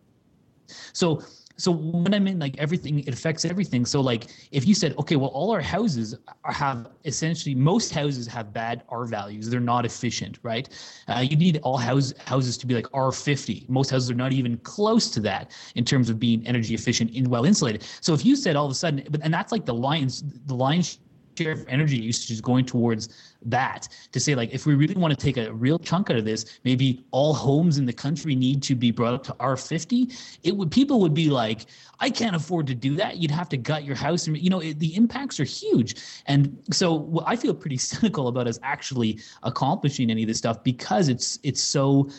So, 0.92 1.22
so 1.56 1.72
when 1.72 2.14
I 2.14 2.18
mean 2.18 2.38
like 2.38 2.56
everything, 2.58 3.00
it 3.00 3.08
affects 3.08 3.44
everything. 3.44 3.84
So, 3.84 4.00
like 4.00 4.26
if 4.50 4.66
you 4.66 4.74
said, 4.74 4.94
okay, 4.98 5.16
well, 5.16 5.30
all 5.30 5.50
our 5.50 5.60
houses 5.60 6.16
have 6.44 6.88
essentially 7.04 7.54
most 7.54 7.92
houses 7.92 8.26
have 8.26 8.52
bad 8.52 8.82
R 8.88 9.04
values. 9.04 9.48
They're 9.48 9.60
not 9.60 9.84
efficient, 9.84 10.38
right? 10.42 10.68
Uh, 11.08 11.20
you 11.20 11.36
need 11.36 11.60
all 11.62 11.76
house, 11.76 12.12
houses 12.26 12.56
to 12.58 12.66
be 12.66 12.74
like 12.74 12.86
R50. 12.86 13.68
Most 13.68 13.90
houses 13.90 14.10
are 14.10 14.14
not 14.14 14.32
even 14.32 14.56
close 14.58 15.10
to 15.10 15.20
that 15.20 15.50
in 15.74 15.84
terms 15.84 16.10
of 16.10 16.18
being 16.18 16.46
energy 16.46 16.74
efficient 16.74 17.14
and 17.14 17.26
well 17.26 17.44
insulated. 17.44 17.84
So 18.00 18.14
if 18.14 18.24
you 18.24 18.36
said 18.36 18.56
all 18.56 18.66
of 18.66 18.72
a 18.72 18.74
sudden, 18.74 19.06
but 19.10 19.20
and 19.22 19.32
that's 19.32 19.52
like 19.52 19.64
the 19.64 19.74
lines, 19.74 20.22
the 20.46 20.54
lines 20.54 20.98
share 21.36 21.52
of 21.52 21.64
energy 21.68 21.96
usage 21.96 22.30
is 22.30 22.40
going 22.40 22.64
towards 22.64 23.08
that. 23.44 23.88
To 24.12 24.20
say 24.20 24.34
like 24.34 24.52
if 24.52 24.66
we 24.66 24.74
really 24.74 24.94
want 24.94 25.18
to 25.18 25.24
take 25.24 25.36
a 25.36 25.52
real 25.52 25.78
chunk 25.78 26.10
out 26.10 26.16
of 26.16 26.24
this 26.24 26.58
maybe 26.64 27.04
all 27.10 27.34
homes 27.34 27.78
in 27.78 27.86
the 27.86 27.92
country 27.92 28.34
need 28.34 28.62
to 28.64 28.74
be 28.74 28.90
brought 28.90 29.14
up 29.14 29.22
to 29.24 29.32
r50 29.34 30.38
it 30.42 30.56
would 30.56 30.70
people 30.70 31.00
would 31.00 31.14
be 31.14 31.30
like 31.30 31.66
i 32.00 32.10
can't 32.10 32.36
afford 32.36 32.66
to 32.66 32.74
do 32.74 32.94
that. 32.96 33.16
You'd 33.16 33.30
have 33.30 33.48
to 33.50 33.56
gut 33.56 33.84
your 33.84 33.96
house. 33.96 34.26
And 34.26 34.36
you 34.38 34.50
know 34.50 34.60
it, 34.60 34.78
the 34.78 34.94
impacts 34.94 35.40
are 35.40 35.44
huge. 35.44 35.96
And 36.26 36.56
so 36.70 37.22
i 37.26 37.36
feel 37.36 37.54
pretty 37.54 37.78
cynical 37.92 38.28
about 38.28 38.46
us 38.46 38.58
actually 38.62 39.20
accomplishing 39.42 40.10
any 40.10 40.22
of 40.22 40.28
this 40.28 40.38
stuff 40.38 40.62
because 40.62 41.08
it's 41.08 41.38
it's 41.42 41.62
so 41.62 42.10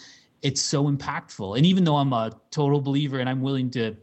it's 0.41 0.61
so 0.61 0.91
impactful. 0.91 1.57
And 1.57 1.65
even 1.65 1.83
though 1.83 1.97
i'm 1.97 2.13
a 2.13 2.31
total 2.51 2.81
believer 2.81 3.19
and 3.19 3.29
i'm 3.29 3.41
willing 3.41 3.69
to 3.71 3.95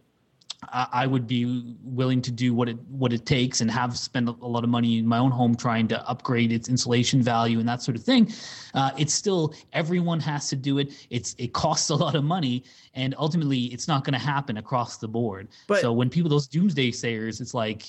I 0.68 1.06
would 1.06 1.26
be 1.26 1.74
willing 1.82 2.20
to 2.22 2.30
do 2.30 2.52
what 2.54 2.68
it 2.68 2.78
what 2.88 3.12
it 3.12 3.24
takes 3.24 3.62
and 3.62 3.70
have 3.70 3.96
spent 3.96 4.28
a 4.28 4.32
lot 4.46 4.62
of 4.62 4.68
money 4.68 4.98
in 4.98 5.06
my 5.06 5.18
own 5.18 5.30
home 5.30 5.54
trying 5.54 5.88
to 5.88 6.08
upgrade 6.08 6.52
its 6.52 6.68
insulation 6.68 7.22
value 7.22 7.58
and 7.60 7.68
that 7.68 7.82
sort 7.82 7.96
of 7.96 8.04
thing. 8.04 8.30
Uh, 8.74 8.90
it's 8.98 9.14
still 9.14 9.54
everyone 9.72 10.20
has 10.20 10.48
to 10.50 10.56
do 10.56 10.78
it. 10.78 10.92
It's 11.08 11.34
it 11.38 11.54
costs 11.54 11.88
a 11.88 11.94
lot 11.94 12.14
of 12.14 12.24
money, 12.24 12.64
and 12.94 13.14
ultimately, 13.18 13.64
it's 13.66 13.88
not 13.88 14.04
going 14.04 14.12
to 14.12 14.24
happen 14.24 14.58
across 14.58 14.98
the 14.98 15.08
board. 15.08 15.48
But- 15.66 15.80
so 15.80 15.92
when 15.92 16.10
people 16.10 16.28
those 16.28 16.46
doomsday 16.46 16.90
sayers, 16.90 17.40
it's 17.40 17.54
like 17.54 17.84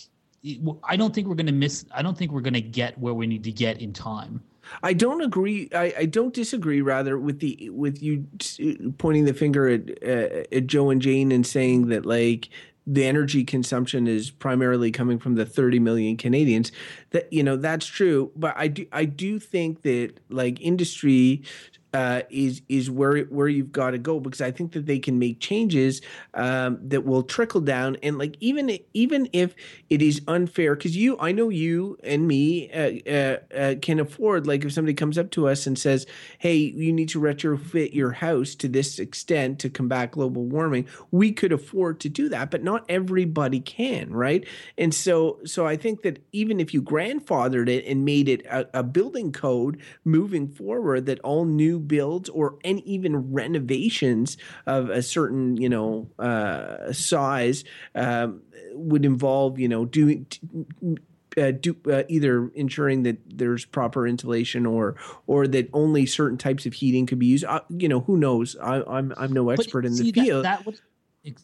I 0.84 0.96
don't 0.96 1.14
think 1.14 1.28
we're 1.28 1.36
going 1.36 1.46
to 1.48 1.52
miss. 1.52 1.86
I 1.94 2.02
don't 2.02 2.18
think 2.18 2.32
we're 2.32 2.42
going 2.42 2.54
to 2.54 2.62
get 2.62 2.98
where 2.98 3.14
we 3.14 3.28
need 3.28 3.44
to 3.44 3.52
get 3.52 3.82
in 3.82 3.92
time. 3.94 4.42
I 4.84 4.94
don't 4.94 5.22
agree. 5.22 5.70
I, 5.74 5.94
I 6.00 6.06
don't 6.06 6.34
disagree. 6.34 6.82
Rather, 6.82 7.18
with 7.18 7.40
the 7.40 7.70
with 7.70 8.02
you 8.02 8.26
t- 8.40 8.78
pointing 8.98 9.26
the 9.26 9.34
finger 9.34 9.68
at 9.68 9.90
uh, 10.04 10.44
at 10.52 10.68
Joe 10.68 10.90
and 10.90 11.02
Jane 11.02 11.32
and 11.32 11.46
saying 11.46 11.88
that 11.88 12.06
like 12.06 12.50
the 12.88 13.06
energy 13.06 13.44
consumption 13.44 14.08
is 14.08 14.32
primarily 14.32 14.92
coming 14.92 15.20
from 15.20 15.36
the 15.36 15.46
30 15.46 15.80
million 15.80 16.18
Canadians. 16.18 16.72
That 17.12 17.32
you 17.32 17.44
know 17.44 17.56
that's 17.56 17.86
true, 17.86 18.32
but 18.36 18.56
I 18.58 18.68
do 18.68 18.86
I 18.92 19.06
do 19.06 19.40
think 19.40 19.84
that 19.84 20.20
like 20.30 20.60
industry 20.62 21.44
uh, 21.94 22.22
is 22.30 22.62
is 22.70 22.90
where 22.90 23.24
where 23.26 23.48
you've 23.48 23.72
got 23.72 23.92
to 23.92 23.98
go 23.98 24.20
because 24.20 24.42
I 24.42 24.52
think 24.52 24.74
that 24.74 24.86
they 24.86 25.00
can 25.00 25.20
make 25.20 25.40
changes 25.40 26.02
um, 26.34 26.80
that 26.82 27.06
will 27.06 27.24
trickle 27.24 27.62
down 27.62 27.98
and 28.04 28.18
like 28.18 28.38
even 28.40 28.78
even 28.94 29.30
if 29.34 29.56
it 29.90 30.02
is 30.02 30.22
unfair 30.28 30.76
because 30.76 30.96
you 30.96 31.18
I 31.20 31.32
know 31.32 31.50
you 31.50 31.98
and 32.04 32.28
me 32.28 32.72
uh, 32.72 33.10
uh, 33.12 33.38
uh, 33.56 33.76
can 33.82 34.00
afford 34.00 34.48
like 34.48 34.64
if 34.64 34.72
somebody 34.72 34.94
comes 34.94 35.18
up 35.18 35.32
to 35.32 35.48
us 35.48 35.68
and 35.68 35.78
says 35.78 36.06
hey 36.40 36.56
you 36.56 36.94
need 36.94 37.10
to 37.10 37.20
retrofit 37.20 37.94
your 37.94 38.12
house 38.12 38.56
to 38.56 38.68
this 38.68 39.00
extent 39.00 39.60
to 39.60 39.70
combat 39.70 40.12
global 40.12 40.46
warming 40.46 40.88
we 41.12 41.32
could 41.32 41.52
afford 41.52 42.00
to 42.00 42.10
do 42.10 42.30
that 42.30 42.52
but 42.52 42.64
not 42.64 42.86
everybody 42.88 43.60
can 43.60 44.12
right? 44.14 44.48
And 44.78 44.94
so 44.94 45.40
so 45.46 45.66
I 45.66 45.76
think 45.76 46.04
that 46.04 46.24
even 46.32 46.60
if 46.60 46.74
you 46.74 46.82
grandfathered 46.82 47.70
it 47.70 47.86
and 47.86 48.06
made 48.06 48.30
it 48.30 48.46
a, 48.46 48.80
a 48.80 48.84
building 48.84 49.32
code 49.32 49.82
moving 50.06 50.48
forward 50.48 51.06
that 51.08 51.20
all 51.22 51.46
new 51.46 51.80
builds 51.88 52.30
or 52.30 52.58
and 52.64 52.80
even 52.82 53.32
renovations 53.34 54.38
of 54.66 54.90
a 54.90 55.02
certain 55.02 55.58
you 55.58 55.70
know 55.70 56.10
uh, 56.20 56.92
size 56.94 57.64
um, 57.96 58.42
would 58.74 59.06
involve 59.06 59.60
you 59.60 59.68
know 59.68 59.86
doing. 59.86 60.26
Uh, 61.38 61.52
do 61.52 61.78
uh, 61.90 62.04
either 62.10 62.52
ensuring 62.56 63.04
that 63.04 63.18
there's 63.26 63.64
proper 63.64 64.06
insulation 64.06 64.66
or 64.66 64.98
or 65.28 65.48
that 65.48 65.70
only 65.72 66.06
certain 66.06 66.38
types 66.38 66.66
of 66.66 66.74
heating 66.74 67.06
could 67.06 67.20
be 67.20 67.28
used. 67.28 67.46
Uh, 67.46 67.62
you 67.70 67.88
know, 67.88 68.02
who 68.02 68.18
knows? 68.18 68.58
I, 68.62 68.82
I'm 68.84 69.14
I'm 69.16 69.32
no 69.32 69.46
But 69.46 69.60
expert 69.62 69.86
in 69.86 69.94
the 69.94 69.98
see, 70.00 70.12
that- 70.12 70.26
field. 70.26 70.44
That, 70.44 70.68
ex- 70.68 70.82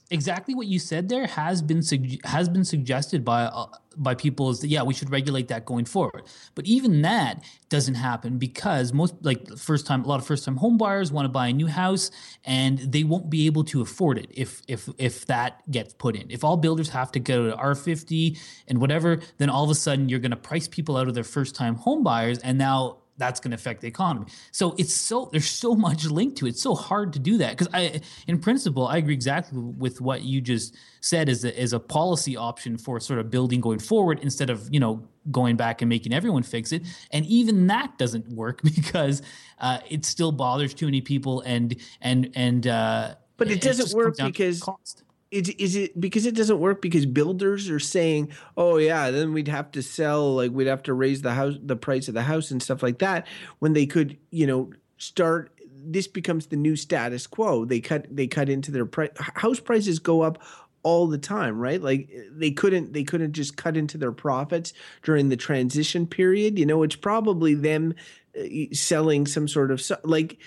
exactly 0.10 0.56
what 0.56 0.66
you 0.66 0.80
said 0.80 1.08
there 1.08 1.28
has 1.28 1.62
been 1.62 1.84
sug- 1.84 2.26
has 2.26 2.50
been 2.50 2.66
suggested 2.66 3.24
by 3.24 3.44
uh, 3.44 3.68
by 3.96 4.16
people 4.16 4.50
is 4.50 4.60
that 4.62 4.70
yeah 4.70 4.82
we 4.82 4.94
should 4.94 5.12
regulate 5.12 5.50
that 5.50 5.66
going 5.66 5.86
forward. 5.86 6.24
But 6.56 6.66
even 6.66 7.04
that 7.04 7.44
doesn't 7.70 7.96
happen 7.96 8.40
because 8.40 8.92
most 8.92 9.14
like 9.22 9.56
first 9.58 9.86
time 9.86 10.04
a 10.04 10.08
lot 10.08 10.20
of 10.20 10.26
first 10.26 10.46
time 10.46 10.58
home 10.58 10.78
buyers 10.78 11.12
want 11.12 11.26
to 11.26 11.30
buy 11.30 11.48
a 11.48 11.54
new 11.54 11.68
house 11.68 12.10
and 12.44 12.80
they 12.80 13.04
won't 13.04 13.30
be 13.30 13.46
able 13.46 13.64
to 13.66 13.82
afford 13.82 14.18
it 14.18 14.32
if 14.34 14.64
if 14.68 14.90
if 14.98 15.28
that 15.28 15.70
gets 15.70 15.94
put 15.94 16.16
in. 16.16 16.32
If 16.32 16.44
all 16.44 16.58
builders 16.58 16.90
have 16.90 17.12
to 17.12 17.20
go 17.20 17.50
to 17.52 17.56
R50 17.56 18.40
and 18.68 18.82
whatever, 18.82 19.20
then 19.38 19.50
all 19.50 19.64
of 19.64 19.70
a 19.70 19.76
sudden 19.76 20.10
you're 20.10 20.20
going 20.20 20.32
to 20.32 20.38
price 20.38 20.68
people 20.68 20.98
out 20.98 21.08
of 21.08 21.14
their 21.14 21.24
first 21.24 21.54
time 21.54 21.76
home 21.76 22.04
buyers 22.04 22.40
and 22.40 22.58
now 22.58 22.98
that's 23.18 23.40
going 23.40 23.52
to 23.52 23.56
affect 23.56 23.82
the 23.82 23.88
economy. 23.88 24.28
So 24.52 24.76
it's 24.78 24.94
so 24.94 25.30
there's 25.32 25.50
so 25.50 25.76
much 25.76 26.06
linked 26.06 26.38
to 26.38 26.46
it. 26.46 26.50
It's 26.50 26.62
so 26.62 26.76
hard 26.76 27.14
to 27.14 27.20
do 27.20 27.38
that 27.40 27.52
because 27.58 27.68
I, 27.74 28.02
in 28.28 28.40
principle, 28.40 28.88
I 28.88 28.98
agree 28.98 29.14
exactly 29.14 29.60
with 29.60 30.02
what 30.02 30.22
you 30.24 30.40
just 30.42 30.76
said 31.02 31.30
as 31.30 31.44
a, 31.46 31.60
as 31.60 31.74
a 31.74 31.80
policy 31.80 32.38
option 32.38 32.78
for 32.78 33.00
sort 33.00 33.20
of 33.20 33.30
building 33.32 33.62
going 33.62 33.80
forward 33.80 34.20
instead 34.22 34.50
of 34.50 34.68
you 34.72 34.80
know 34.80 35.08
going 35.32 35.56
back 35.56 35.82
and 35.82 35.90
making 35.90 36.14
everyone 36.14 36.44
fix 36.44 36.72
it. 36.72 36.84
And 37.12 37.26
even 37.26 37.68
that 37.68 37.98
doesn't 37.98 38.30
work 38.30 38.62
because 38.76 39.22
uh, 39.60 39.80
it 39.90 40.06
still 40.06 40.32
bothers 40.32 40.74
too 40.74 40.86
many 40.86 41.02
people 41.02 41.42
and 41.42 41.76
and 42.02 42.32
and. 42.36 42.68
Uh, 42.68 43.16
But 43.38 43.52
it 43.52 43.62
doesn't 43.62 43.96
work 43.96 44.06
comes 44.06 44.18
down 44.18 44.28
to 44.28 44.32
because- 44.34 44.62
cost. 44.62 45.04
Is, 45.32 45.50
is 45.50 45.76
it 45.76 46.00
because 46.00 46.26
it 46.26 46.36
doesn't 46.36 46.60
work 46.60 46.82
because 46.82 47.06
builders 47.06 47.70
are 47.70 47.80
saying 47.80 48.30
oh 48.56 48.78
yeah 48.78 49.12
then 49.12 49.34
we'd 49.34 49.48
have 49.48 49.72
to 49.72 49.82
sell 49.82 50.36
like 50.36 50.52
we'd 50.52 50.68
have 50.68 50.84
to 50.84 50.94
raise 50.94 51.22
the 51.22 51.34
house 51.34 51.56
the 51.62 51.76
price 51.76 52.08
of 52.08 52.14
the 52.14 52.24
house 52.24 52.52
and 52.52 52.64
stuff 52.64 52.82
like 52.82 53.00
that 53.00 53.28
when 53.60 53.74
they 53.74 53.86
could 53.86 54.18
you 54.32 54.48
know 54.48 54.72
start 54.98 55.52
this 55.88 56.08
becomes 56.08 56.48
the 56.48 56.56
new 56.56 56.76
status 56.76 57.28
quo. 57.28 57.66
They 57.66 57.80
cut 57.80 58.08
they 58.14 58.28
cut 58.28 58.50
into 58.50 58.72
their 58.72 58.86
price 58.86 59.12
house 59.18 59.60
prices 59.60 60.00
go 60.00 60.22
up 60.22 60.42
all 60.84 61.08
the 61.08 61.18
time 61.18 61.58
right? 61.60 61.82
Like 61.82 62.10
they 62.32 62.52
couldn't 62.52 62.94
they 62.94 63.04
couldn't 63.04 63.34
just 63.34 63.58
cut 63.58 63.78
into 63.78 63.98
their 63.98 64.12
profits 64.12 64.74
during 65.04 65.30
the 65.30 65.38
transition 65.38 66.08
period 66.08 66.60
you 66.60 66.66
know? 66.66 66.84
It's 66.84 66.96
probably 66.96 67.56
them 67.56 67.96
uh, 68.38 68.44
selling 68.74 69.26
some 69.26 69.48
sort 69.48 69.72
of 69.72 69.82
like 70.04 70.38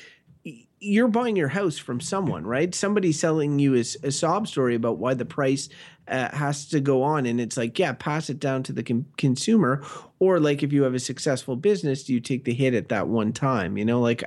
you're 0.81 1.09
buying 1.09 1.37
your 1.37 1.49
house 1.49 1.77
from 1.77 2.01
someone, 2.01 2.47
right? 2.47 2.75
Somebody's 2.75 3.21
selling 3.21 3.59
you 3.59 3.75
a, 3.75 3.81
a 3.81 4.11
sob 4.11 4.49
story 4.49 4.75
about 4.75 4.99
why 4.99 5.15
the 5.15 5.27
price 5.27 5.69
uh, 6.11 6.35
has 6.37 6.67
to 6.67 6.81
go 6.81 7.03
on, 7.03 7.25
and 7.25 7.41
it's 7.41 7.57
like, 7.57 7.79
yeah, 7.79 7.93
pass 7.93 8.29
it 8.29 8.41
down 8.41 8.63
to 8.65 8.73
the 8.73 8.83
con- 8.83 9.07
consumer, 9.17 9.83
or 10.19 10.41
like 10.41 10.63
if 10.63 10.73
you 10.73 10.83
have 10.83 10.95
a 10.95 10.99
successful 10.99 11.57
business, 11.57 12.05
do 12.05 12.13
you 12.13 12.21
take 12.21 12.45
the 12.45 12.53
hit 12.53 12.75
at 12.75 12.89
that 12.89 13.09
one 13.09 13.33
time? 13.33 13.79
You 13.79 13.85
know, 13.85 14.01
like 14.01 14.23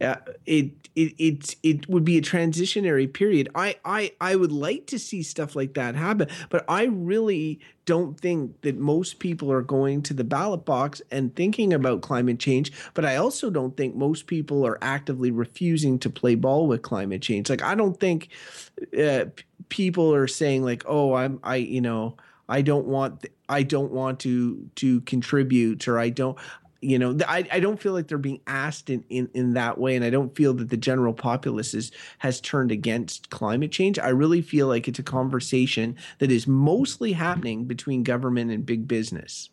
uh, 0.00 0.16
it, 0.46 0.70
it, 0.94 1.14
it, 1.18 1.56
it 1.62 1.88
would 1.88 2.04
be 2.04 2.18
a 2.18 2.22
transitionary 2.22 3.12
period. 3.12 3.48
I, 3.54 3.76
I, 3.84 4.12
I 4.20 4.36
would 4.36 4.52
like 4.52 4.86
to 4.88 4.98
see 4.98 5.22
stuff 5.22 5.56
like 5.56 5.74
that 5.74 5.96
happen, 5.96 6.28
but 6.50 6.64
I 6.68 6.84
really 6.84 7.58
don't 7.86 8.18
think 8.18 8.60
that 8.62 8.76
most 8.78 9.18
people 9.18 9.52
are 9.52 9.62
going 9.62 10.02
to 10.02 10.14
the 10.14 10.24
ballot 10.24 10.64
box 10.64 11.02
and 11.10 11.34
thinking 11.34 11.72
about 11.72 12.00
climate 12.00 12.38
change. 12.38 12.72
But 12.94 13.04
I 13.04 13.16
also 13.16 13.50
don't 13.50 13.76
think 13.76 13.94
most 13.94 14.26
people 14.26 14.66
are 14.66 14.78
actively 14.80 15.30
refusing 15.30 15.98
to 16.00 16.10
play 16.10 16.34
ball 16.34 16.66
with 16.66 16.82
climate 16.82 17.22
change. 17.22 17.50
Like 17.50 17.62
I 17.62 17.74
don't 17.74 17.98
think 17.98 18.28
uh, 18.98 19.26
people 19.68 20.14
are 20.14 20.26
saying 20.26 20.62
like, 20.62 20.82
"Oh, 20.86 21.14
I'm 21.14 21.40
I 21.42 21.56
you 21.56 21.80
know 21.80 22.16
I 22.48 22.62
don't 22.62 22.86
want 22.86 23.22
th- 23.22 23.34
I 23.48 23.62
don't 23.62 23.92
want 23.92 24.20
to 24.20 24.68
to 24.76 25.00
contribute 25.02 25.88
or 25.88 25.98
I 25.98 26.10
don't." 26.10 26.38
you 26.84 26.98
know, 26.98 27.16
I, 27.26 27.48
I 27.50 27.60
don't 27.60 27.80
feel 27.80 27.94
like 27.94 28.08
they're 28.08 28.18
being 28.18 28.42
asked 28.46 28.90
in, 28.90 29.04
in, 29.08 29.30
in 29.32 29.54
that 29.54 29.78
way. 29.78 29.96
And 29.96 30.04
I 30.04 30.10
don't 30.10 30.36
feel 30.36 30.52
that 30.54 30.68
the 30.68 30.76
general 30.76 31.14
populace 31.14 31.72
is, 31.72 31.90
has 32.18 32.42
turned 32.42 32.70
against 32.70 33.30
climate 33.30 33.72
change. 33.72 33.98
I 33.98 34.10
really 34.10 34.42
feel 34.42 34.66
like 34.66 34.86
it's 34.86 34.98
a 34.98 35.02
conversation 35.02 35.96
that 36.18 36.30
is 36.30 36.46
mostly 36.46 37.12
happening 37.12 37.64
between 37.64 38.02
government 38.02 38.50
and 38.50 38.66
big 38.66 38.86
business. 38.86 39.48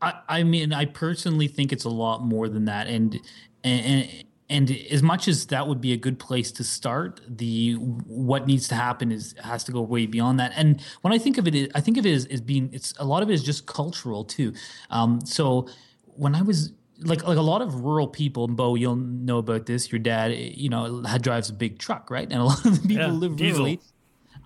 I, 0.00 0.14
I 0.26 0.42
mean, 0.42 0.72
I 0.72 0.86
personally 0.86 1.48
think 1.48 1.70
it's 1.70 1.84
a 1.84 1.90
lot 1.90 2.22
more 2.24 2.48
than 2.48 2.64
that. 2.64 2.86
And, 2.86 3.20
and, 3.62 4.08
and 4.50 4.70
as 4.90 5.02
much 5.02 5.28
as 5.28 5.46
that 5.46 5.66
would 5.68 5.80
be 5.80 5.92
a 5.92 5.96
good 5.96 6.18
place 6.18 6.52
to 6.52 6.62
start 6.64 7.20
the 7.28 7.74
what 7.74 8.46
needs 8.46 8.68
to 8.68 8.74
happen 8.74 9.10
is 9.12 9.34
has 9.42 9.64
to 9.64 9.72
go 9.72 9.80
way 9.80 10.04
beyond 10.06 10.38
that 10.40 10.52
and 10.56 10.82
when 11.02 11.12
i 11.12 11.18
think 11.18 11.38
of 11.38 11.48
it 11.48 11.70
i 11.74 11.80
think 11.80 11.96
of 11.96 12.04
it 12.04 12.12
as, 12.12 12.26
as 12.26 12.40
being 12.40 12.68
it's 12.72 12.92
a 12.98 13.04
lot 13.04 13.22
of 13.22 13.30
it 13.30 13.32
is 13.32 13.42
just 13.42 13.66
cultural 13.66 14.24
too 14.24 14.52
um, 14.90 15.20
so 15.24 15.66
when 16.04 16.34
i 16.34 16.42
was 16.42 16.72
like 17.02 17.26
like 17.26 17.38
a 17.38 17.42
lot 17.42 17.62
of 17.62 17.74
rural 17.76 18.08
people, 18.08 18.46
Beau, 18.46 18.74
you'll 18.74 18.96
know 18.96 19.38
about 19.38 19.66
this. 19.66 19.90
Your 19.90 19.98
dad, 19.98 20.34
you 20.36 20.68
know, 20.68 21.02
drives 21.20 21.48
a 21.48 21.52
big 21.54 21.78
truck, 21.78 22.10
right? 22.10 22.30
And 22.30 22.40
a 22.40 22.44
lot 22.44 22.64
of 22.64 22.82
the 22.82 22.88
people 22.88 23.06
Yeah, 23.06 23.12
live 23.12 23.36
diesel. 23.36 23.64
rurally. 23.64 23.80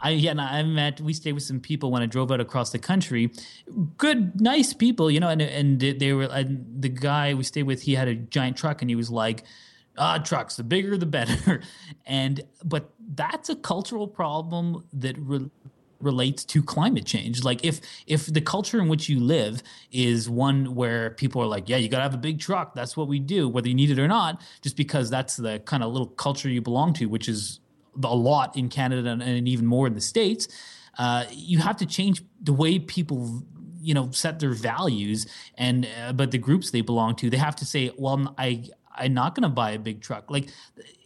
I 0.00 0.10
yeah, 0.10 0.32
and 0.32 0.40
I 0.40 0.62
met. 0.62 1.00
We 1.00 1.14
stayed 1.14 1.32
with 1.32 1.42
some 1.42 1.60
people 1.60 1.90
when 1.90 2.02
I 2.02 2.06
drove 2.06 2.30
out 2.30 2.40
across 2.40 2.70
the 2.70 2.78
country. 2.78 3.32
Good, 3.96 4.40
nice 4.40 4.72
people, 4.72 5.10
you 5.10 5.20
know. 5.20 5.28
And 5.28 5.42
and 5.42 5.80
they 5.80 6.12
were. 6.12 6.24
And 6.24 6.64
the 6.80 6.88
guy 6.88 7.34
we 7.34 7.42
stayed 7.42 7.62
with, 7.64 7.82
he 7.82 7.94
had 7.94 8.08
a 8.08 8.14
giant 8.14 8.56
truck, 8.56 8.82
and 8.82 8.90
he 8.90 8.96
was 8.96 9.10
like, 9.10 9.44
"Ah, 9.96 10.18
trucks. 10.18 10.56
The 10.56 10.64
bigger, 10.64 10.96
the 10.96 11.06
better." 11.06 11.62
And 12.06 12.42
but 12.62 12.90
that's 13.14 13.48
a 13.48 13.56
cultural 13.56 14.06
problem 14.06 14.86
that. 14.92 15.16
Re- 15.18 15.50
relates 16.00 16.44
to 16.44 16.62
climate 16.62 17.06
change 17.06 17.42
like 17.42 17.64
if 17.64 17.80
if 18.06 18.26
the 18.26 18.40
culture 18.40 18.78
in 18.78 18.88
which 18.88 19.08
you 19.08 19.18
live 19.18 19.62
is 19.90 20.28
one 20.28 20.74
where 20.74 21.10
people 21.10 21.40
are 21.40 21.46
like 21.46 21.68
yeah 21.68 21.76
you 21.78 21.88
got 21.88 21.98
to 21.98 22.02
have 22.02 22.14
a 22.14 22.18
big 22.18 22.38
truck 22.38 22.74
that's 22.74 22.96
what 22.96 23.08
we 23.08 23.18
do 23.18 23.48
whether 23.48 23.68
you 23.68 23.74
need 23.74 23.90
it 23.90 23.98
or 23.98 24.06
not 24.06 24.40
just 24.60 24.76
because 24.76 25.08
that's 25.08 25.36
the 25.36 25.58
kind 25.60 25.82
of 25.82 25.90
little 25.90 26.08
culture 26.08 26.48
you 26.48 26.60
belong 26.60 26.92
to 26.92 27.06
which 27.06 27.28
is 27.28 27.60
a 28.04 28.14
lot 28.14 28.54
in 28.56 28.68
canada 28.68 29.08
and, 29.08 29.48
even 29.48 29.64
more 29.64 29.86
in 29.86 29.94
the 29.94 30.00
states 30.00 30.48
uh, 30.98 31.24
you 31.30 31.58
have 31.58 31.76
to 31.76 31.86
change 31.86 32.22
the 32.42 32.52
way 32.52 32.78
people 32.78 33.42
you 33.80 33.94
know 33.94 34.10
set 34.10 34.38
their 34.38 34.52
values 34.52 35.26
and 35.56 35.88
uh, 36.02 36.12
but 36.12 36.30
the 36.30 36.38
groups 36.38 36.70
they 36.70 36.80
belong 36.80 37.14
to 37.16 37.30
they 37.30 37.36
have 37.36 37.56
to 37.56 37.64
say 37.64 37.90
well 37.96 38.34
i 38.38 38.62
I'm 38.96 39.14
not 39.14 39.34
going 39.34 39.42
to 39.42 39.48
buy 39.48 39.72
a 39.72 39.78
big 39.78 40.00
truck. 40.00 40.30
Like 40.30 40.50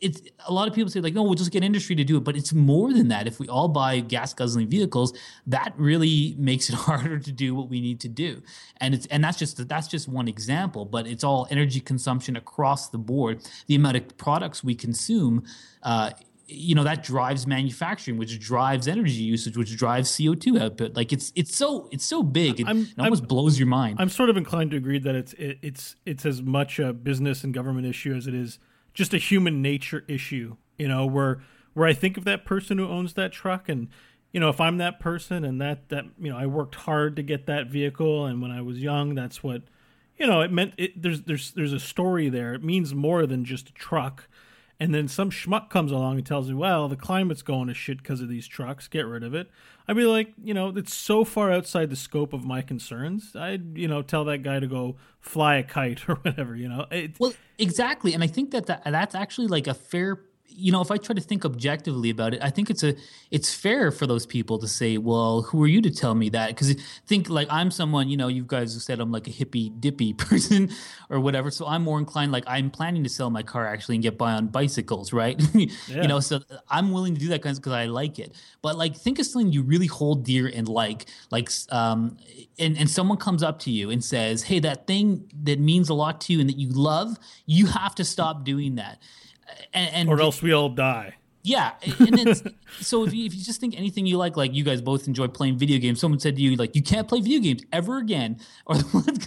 it's 0.01 0.23
a 0.47 0.53
lot 0.53 0.69
of 0.69 0.75
people 0.75 0.91
say 0.91 1.01
like, 1.01 1.15
no, 1.15 1.23
we'll 1.23 1.35
just 1.35 1.51
get 1.51 1.65
industry 1.65 1.97
to 1.97 2.05
do 2.05 2.17
it, 2.17 2.25
but 2.25 2.37
it's 2.37 2.53
more 2.53 2.93
than 2.93 3.09
that. 3.09 3.27
If 3.27 3.41
we 3.41 3.49
all 3.49 3.69
buy 3.69 4.01
gas 4.01 4.35
guzzling 4.35 4.69
vehicles, 4.69 5.17
that 5.47 5.73
really 5.77 6.35
makes 6.39 6.69
it 6.69 6.75
harder 6.89 7.19
to 7.19 7.33
do 7.33 7.55
what 7.55 7.69
we 7.69 7.81
need 7.81 8.01
to 8.01 8.09
do. 8.09 8.43
And 8.79 8.95
it's 8.95 9.07
and 9.07 9.23
that's 9.25 9.39
just 9.39 9.69
that's 9.69 9.89
just 9.89 10.09
one 10.09 10.29
example, 10.29 10.85
but 10.85 11.07
it's 11.07 11.25
all 11.25 11.47
energy 11.51 11.81
consumption 11.81 12.37
across 12.37 12.89
the 12.91 12.99
board. 12.99 13.49
The 13.67 13.75
amount 13.75 13.97
of 13.97 14.17
products 14.19 14.63
we 14.63 14.75
consume. 14.75 15.45
Uh, 15.83 16.11
you 16.51 16.75
know 16.75 16.83
that 16.83 17.03
drives 17.03 17.47
manufacturing 17.47 18.17
which 18.17 18.41
drives 18.41 18.89
energy 18.89 19.13
usage 19.13 19.57
which 19.57 19.77
drives 19.77 20.11
co2 20.13 20.59
output 20.61 20.97
like 20.97 21.13
it's 21.13 21.31
it's 21.37 21.55
so 21.55 21.89
it's 21.93 22.05
so 22.07 22.23
big 22.23 22.61
it, 22.61 22.67
I'm- 22.67 22.89
almost 22.99 23.29
blows 23.29 23.59
your 23.59 23.69
mind 23.69 23.97
I'm 24.01 24.09
sort 24.09 24.31
of 24.31 24.37
inclined 24.39 24.71
to 24.71 24.77
agree 24.79 24.99
that 24.99 25.15
it's 25.15 25.35
it, 25.35 25.59
it's 25.61 25.97
it's 26.07 26.25
as 26.25 26.41
much 26.43 26.79
a 26.79 26.93
business 26.95 27.45
and 27.45 27.53
government 27.53 27.87
issue 27.87 28.15
as 28.15 28.27
it 28.27 28.35
is 28.35 28.59
just 28.95 29.15
a 29.15 29.19
human 29.19 29.63
nature 29.63 30.05
issue. 30.09 30.57
You 30.79 30.89
know, 30.89 31.07
where 31.07 31.41
where 31.75 31.87
I 31.87 31.93
think 31.93 32.17
of 32.17 32.25
that 32.25 32.45
person 32.45 32.79
who 32.79 32.89
owns 32.89 33.13
that 33.15 33.31
truck, 33.31 33.69
and 33.69 33.89
you 34.33 34.41
know, 34.41 34.49
if 34.49 34.61
I'm 34.61 34.79
that 34.79 34.99
person 34.99 35.45
and 35.45 35.61
that 35.61 35.89
that 35.91 36.07
you 36.19 36.31
know, 36.31 36.37
I 36.39 36.47
worked 36.47 36.75
hard 36.77 37.15
to 37.17 37.23
get 37.23 37.47
that 37.47 37.67
vehicle, 37.69 38.27
and 38.27 38.41
when 38.43 38.51
I 38.51 38.63
was 38.63 38.81
young, 38.83 39.15
that's 39.15 39.43
what 39.43 39.63
you 40.19 40.27
know, 40.27 40.41
it 40.41 40.51
meant. 40.51 40.75
It, 40.79 41.01
there's 41.01 41.23
there's 41.23 41.53
there's 41.53 41.73
a 41.73 41.79
story 41.79 42.29
there. 42.29 42.55
It 42.55 42.65
means 42.65 42.95
more 42.95 43.27
than 43.27 43.45
just 43.45 43.69
a 43.69 43.73
truck. 43.73 44.29
And 44.81 44.95
then 44.95 45.09
some 45.09 45.31
schmuck 45.31 45.71
comes 45.71 45.91
along 45.91 46.19
and 46.19 46.27
tells 46.27 46.49
me, 46.49 46.55
well, 46.55 46.89
the 46.89 46.97
climate's 46.97 47.43
going 47.43 47.67
to 47.67 47.75
shit 47.75 47.99
because 47.99 48.21
of 48.21 48.29
these 48.29 48.47
trucks. 48.47 48.87
Get 48.87 49.07
rid 49.07 49.25
of 49.25 49.35
it. 49.35 49.51
I'd 49.89 49.97
be 49.97 50.05
like, 50.05 50.33
you 50.43 50.55
know, 50.55 50.69
it's 50.69 50.95
so 50.95 51.25
far 51.25 51.51
outside 51.51 51.91
the 51.91 51.97
scope 51.97 52.33
of 52.33 52.45
my 52.45 52.63
concerns. 52.63 53.35
I'd, 53.35 53.77
you 53.77 53.89
know, 53.89 54.03
tell 54.03 54.25
that 54.27 54.45
guy 54.45 54.61
to 54.61 54.69
go 54.69 54.97
fly 55.19 55.57
a 55.57 55.63
kite 55.65 56.01
or 56.09 56.17
whatever, 56.17 56.55
you 56.55 56.69
know. 56.69 56.87
Well, 57.19 57.33
exactly, 57.59 58.15
and 58.15 58.23
I 58.23 58.29
think 58.29 58.53
that, 58.53 58.67
that 58.67 58.83
that's 58.85 59.15
actually 59.15 59.49
like 59.49 59.67
a 59.67 59.75
fair. 59.75 60.21
You 60.51 60.73
know, 60.73 60.81
if 60.81 60.91
I 60.91 60.97
try 60.97 61.15
to 61.15 61.21
think 61.21 61.45
objectively 61.45 62.11
about 62.11 62.35
it, 62.35 62.43
I 62.43 62.51
think 62.51 62.69
it's 62.71 62.83
a 62.83 62.95
it's 63.31 63.55
fair 63.55 63.93
for 63.93 64.07
those 64.07 64.27
people 64.27 64.59
to 64.59 64.67
say, 64.67 64.99
"Well, 64.99 65.43
who 65.43 65.63
are 65.63 65.67
you 65.67 65.81
to 65.83 65.91
tell 65.91 66.15
me 66.15 66.31
that?" 66.31 66.49
Because 66.49 66.75
think 67.07 67.29
like 67.29 67.47
I'm 67.51 67.71
someone. 67.71 68.09
You 68.09 68.17
know, 68.17 68.29
you 68.29 68.45
guys 68.45 68.75
have 68.75 68.83
said 68.83 69.01
I'm 69.01 69.13
like 69.13 69.29
a 69.29 69.31
hippy 69.31 69.71
dippy 69.71 70.13
person 70.15 70.71
or 71.11 71.21
whatever. 71.21 71.51
So 71.51 71.67
I'm 71.67 71.83
more 71.83 71.99
inclined. 71.99 72.33
Like 72.33 72.45
I'm 72.47 72.71
planning 72.71 73.05
to 73.05 73.09
sell 73.09 73.31
my 73.31 73.43
car 73.43 73.67
actually 73.67 73.97
and 73.97 74.03
get 74.03 74.19
by 74.19 74.33
on 74.33 74.49
bicycles, 74.49 75.13
right? 75.13 75.41
Yeah. 75.89 76.03
You 76.03 76.09
know, 76.09 76.21
so 76.21 76.41
I'm 76.69 76.93
willing 76.93 77.15
to 77.15 77.21
do 77.21 77.29
that 77.29 77.43
because 77.43 77.61
I 77.67 77.87
like 77.87 78.19
it. 78.19 78.35
But 78.63 78.77
like, 78.77 78.97
think 78.97 79.19
of 79.19 79.27
something 79.27 79.53
you 79.53 79.63
really 79.63 79.87
hold 79.87 80.25
dear 80.25 80.47
and 80.47 80.69
like, 80.69 81.07
like, 81.31 81.51
um, 81.71 82.17
and 82.59 82.77
and 82.79 82.89
someone 82.91 83.19
comes 83.19 83.43
up 83.43 83.59
to 83.61 83.71
you 83.71 83.91
and 83.91 84.03
says, 84.05 84.43
"Hey, 84.43 84.61
that 84.61 84.87
thing 84.87 85.31
that 85.45 85.61
means 85.61 85.89
a 85.89 85.95
lot 85.95 86.21
to 86.23 86.33
you 86.33 86.41
and 86.41 86.49
that 86.49 86.59
you 86.59 86.71
love, 86.71 87.17
you 87.47 87.67
have 87.67 87.95
to 87.97 88.05
stop 88.05 88.45
doing 88.45 88.77
that." 88.77 88.99
And, 89.73 89.95
and 89.95 90.09
or 90.09 90.21
else 90.21 90.43
we 90.43 90.53
all 90.53 90.69
die. 90.69 91.17
Yeah, 91.49 91.73
and 91.83 92.19
it's, 92.19 92.43
so 92.81 93.05
if 93.05 93.15
you, 93.15 93.25
if 93.25 93.35
you 93.35 93.43
just 93.43 93.61
think 93.61 93.79
anything 93.79 94.05
you 94.07 94.19
like, 94.19 94.37
like 94.37 94.55
you 94.55 94.63
guys 94.63 94.83
both 94.83 95.07
enjoy 95.07 95.29
playing 95.29 95.57
video 95.57 95.79
games, 95.79 96.01
someone 96.01 96.21
said 96.21 96.37
to 96.37 96.43
you 96.43 96.57
like 96.57 96.77
you 96.77 96.83
can't 96.83 97.09
play 97.09 97.21
video 97.21 97.41
games 97.41 97.63
ever 97.73 97.97
again, 97.97 98.39
or 98.67 98.77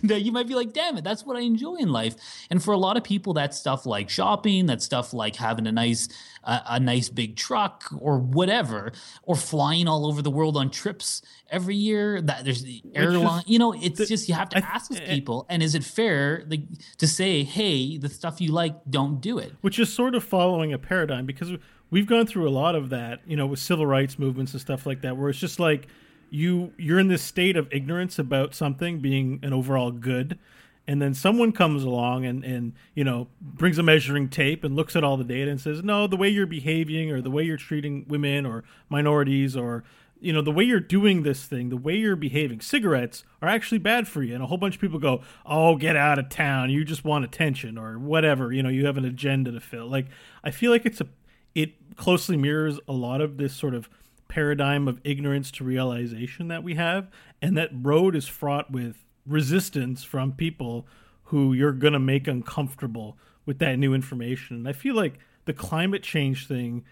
you 0.03 0.31
might 0.31 0.47
be 0.47 0.55
like, 0.55 0.73
damn 0.73 0.97
it, 0.97 1.03
that's 1.03 1.25
what 1.25 1.35
I 1.35 1.41
enjoy 1.41 1.75
in 1.75 1.91
life. 1.91 2.15
And 2.49 2.63
for 2.63 2.73
a 2.73 2.77
lot 2.77 2.95
of 2.95 3.03
people, 3.03 3.33
that's 3.33 3.57
stuff 3.57 3.85
like 3.85 4.09
shopping, 4.09 4.67
that's 4.67 4.85
stuff 4.85 5.13
like 5.13 5.35
having 5.35 5.65
a 5.65 5.71
nice 5.71 6.07
uh, 6.43 6.59
a 6.67 6.79
nice 6.79 7.09
big 7.09 7.35
truck 7.35 7.83
or 7.99 8.17
whatever, 8.17 8.91
or 9.23 9.35
flying 9.35 9.87
all 9.87 10.05
over 10.05 10.21
the 10.21 10.31
world 10.31 10.57
on 10.57 10.69
trips 10.69 11.21
every 11.49 11.75
year. 11.75 12.21
That 12.21 12.45
there's 12.45 12.63
the 12.63 12.83
airline, 12.93 13.43
you 13.47 13.59
know, 13.59 13.73
it's 13.73 14.07
just 14.07 14.29
you 14.29 14.35
have 14.35 14.49
to 14.49 14.57
I- 14.57 14.61
ask 14.61 14.91
those 14.91 15.01
people, 15.01 15.45
and 15.49 15.63
is 15.63 15.75
it 15.75 15.83
fair 15.83 16.43
like 16.47 16.61
to 16.97 17.07
say, 17.07 17.43
hey, 17.43 17.97
the 17.97 18.09
stuff 18.09 18.39
you 18.39 18.51
like, 18.51 18.75
don't 18.89 19.19
do 19.21 19.39
it? 19.39 19.53
which 19.61 19.79
is 19.79 19.91
sort 19.91 20.15
of 20.15 20.23
following 20.23 20.73
a 20.73 20.77
paradigm 20.77 21.25
because 21.25 21.51
we've 21.91 22.07
gone 22.07 22.25
through 22.25 22.47
a 22.47 22.49
lot 22.49 22.73
of 22.73 22.89
that, 22.89 23.19
you 23.27 23.35
know, 23.35 23.45
with 23.45 23.59
civil 23.59 23.85
rights 23.85 24.17
movements 24.17 24.53
and 24.53 24.61
stuff 24.61 24.85
like 24.85 25.01
that, 25.01 25.17
where 25.17 25.29
it's 25.29 25.39
just 25.39 25.59
like 25.59 25.87
you 26.31 26.73
you're 26.77 26.97
in 26.97 27.09
this 27.09 27.21
state 27.21 27.55
of 27.55 27.67
ignorance 27.71 28.17
about 28.17 28.55
something 28.55 28.99
being 28.99 29.39
an 29.43 29.53
overall 29.53 29.91
good, 29.91 30.39
and 30.87 31.01
then 31.01 31.13
someone 31.13 31.51
comes 31.51 31.83
along 31.83 32.25
and 32.25 32.43
and 32.43 32.73
you 32.95 33.03
know 33.03 33.27
brings 33.39 33.77
a 33.77 33.83
measuring 33.83 34.29
tape 34.29 34.63
and 34.63 34.75
looks 34.75 34.95
at 34.95 35.03
all 35.03 35.17
the 35.17 35.23
data 35.23 35.51
and 35.51 35.61
says, 35.61 35.83
no, 35.83 36.07
the 36.07 36.17
way 36.17 36.29
you're 36.29 36.47
behaving 36.47 37.11
or 37.11 37.21
the 37.21 37.29
way 37.29 37.43
you're 37.43 37.57
treating 37.57 38.05
women 38.07 38.45
or 38.45 38.63
minorities 38.89 39.55
or 39.55 39.83
you 40.21 40.31
know 40.31 40.41
the 40.41 40.51
way 40.51 40.63
you're 40.63 40.79
doing 40.79 41.23
this 41.23 41.45
thing 41.45 41.69
the 41.69 41.77
way 41.77 41.95
you're 41.95 42.15
behaving 42.15 42.61
cigarettes 42.61 43.23
are 43.41 43.49
actually 43.49 43.79
bad 43.79 44.07
for 44.07 44.23
you. 44.23 44.33
And 44.35 44.43
a 44.43 44.47
whole 44.47 44.57
bunch 44.57 44.75
of 44.75 44.81
people 44.81 44.99
go 44.99 45.21
oh 45.45 45.75
get 45.75 45.97
out 45.97 46.17
of 46.19 46.29
town. 46.29 46.69
You 46.69 46.85
just 46.85 47.03
want 47.03 47.25
attention 47.25 47.77
or 47.77 47.99
whatever 47.99 48.53
you 48.53 48.63
know 48.63 48.69
you 48.69 48.85
have 48.85 48.97
an 48.97 49.05
agenda 49.05 49.51
to 49.51 49.59
fill. 49.59 49.87
Like 49.87 50.05
i 50.43 50.51
feel 50.51 50.71
like 50.71 50.85
it's 50.85 51.01
a 51.01 51.07
it 51.55 51.73
closely 51.95 52.37
mirrors 52.37 52.79
a 52.87 52.93
lot 52.93 53.21
of 53.21 53.37
this 53.37 53.53
sort 53.53 53.73
of 53.73 53.89
paradigm 54.27 54.87
of 54.87 54.99
ignorance 55.03 55.51
to 55.51 55.63
realization 55.63 56.47
that 56.47 56.63
we 56.63 56.75
have 56.75 57.09
and 57.41 57.57
that 57.57 57.69
road 57.73 58.15
is 58.15 58.27
fraught 58.27 58.71
with 58.71 59.05
resistance 59.25 60.03
from 60.03 60.31
people 60.31 60.87
who 61.25 61.53
you're 61.53 61.73
going 61.73 61.93
to 61.93 61.99
make 61.99 62.27
uncomfortable 62.27 63.17
with 63.45 63.59
that 63.59 63.77
new 63.77 63.93
information 63.93 64.55
and 64.55 64.67
i 64.69 64.71
feel 64.71 64.95
like 64.95 65.19
the 65.45 65.53
climate 65.53 66.03
change 66.03 66.47
thing 66.47 66.83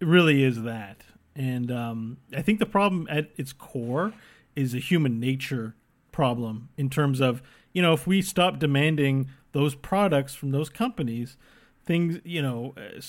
really 0.00 0.42
is 0.42 0.62
that. 0.62 1.04
And 1.34 1.70
um, 1.70 2.18
I 2.36 2.42
think 2.42 2.58
the 2.58 2.66
problem 2.66 3.06
at 3.10 3.30
its 3.36 3.52
core 3.52 4.12
is 4.54 4.74
a 4.74 4.78
human 4.78 5.18
nature 5.18 5.74
problem 6.10 6.68
in 6.76 6.90
terms 6.90 7.20
of, 7.20 7.42
you 7.72 7.80
know, 7.80 7.94
if 7.94 8.06
we 8.06 8.20
stop 8.20 8.58
demanding 8.58 9.30
those 9.52 9.74
products 9.74 10.34
from 10.34 10.50
those 10.50 10.68
companies, 10.68 11.36
things, 11.84 12.20
you 12.24 12.42
know, 12.42 12.74
uh, 12.76 13.00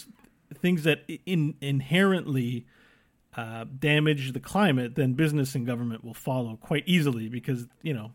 things 0.58 0.84
that 0.84 0.99
in, 1.26 1.56
inherently 1.62 2.66
uh, 3.36 3.66
damage 3.80 4.34
the 4.34 4.39
climate, 4.39 4.95
then 4.95 5.14
business 5.14 5.56
and 5.56 5.66
government 5.66 6.04
will 6.04 6.14
follow 6.14 6.58
quite 6.58 6.84
easily 6.86 7.30
because, 7.30 7.68
you 7.82 7.93
know, 7.93 8.12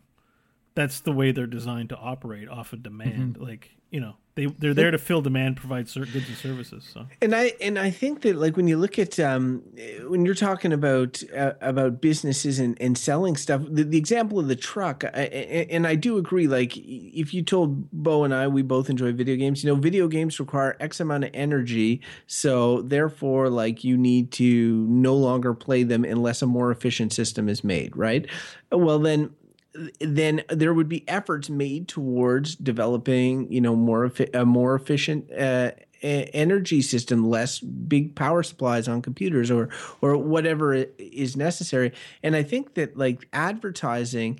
that's 0.75 1.01
the 1.01 1.11
way 1.11 1.31
they're 1.31 1.47
designed 1.47 1.89
to 1.89 1.97
operate 1.97 2.47
off 2.47 2.73
of 2.73 2.83
demand. 2.83 3.37
Like, 3.37 3.71
you 3.91 3.99
know, 3.99 4.15
they, 4.39 4.45
they're 4.45 4.73
there 4.73 4.91
to 4.91 4.97
fill 4.97 5.21
demand, 5.21 5.57
provide 5.57 5.89
certain 5.89 6.13
goods 6.13 6.27
and 6.29 6.37
services. 6.37 6.89
So. 6.93 7.05
And 7.21 7.35
I 7.35 7.53
and 7.59 7.77
I 7.77 7.89
think 7.89 8.21
that 8.21 8.37
like 8.37 8.55
when 8.55 8.67
you 8.67 8.77
look 8.77 8.97
at 8.97 9.19
um, 9.19 9.61
when 10.07 10.25
you're 10.25 10.35
talking 10.35 10.71
about 10.71 11.21
uh, 11.35 11.53
about 11.61 12.01
businesses 12.01 12.59
and, 12.59 12.77
and 12.81 12.97
selling 12.97 13.35
stuff, 13.35 13.61
the, 13.69 13.83
the 13.83 13.97
example 13.97 14.39
of 14.39 14.47
the 14.47 14.55
truck, 14.55 15.03
I- 15.03 15.67
and 15.69 15.85
I 15.85 15.95
do 15.95 16.17
agree. 16.17 16.47
Like 16.47 16.77
if 16.77 17.33
you 17.33 17.41
told 17.43 17.91
Beau 17.91 18.23
and 18.23 18.33
I, 18.33 18.47
we 18.47 18.61
both 18.61 18.89
enjoy 18.89 19.11
video 19.11 19.35
games. 19.35 19.63
You 19.63 19.69
know, 19.69 19.75
video 19.75 20.07
games 20.07 20.39
require 20.39 20.77
X 20.79 20.99
amount 20.99 21.25
of 21.25 21.31
energy, 21.33 22.01
so 22.27 22.81
therefore, 22.81 23.49
like 23.49 23.83
you 23.83 23.97
need 23.97 24.31
to 24.33 24.85
no 24.87 25.15
longer 25.15 25.53
play 25.53 25.83
them 25.83 26.05
unless 26.05 26.41
a 26.41 26.45
more 26.47 26.71
efficient 26.71 27.11
system 27.11 27.49
is 27.49 27.63
made. 27.63 27.95
Right? 27.97 28.25
Well, 28.71 28.99
then 28.99 29.31
then 29.99 30.41
there 30.49 30.73
would 30.73 30.89
be 30.89 31.07
efforts 31.07 31.49
made 31.49 31.87
towards 31.87 32.55
developing, 32.55 33.51
you 33.51 33.61
know, 33.61 33.75
more 33.75 34.11
a 34.33 34.45
more 34.45 34.75
efficient 34.75 35.31
uh, 35.31 35.71
energy 36.01 36.81
system, 36.81 37.29
less 37.29 37.59
big 37.59 38.15
power 38.15 38.41
supplies 38.43 38.87
on 38.87 39.01
computers, 39.01 39.51
or 39.51 39.69
or 40.01 40.17
whatever 40.17 40.73
is 40.73 41.35
necessary. 41.37 41.91
And 42.23 42.35
I 42.35 42.43
think 42.43 42.75
that 42.75 42.97
like 42.97 43.27
advertising 43.33 44.39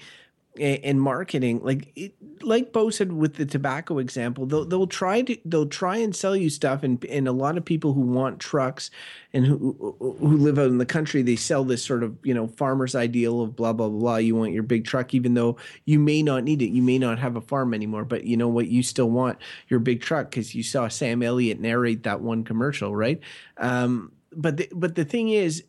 and 0.60 1.02
marketing 1.02 1.60
like 1.64 1.92
it, 1.96 2.14
like 2.42 2.72
Beau 2.74 2.90
said 2.90 3.14
with 3.14 3.36
the 3.36 3.46
tobacco 3.46 3.98
example 3.98 4.46
they'll, 4.46 4.66
they'll 4.66 4.88
try 4.88 5.22
to 5.22 5.38
they'll 5.46 5.68
try 5.68 5.98
and 5.98 6.16
sell 6.16 6.36
you 6.36 6.50
stuff 6.50 6.84
and 6.84 7.04
and 7.06 7.28
a 7.28 7.32
lot 7.32 7.58
of 7.58 7.66
people 7.66 7.94
who 7.94 8.02
want 8.02 8.40
trucks 8.40 8.92
and 9.34 9.46
who 9.46 9.96
who 10.00 10.38
live 10.38 10.60
out 10.60 10.68
in 10.68 10.78
the 10.78 10.86
country 10.86 11.22
they 11.22 11.36
sell 11.36 11.64
this 11.64 11.84
sort 11.84 12.04
of 12.04 12.18
you 12.24 12.34
know 12.34 12.48
farmer's 12.48 12.96
ideal 12.96 13.42
of 13.42 13.56
blah 13.56 13.74
blah 13.74 13.90
blah 13.90 14.18
you 14.18 14.36
want 14.36 14.52
your 14.52 14.64
big 14.64 14.86
truck 14.86 15.14
even 15.14 15.34
though 15.34 15.58
you 15.86 16.00
may 16.00 16.22
not 16.22 16.44
need 16.44 16.62
it. 16.62 16.70
You 16.70 16.82
may 16.82 16.98
not 16.98 17.20
have 17.20 17.36
a 17.36 17.42
farm 17.42 17.74
anymore 17.74 18.06
but 18.06 18.24
you 18.24 18.38
know 18.38 18.50
what? 18.50 18.68
You 18.68 18.84
still 18.84 19.10
want 19.10 19.38
your 19.68 19.80
big 19.80 20.02
truck 20.02 20.30
because 20.30 20.56
you 20.56 20.64
saw 20.64 20.88
Sam 20.88 21.24
Elliott 21.24 21.60
narrate 21.60 22.04
that 22.04 22.22
one 22.22 22.44
commercial 22.44 22.96
right? 22.96 23.20
Um, 23.58 24.12
but 24.32 24.58
the, 24.58 24.70
but 24.72 24.96
the 24.96 25.06
thing 25.06 25.30
is 25.30 25.64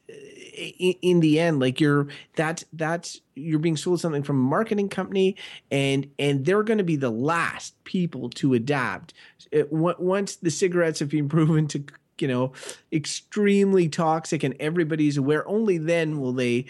in, 0.50 1.20
the 1.20 1.38
end 1.38 1.60
like 1.60 1.80
you're 1.80 2.08
that 2.36 2.64
that's 2.72 3.20
you're 3.34 3.58
being 3.58 3.76
sold 3.76 4.00
something 4.00 4.22
from 4.22 4.36
a 4.36 4.42
marketing 4.42 4.88
company 4.88 5.36
and 5.70 6.10
and 6.18 6.44
they're 6.44 6.62
going 6.62 6.78
to 6.78 6.84
be 6.84 6.96
the 6.96 7.10
last 7.10 7.82
people 7.84 8.28
to 8.30 8.54
adapt. 8.54 9.14
Uh, 9.54 9.60
it, 9.60 9.72
once 9.72 10.36
the 10.36 10.50
cigarettes 10.50 11.00
have 11.00 11.08
been 11.08 11.28
proven 11.28 11.66
to 11.68 11.84
you 12.20 12.28
know 12.28 12.52
extremely 12.92 13.88
toxic 13.88 14.42
and 14.42 14.54
everybody's 14.60 15.16
aware 15.16 15.46
only 15.48 15.78
then 15.78 16.20
will 16.20 16.32
they 16.32 16.66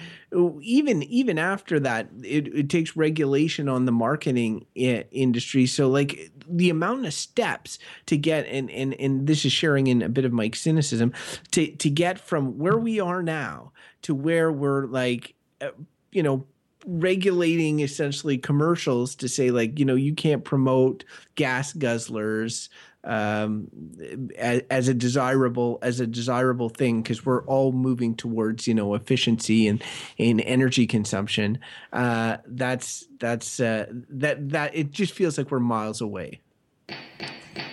even 0.61 1.03
even 1.05 1.39
after 1.39 1.81
that 1.81 2.09
it, 2.23 2.47
it 2.55 2.71
takes 2.71 2.97
regulation 2.97 3.69
on 3.69 3.85
the 3.85 3.93
marketing 3.93 4.67
industry. 4.75 5.67
So 5.67 5.89
like 5.89 6.31
the 6.49 6.71
amount 6.71 7.07
of 7.07 7.15
steps 7.15 7.79
to 8.07 8.17
get 8.17 8.47
and 8.47 8.71
and 8.71 8.95
and 8.95 9.27
this 9.27 9.45
is 9.45 9.53
sharing 9.53 9.87
in 9.87 10.03
a 10.03 10.09
bit 10.09 10.25
of 10.25 10.33
my 10.33 10.51
cynicism 10.55 11.13
to 11.53 11.75
to 11.77 11.91
get 11.91 12.19
from 12.19 12.59
where 12.59 12.79
we 12.79 13.01
are 13.01 13.23
now 13.23 13.73
to 14.03 14.15
where 14.15 14.51
we're 14.53 14.87
like 14.87 15.35
uh, 15.61 15.71
you 16.13 16.23
know 16.23 16.47
regulating 16.87 17.81
essentially 17.81 18.39
commercials 18.39 19.15
to 19.15 19.29
say 19.29 19.51
like 19.51 19.79
you 19.79 19.85
know 19.85 19.95
you 19.95 20.15
can't 20.15 20.45
promote 20.45 21.05
gas 21.35 21.73
guzzlers 21.73 22.69
um, 23.05 23.69
as, 24.37 24.63
as, 24.71 24.89
a 24.89 24.95
desirable 24.95 25.79
as 25.83 26.01
a 26.01 26.07
desirable 26.07 26.69
thing 26.69 27.03
because 27.03 27.25
we're 27.25 27.45
all 27.45 27.73
moving 27.73 28.15
towards 28.15 28.67
you 28.69 28.75
know 28.75 28.95
efficiency 28.95 29.69
and 29.69 29.83
and 30.19 30.41
energy 30.43 30.87
consumption. 30.87 31.59
Uh, 31.93 32.39
that's 32.47 33.07
that's 33.19 33.61
uh, 33.61 33.87
that 34.11 34.51
that 34.51 34.75
it 34.75 34.91
just 34.91 35.15
feels 35.15 35.39
like 35.39 35.51
we're 35.51 35.61
miles 35.61 36.01
away. 36.01 36.41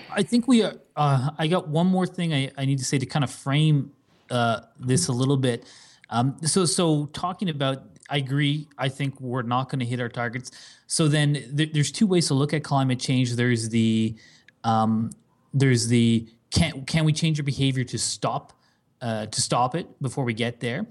I 0.09 0.23
think 0.23 0.47
we 0.47 0.63
are. 0.63 0.75
Uh, 0.95 1.31
I 1.37 1.47
got 1.47 1.67
one 1.67 1.87
more 1.87 2.07
thing 2.07 2.33
I, 2.33 2.51
I 2.57 2.65
need 2.65 2.79
to 2.79 2.85
say 2.85 2.97
to 2.97 3.05
kind 3.05 3.23
of 3.23 3.31
frame 3.31 3.91
uh, 4.31 4.61
this 4.79 5.07
a 5.07 5.13
little 5.13 5.37
bit. 5.37 5.65
Um, 6.09 6.37
so 6.43 6.65
so 6.65 7.07
talking 7.07 7.49
about 7.49 7.83
I 8.09 8.17
agree. 8.17 8.67
I 8.77 8.89
think 8.89 9.19
we're 9.19 9.41
not 9.41 9.69
going 9.69 9.79
to 9.79 9.85
hit 9.85 9.99
our 9.99 10.09
targets. 10.09 10.51
So 10.87 11.07
then 11.07 11.33
th- 11.55 11.73
there's 11.73 11.91
two 11.91 12.07
ways 12.07 12.27
to 12.27 12.33
look 12.33 12.53
at 12.53 12.63
climate 12.63 12.99
change. 12.99 13.35
There's 13.35 13.69
the 13.69 14.15
um, 14.63 15.11
there's 15.53 15.87
the 15.87 16.27
can 16.51 16.85
can 16.85 17.05
we 17.05 17.13
change 17.13 17.39
our 17.39 17.43
behavior 17.43 17.83
to 17.83 17.97
stop 17.97 18.53
uh, 19.01 19.25
to 19.27 19.41
stop 19.41 19.75
it 19.75 19.87
before 20.01 20.23
we 20.23 20.33
get 20.33 20.59
there? 20.59 20.87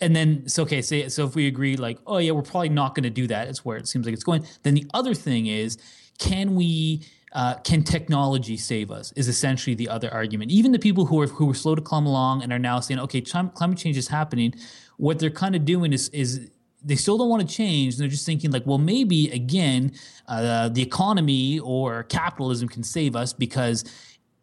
And 0.00 0.14
then 0.14 0.48
so 0.48 0.62
okay, 0.64 0.82
so, 0.82 1.08
so 1.08 1.24
if 1.24 1.34
we 1.34 1.46
agree 1.46 1.76
like 1.76 1.98
oh 2.06 2.18
yeah, 2.18 2.32
we're 2.32 2.42
probably 2.42 2.68
not 2.68 2.94
going 2.94 3.04
to 3.04 3.10
do 3.10 3.26
that. 3.28 3.48
It's 3.48 3.64
where 3.64 3.76
it 3.76 3.88
seems 3.88 4.06
like 4.06 4.12
it's 4.12 4.24
going. 4.24 4.46
Then 4.62 4.74
the 4.74 4.86
other 4.92 5.14
thing 5.14 5.46
is 5.46 5.78
can 6.18 6.54
we 6.54 7.02
uh, 7.32 7.54
can 7.64 7.82
technology 7.82 8.56
save 8.56 8.90
us? 8.90 9.12
Is 9.12 9.28
essentially 9.28 9.74
the 9.74 9.88
other 9.88 10.12
argument. 10.12 10.50
Even 10.50 10.72
the 10.72 10.78
people 10.78 11.06
who 11.06 11.20
are 11.20 11.26
who 11.26 11.46
were 11.46 11.54
slow 11.54 11.74
to 11.74 11.82
come 11.82 12.06
along 12.06 12.42
and 12.42 12.52
are 12.52 12.58
now 12.58 12.80
saying, 12.80 13.00
okay, 13.00 13.20
climate 13.20 13.78
change 13.78 13.96
is 13.96 14.08
happening. 14.08 14.54
What 14.98 15.18
they're 15.18 15.30
kind 15.30 15.56
of 15.56 15.64
doing 15.64 15.92
is 15.92 16.08
is 16.10 16.50
they 16.84 16.96
still 16.96 17.18
don't 17.18 17.28
want 17.28 17.48
to 17.48 17.54
change. 17.54 17.94
And 17.94 18.02
They're 18.02 18.08
just 18.08 18.26
thinking 18.26 18.50
like, 18.50 18.66
well, 18.66 18.78
maybe 18.78 19.30
again, 19.30 19.92
uh, 20.28 20.68
the 20.68 20.82
economy 20.82 21.58
or 21.60 22.04
capitalism 22.04 22.68
can 22.68 22.82
save 22.82 23.16
us 23.16 23.32
because 23.32 23.84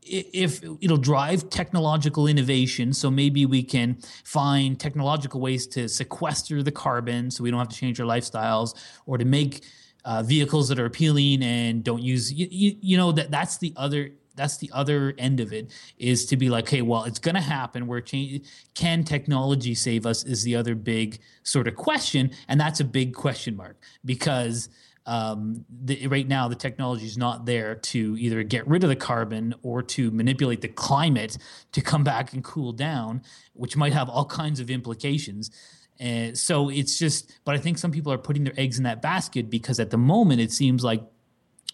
if 0.01 0.63
it'll 0.81 0.97
drive 0.97 1.49
technological 1.49 2.25
innovation 2.27 2.93
so 2.93 3.11
maybe 3.11 3.45
we 3.45 3.61
can 3.61 3.95
find 4.23 4.79
technological 4.79 5.39
ways 5.39 5.67
to 5.67 5.87
sequester 5.87 6.63
the 6.63 6.71
carbon 6.71 7.29
so 7.29 7.43
we 7.43 7.51
don't 7.51 7.59
have 7.59 7.69
to 7.69 7.75
change 7.75 7.99
our 7.99 8.07
lifestyles 8.07 8.75
or 9.05 9.17
to 9.17 9.25
make 9.25 9.63
uh, 10.05 10.23
vehicles 10.23 10.67
that 10.69 10.79
are 10.79 10.85
appealing 10.85 11.43
and 11.43 11.83
don't 11.83 12.01
use 12.01 12.31
you, 12.33 12.47
you, 12.49 12.75
you 12.81 12.97
know 12.97 13.11
that 13.11 13.29
that's 13.29 13.57
the 13.57 13.73
other 13.75 14.09
that's 14.39 14.57
the 14.57 14.71
other 14.73 15.13
end 15.17 15.41
of 15.41 15.51
it 15.51 15.71
is 15.97 16.25
to 16.25 16.37
be 16.37 16.49
like 16.49 16.67
hey 16.69 16.81
well 16.81 17.03
it's 17.03 17.19
going 17.19 17.35
to 17.35 17.41
happen 17.41 17.85
where 17.85 18.01
can 18.01 19.03
technology 19.03 19.75
save 19.75 20.05
us? 20.05 20.23
is 20.23 20.43
the 20.43 20.55
other 20.55 20.75
big 20.75 21.19
sort 21.43 21.67
of 21.67 21.75
question 21.75 22.31
and 22.47 22.59
that's 22.59 22.79
a 22.79 22.85
big 22.85 23.13
question 23.13 23.55
mark 23.55 23.77
because 24.05 24.69
um, 25.05 25.65
the, 25.85 26.07
right 26.07 26.27
now 26.27 26.47
the 26.47 26.55
technology 26.55 27.05
is 27.05 27.17
not 27.17 27.45
there 27.45 27.75
to 27.75 28.15
either 28.19 28.43
get 28.43 28.67
rid 28.67 28.83
of 28.83 28.89
the 28.89 28.95
carbon 28.95 29.55
or 29.63 29.81
to 29.81 30.11
manipulate 30.11 30.61
the 30.61 30.67
climate 30.67 31.37
to 31.71 31.81
come 31.81 32.03
back 32.03 32.33
and 32.33 32.43
cool 32.43 32.71
down 32.71 33.21
which 33.53 33.75
might 33.75 33.93
have 33.93 34.07
all 34.07 34.25
kinds 34.25 34.59
of 34.59 34.69
implications. 34.69 35.51
And 35.99 36.37
so 36.37 36.69
it's 36.69 36.97
just 36.97 37.39
but 37.43 37.55
i 37.55 37.57
think 37.57 37.77
some 37.77 37.91
people 37.91 38.13
are 38.13 38.17
putting 38.17 38.45
their 38.45 38.57
eggs 38.57 38.77
in 38.77 38.85
that 38.85 39.01
basket 39.01 39.49
because 39.49 39.79
at 39.79 39.89
the 39.89 39.97
moment 39.97 40.39
it 40.39 40.51
seems 40.51 40.83
like 40.83 41.03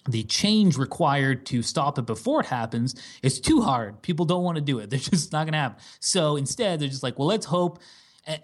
the 0.07 0.23
change 0.23 0.77
required 0.77 1.45
to 1.47 1.61
stop 1.61 1.97
it 1.97 2.05
before 2.05 2.41
it 2.41 2.45
happens 2.45 2.95
is 3.23 3.39
too 3.39 3.61
hard. 3.61 4.01
People 4.01 4.25
don't 4.25 4.43
want 4.43 4.55
to 4.55 4.61
do 4.61 4.79
it. 4.79 4.89
They're 4.89 4.99
just 4.99 5.31
not 5.31 5.45
going 5.45 5.53
to 5.53 5.59
happen. 5.59 5.83
So 5.99 6.35
instead, 6.35 6.79
they're 6.79 6.87
just 6.87 7.03
like, 7.03 7.17
well, 7.17 7.27
let's 7.27 7.45
hope. 7.45 7.79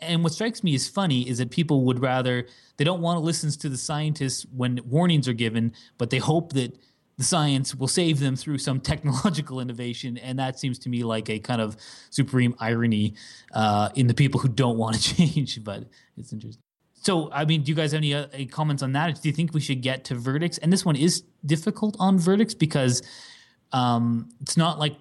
And 0.02 0.24
what 0.24 0.34
strikes 0.34 0.64
me 0.64 0.76
as 0.76 0.88
funny 0.88 1.28
is 1.28 1.40
that 1.40 1.50
people 1.50 1.86
would 1.86 2.02
rather, 2.02 2.48
they 2.78 2.84
don't 2.84 3.02
want 3.02 3.18
to 3.18 3.22
listen 3.22 3.50
to 3.50 3.70
the 3.70 3.78
scientists 3.78 4.46
when 4.56 4.80
warnings 4.86 5.28
are 5.28 5.34
given, 5.34 5.74
but 5.98 6.12
they 6.12 6.20
hope 6.20 6.54
that 6.54 6.78
the 7.18 7.24
science 7.24 7.74
will 7.74 7.88
save 7.88 8.20
them 8.20 8.36
through 8.36 8.60
some 8.60 8.80
technological 8.92 9.60
innovation. 9.60 10.18
And 10.18 10.38
that 10.40 10.60
seems 10.60 10.78
to 10.80 10.90
me 10.90 11.04
like 11.04 11.30
a 11.30 11.40
kind 11.40 11.62
of 11.62 11.78
supreme 12.12 12.56
irony 12.60 13.16
uh, 13.54 13.90
in 13.96 14.08
the 14.08 14.14
people 14.14 14.40
who 14.40 14.50
don't 14.50 14.78
want 14.78 14.96
to 14.98 15.16
change, 15.16 15.64
but 15.64 15.86
it's 16.16 16.32
interesting. 16.32 16.62
So, 17.02 17.32
I 17.32 17.46
mean, 17.46 17.64
do 17.64 17.72
you 17.72 17.76
guys 17.76 17.92
have 17.92 18.00
any, 18.00 18.14
uh, 18.14 18.28
any 18.32 18.46
comments 18.46 18.84
on 18.84 18.94
that? 18.94 19.22
Do 19.22 19.28
you 19.28 19.34
think 19.34 19.54
we 19.54 19.60
should 19.60 19.82
get 19.82 20.06
to 20.06 20.16
verdicts? 20.16 20.58
And 20.60 20.72
this 20.72 20.86
one 20.86 20.96
is 20.96 21.24
difficult 21.46 21.98
on 22.00 22.20
verdicts 22.20 22.54
because 22.54 23.02
um, 23.72 24.30
it's 24.40 24.56
not 24.56 24.80
like 24.80 24.96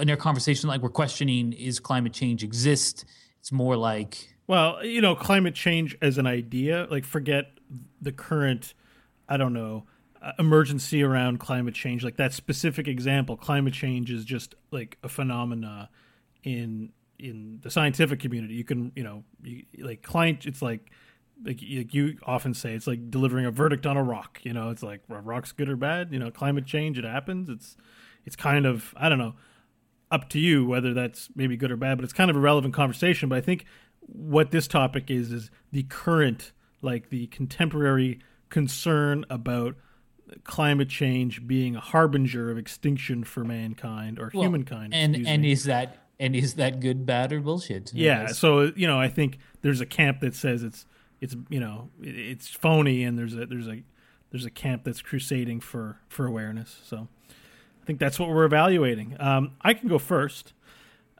in 0.00 0.10
our 0.10 0.16
conversation, 0.16 0.68
like 0.68 0.82
we're 0.82 0.90
questioning 0.90 1.52
is 1.52 1.80
climate 1.80 2.12
change 2.12 2.44
exist. 2.44 3.06
It's 3.40 3.50
more 3.50 3.76
like 3.76 4.36
well, 4.46 4.84
you 4.84 5.00
know, 5.00 5.14
climate 5.16 5.54
change 5.54 5.96
as 6.00 6.18
an 6.18 6.26
idea. 6.26 6.86
Like, 6.90 7.04
forget 7.04 7.58
the 8.00 8.12
current, 8.12 8.74
I 9.28 9.36
don't 9.36 9.52
know, 9.52 9.86
uh, 10.22 10.32
emergency 10.38 11.02
around 11.02 11.40
climate 11.40 11.74
change. 11.74 12.04
Like 12.04 12.16
that 12.16 12.32
specific 12.32 12.86
example, 12.86 13.36
climate 13.36 13.74
change 13.74 14.10
is 14.10 14.24
just 14.24 14.54
like 14.70 14.98
a 15.02 15.08
phenomena 15.08 15.90
in 16.44 16.92
in 17.18 17.60
the 17.62 17.70
scientific 17.70 18.20
community. 18.20 18.54
You 18.54 18.64
can, 18.64 18.92
you 18.94 19.02
know, 19.02 19.24
you, 19.42 19.64
like 19.78 20.02
client. 20.02 20.46
It's 20.46 20.62
like 20.62 20.90
like 21.44 21.60
you 21.60 22.16
often 22.24 22.54
say 22.54 22.74
it's 22.74 22.86
like 22.86 23.10
delivering 23.10 23.46
a 23.46 23.50
verdict 23.50 23.86
on 23.86 23.96
a 23.96 24.02
rock 24.02 24.40
you 24.42 24.52
know? 24.52 24.70
It's 24.70 24.82
like 24.82 25.02
a 25.10 25.20
rock's 25.20 25.52
good 25.52 25.68
or 25.68 25.76
bad? 25.76 26.12
You 26.12 26.18
know 26.18 26.30
climate 26.30 26.66
change 26.66 26.98
it 26.98 27.04
happens. 27.04 27.48
It's 27.48 27.76
it's 28.24 28.36
kind 28.36 28.66
of 28.66 28.94
i 28.96 29.08
don't 29.08 29.18
know 29.18 29.34
up 30.10 30.28
to 30.30 30.38
you 30.38 30.64
whether 30.64 30.94
that's 30.94 31.28
maybe 31.34 31.56
good 31.56 31.70
or 31.70 31.76
bad 31.76 31.98
but 31.98 32.04
it's 32.04 32.12
kind 32.12 32.30
of 32.30 32.36
a 32.36 32.40
relevant 32.40 32.74
conversation. 32.74 33.28
But 33.28 33.38
i 33.38 33.40
think 33.40 33.64
what 34.00 34.50
this 34.50 34.66
topic 34.66 35.10
is 35.10 35.32
is 35.32 35.50
the 35.72 35.82
current 35.84 36.52
like 36.82 37.10
the 37.10 37.26
contemporary 37.28 38.20
concern 38.48 39.24
about 39.28 39.74
climate 40.44 40.88
change 40.88 41.46
being 41.46 41.76
a 41.76 41.80
harbinger 41.80 42.50
of 42.50 42.58
extinction 42.58 43.24
for 43.24 43.44
mankind 43.44 44.18
or 44.18 44.30
well, 44.32 44.44
humankind 44.44 44.94
and 44.94 45.26
and 45.26 45.42
me. 45.42 45.52
is 45.52 45.64
that 45.64 45.98
and 46.18 46.34
is 46.34 46.54
that 46.54 46.80
good 46.80 47.04
bad 47.04 47.32
or 47.32 47.40
bullshit? 47.40 47.92
Yeah 47.92 48.28
so 48.28 48.72
you 48.76 48.86
know 48.86 48.98
i 48.98 49.08
think 49.08 49.38
there's 49.62 49.80
a 49.80 49.86
camp 49.86 50.20
that 50.20 50.34
says 50.34 50.62
it's 50.62 50.86
it's 51.20 51.36
you 51.48 51.60
know 51.60 51.90
it's 52.00 52.48
phony 52.48 53.02
and 53.04 53.18
there's 53.18 53.34
a 53.34 53.46
there's 53.46 53.68
a 53.68 53.82
there's 54.30 54.44
a 54.44 54.50
camp 54.50 54.84
that's 54.84 55.02
crusading 55.02 55.60
for 55.60 55.98
for 56.08 56.26
awareness. 56.26 56.80
So 56.84 57.08
i 57.30 57.84
think 57.86 57.98
that's 57.98 58.18
what 58.18 58.28
we're 58.28 58.44
evaluating. 58.44 59.16
Um, 59.20 59.52
i 59.62 59.74
can 59.74 59.88
go 59.88 59.98
first. 59.98 60.52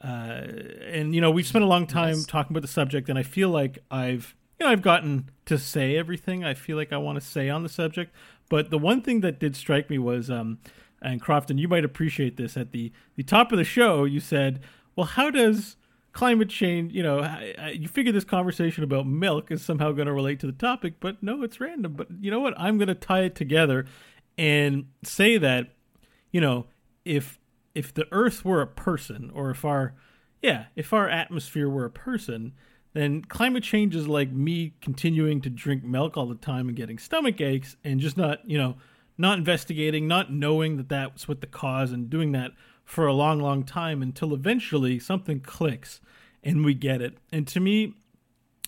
Uh, 0.03 0.45
and 0.85 1.15
you 1.15 1.21
know 1.21 1.31
we've 1.31 1.47
spent 1.47 1.63
a 1.63 1.67
long 1.67 1.87
time 1.87 2.17
yes. 2.17 2.25
talking 2.27 2.55
about 2.55 2.61
the 2.61 2.67
subject 2.67 3.09
and 3.09 3.17
i 3.17 3.23
feel 3.23 3.49
like 3.49 3.79
i've 3.89 4.35
you 4.59 4.65
know 4.67 4.71
i've 4.71 4.83
gotten 4.83 5.27
to 5.43 5.57
say 5.57 5.97
everything 5.97 6.45
i 6.45 6.53
feel 6.53 6.77
like 6.77 6.93
i 6.93 6.97
want 6.97 7.19
to 7.19 7.25
say 7.25 7.49
on 7.49 7.63
the 7.63 7.69
subject. 7.69 8.13
But 8.47 8.69
the 8.69 8.77
one 8.77 9.01
thing 9.01 9.21
that 9.21 9.39
did 9.39 9.55
strike 9.55 9.89
me 9.89 9.97
was 9.97 10.29
um, 10.29 10.59
and 11.01 11.21
crofton 11.21 11.57
you 11.57 11.67
might 11.67 11.83
appreciate 11.83 12.37
this 12.37 12.55
at 12.55 12.71
the 12.71 12.91
the 13.15 13.23
top 13.23 13.51
of 13.51 13.57
the 13.57 13.63
show 13.63 14.03
you 14.03 14.19
said 14.19 14.59
well 14.95 15.07
how 15.07 15.29
does 15.31 15.77
climate 16.17 16.49
change, 16.49 16.93
you 16.93 17.03
know, 17.03 17.19
I, 17.19 17.53
I, 17.59 17.69
you 17.69 17.87
figure 17.87 18.11
this 18.11 18.23
conversation 18.23 18.83
about 18.83 19.05
milk 19.05 19.51
is 19.51 19.63
somehow 19.63 19.91
going 19.91 20.07
to 20.07 20.13
relate 20.13 20.39
to 20.39 20.47
the 20.47 20.51
topic, 20.51 20.95
but 20.99 21.21
no, 21.21 21.43
it's 21.43 21.59
random. 21.59 21.93
But 21.93 22.07
you 22.19 22.31
know 22.31 22.39
what? 22.39 22.55
I'm 22.57 22.79
going 22.79 22.87
to 22.87 22.95
tie 22.95 23.21
it 23.21 23.35
together 23.35 23.85
and 24.35 24.87
say 25.03 25.37
that, 25.37 25.75
you 26.31 26.41
know, 26.41 26.65
if 27.05 27.37
if 27.75 27.93
the 27.93 28.07
Earth 28.11 28.43
were 28.43 28.63
a 28.63 28.67
person, 28.67 29.29
or 29.31 29.51
if 29.51 29.63
our 29.63 29.93
yeah, 30.41 30.65
if 30.75 30.91
our 30.91 31.07
atmosphere 31.07 31.69
were 31.69 31.85
a 31.85 31.91
person, 31.91 32.53
then 32.93 33.21
climate 33.21 33.61
change 33.61 33.95
is 33.95 34.07
like 34.07 34.31
me 34.31 34.73
continuing 34.81 35.39
to 35.41 35.51
drink 35.51 35.83
milk 35.83 36.17
all 36.17 36.25
the 36.25 36.33
time 36.33 36.67
and 36.67 36.75
getting 36.75 36.97
stomach 36.97 37.39
aches 37.41 37.75
and 37.83 37.99
just 37.99 38.17
not, 38.17 38.39
you 38.49 38.57
know, 38.57 38.75
not 39.19 39.37
investigating, 39.37 40.07
not 40.07 40.33
knowing 40.33 40.77
that 40.77 40.89
that's 40.89 41.27
what 41.27 41.41
the 41.41 41.47
cause 41.47 41.91
and 41.91 42.09
doing 42.09 42.31
that 42.31 42.53
for 42.87 43.05
a 43.05 43.13
long, 43.13 43.41
long 43.41 43.63
time 43.63 44.01
until 44.01 44.33
eventually 44.33 44.97
something 44.97 45.41
clicks 45.41 45.99
and 46.41 46.63
we 46.63 46.73
get 46.73 47.01
it. 47.01 47.17
And 47.33 47.45
to 47.49 47.59
me, 47.59 47.95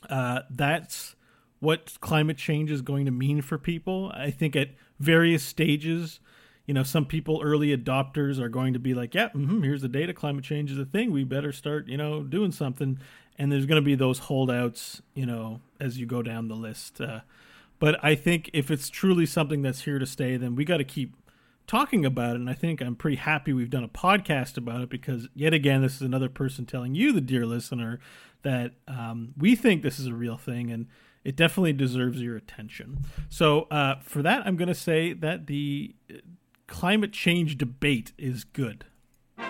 uh, 0.10 0.42
that's 0.50 1.16
what 1.62 1.98
climate 2.02 2.38
change 2.38 2.70
is 2.70 2.82
going 2.82 3.06
to 3.06 3.12
mean 3.12 3.42
for 3.42 3.58
people. 3.58 4.12
I 4.14 4.30
think 4.30 4.58
at 4.58 4.72
various 5.00 5.42
stages, 5.42 6.20
you 6.66 6.74
know, 6.74 6.84
some 6.84 7.06
people, 7.06 7.40
early 7.42 7.76
adopters, 7.76 8.40
are 8.40 8.50
going 8.50 8.74
to 8.74 8.80
be 8.80 8.94
like, 8.94 9.16
yeah, 9.16 9.30
mm-hmm, 9.30 9.64
here's 9.64 9.82
the 9.82 9.88
data. 9.88 10.14
Climate 10.14 10.44
change 10.44 10.70
is 10.70 10.78
a 10.78 10.86
thing. 10.86 11.14
We 11.14 11.24
better 11.24 11.54
start, 11.54 11.88
you 11.88 11.98
know, 11.98 12.22
doing 12.22 12.52
something. 12.52 13.00
And 13.38 13.50
there's 13.50 13.66
going 13.66 13.82
to 13.82 13.86
be 13.86 13.96
those 13.96 14.20
holdouts, 14.20 15.02
you 15.14 15.26
know, 15.26 15.62
as 15.80 15.98
you 15.98 16.06
go 16.06 16.22
down 16.22 16.50
the 16.50 16.56
list. 16.56 17.00
Uh, 17.00 17.22
but 17.80 17.98
I 18.04 18.16
think 18.16 18.50
if 18.52 18.70
it's 18.70 18.90
truly 18.90 19.26
something 19.26 19.62
that's 19.62 19.84
here 19.84 19.98
to 19.98 20.06
stay, 20.06 20.36
then 20.36 20.56
we 20.56 20.66
got 20.66 20.78
to 20.78 20.84
keep 20.84 21.16
talking 21.70 22.04
about 22.04 22.32
it. 22.32 22.40
And 22.40 22.50
I 22.50 22.54
think 22.54 22.82
I'm 22.82 22.96
pretty 22.96 23.18
happy 23.18 23.54
we've 23.54 23.70
done 23.70 23.84
a 23.84 23.90
podcast 23.90 24.58
about 24.58 24.82
it 24.82 24.90
because, 24.90 25.28
yet 25.36 25.54
again, 25.54 25.84
this 25.84 25.96
is 25.96 26.02
another 26.02 26.28
person 26.28 26.66
telling 26.66 26.96
you, 26.96 27.14
the 27.14 27.22
dear 27.22 27.46
listener, 27.46 28.00
that 28.42 28.74
um, 28.88 29.34
we 29.38 29.56
think 29.56 29.84
this 29.84 30.00
is 30.00 30.08
a 30.08 30.14
real 30.14 30.36
thing 30.36 30.72
and 30.72 30.88
it 31.24 31.36
definitely 31.36 31.74
deserves 31.74 32.22
your 32.22 32.36
attention. 32.36 33.06
So, 33.30 33.64
uh, 33.70 34.00
for 34.02 34.24
that, 34.24 34.48
I'm 34.48 34.58
going 34.58 34.70
to 34.70 34.74
say 34.74 35.14
that 35.14 35.46
the 35.46 35.94
uh, 36.10 36.18
climate 36.68 37.14
change 37.14 37.58
debate 37.58 38.14
is 38.18 38.46
good. 38.46 38.86
Or 39.38 39.46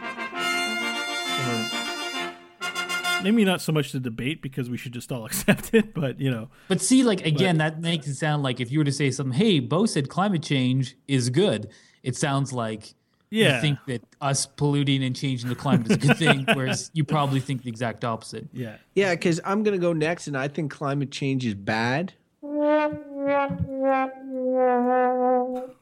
maybe 3.23 3.45
not 3.45 3.61
so 3.61 3.71
much 3.71 3.91
the 3.91 3.99
debate 3.99 4.41
because 4.41 4.69
we 4.69 4.77
should 4.77 4.91
just 4.91 5.09
all 5.11 5.25
accept 5.27 5.73
it, 5.73 5.93
but 5.93 6.19
you 6.19 6.31
know. 6.31 6.49
But 6.67 6.81
see, 6.81 7.03
like 7.03 7.25
again, 7.25 7.59
but, 7.59 7.75
that 7.75 7.81
makes 7.81 8.07
it 8.07 8.15
sound 8.15 8.43
like 8.43 8.59
if 8.59 8.71
you 8.71 8.79
were 8.79 8.85
to 8.85 8.91
say 8.91 9.09
something, 9.09 9.37
hey, 9.37 9.59
Beau 9.59 9.85
said 9.85 10.09
climate 10.09 10.43
change 10.43 10.97
is 11.07 11.29
good 11.29 11.69
it 12.03 12.15
sounds 12.15 12.53
like 12.53 12.93
yeah. 13.29 13.55
you 13.55 13.61
think 13.61 13.79
that 13.87 14.03
us 14.21 14.45
polluting 14.45 15.03
and 15.03 15.15
changing 15.15 15.49
the 15.49 15.55
climate 15.55 15.89
is 15.89 15.97
a 15.97 15.99
good 15.99 16.17
thing, 16.17 16.45
whereas 16.53 16.91
you 16.93 17.03
probably 17.03 17.39
think 17.39 17.63
the 17.63 17.69
exact 17.69 18.03
opposite. 18.03 18.47
Yeah. 18.53 18.77
Yeah, 18.95 19.13
because 19.15 19.39
I'm 19.45 19.63
going 19.63 19.77
to 19.77 19.81
go 19.81 19.93
next, 19.93 20.27
and 20.27 20.37
I 20.37 20.47
think 20.47 20.71
climate 20.71 21.11
change 21.11 21.45
is 21.45 21.53
bad. 21.53 22.13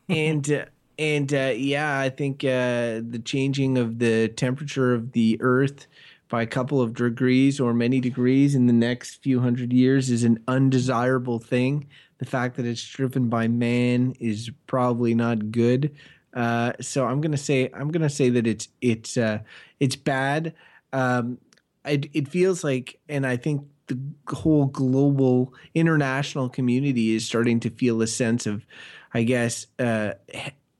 and 0.10 0.52
uh, 0.52 0.66
and 1.00 1.34
uh, 1.34 1.54
yeah, 1.56 2.00
I 2.00 2.10
think 2.10 2.44
uh, 2.44 3.02
the 3.08 3.22
changing 3.24 3.78
of 3.78 4.00
the 4.00 4.30
temperature 4.30 4.94
of 4.94 5.12
the 5.12 5.38
Earth 5.42 5.88
by 6.30 6.42
a 6.42 6.48
couple 6.48 6.82
of 6.82 6.94
degrees 6.94 7.60
or 7.60 7.74
many 7.74 8.00
degrees 8.00 8.56
in 8.56 8.68
the 8.68 8.74
next 8.74 9.22
few 9.24 9.40
hundred 9.40 9.72
years 9.72 10.10
is 10.10 10.24
an 10.24 10.44
undesirable 10.48 11.40
thing 11.40 11.88
the 12.20 12.26
fact 12.26 12.56
that 12.58 12.66
it's 12.66 12.86
driven 12.88 13.30
by 13.30 13.48
man 13.48 14.14
is 14.20 14.50
probably 14.68 15.14
not 15.14 15.52
good. 15.52 15.96
Uh, 16.34 16.74
so 16.82 17.06
I'm 17.06 17.22
gonna 17.22 17.38
say 17.38 17.70
I'm 17.74 17.90
gonna 17.90 18.10
say 18.10 18.30
that 18.30 18.46
it's 18.46 18.70
it's 18.82 19.18
uh, 19.18 19.40
it's 19.80 19.96
bad. 19.96 20.54
Um, 20.94 21.40
it, 21.86 22.10
it 22.14 22.28
feels 22.28 22.64
like, 22.64 23.00
and 23.08 23.26
I 23.26 23.38
think 23.38 23.64
the 23.88 23.98
whole 24.30 24.66
global 24.66 25.54
international 25.74 26.50
community 26.50 27.16
is 27.16 27.26
starting 27.26 27.60
to 27.62 27.70
feel 27.70 28.02
a 28.02 28.08
sense 28.08 28.46
of, 28.46 28.66
I 29.14 29.24
guess, 29.24 29.68
uh, 29.80 30.14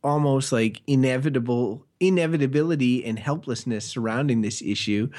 almost 0.04 0.52
like 0.52 0.82
inevitable 0.88 1.86
inevitability 2.00 3.04
and 3.04 3.18
helplessness 3.18 3.84
surrounding 3.84 4.42
this 4.42 4.62
issue. 4.62 5.10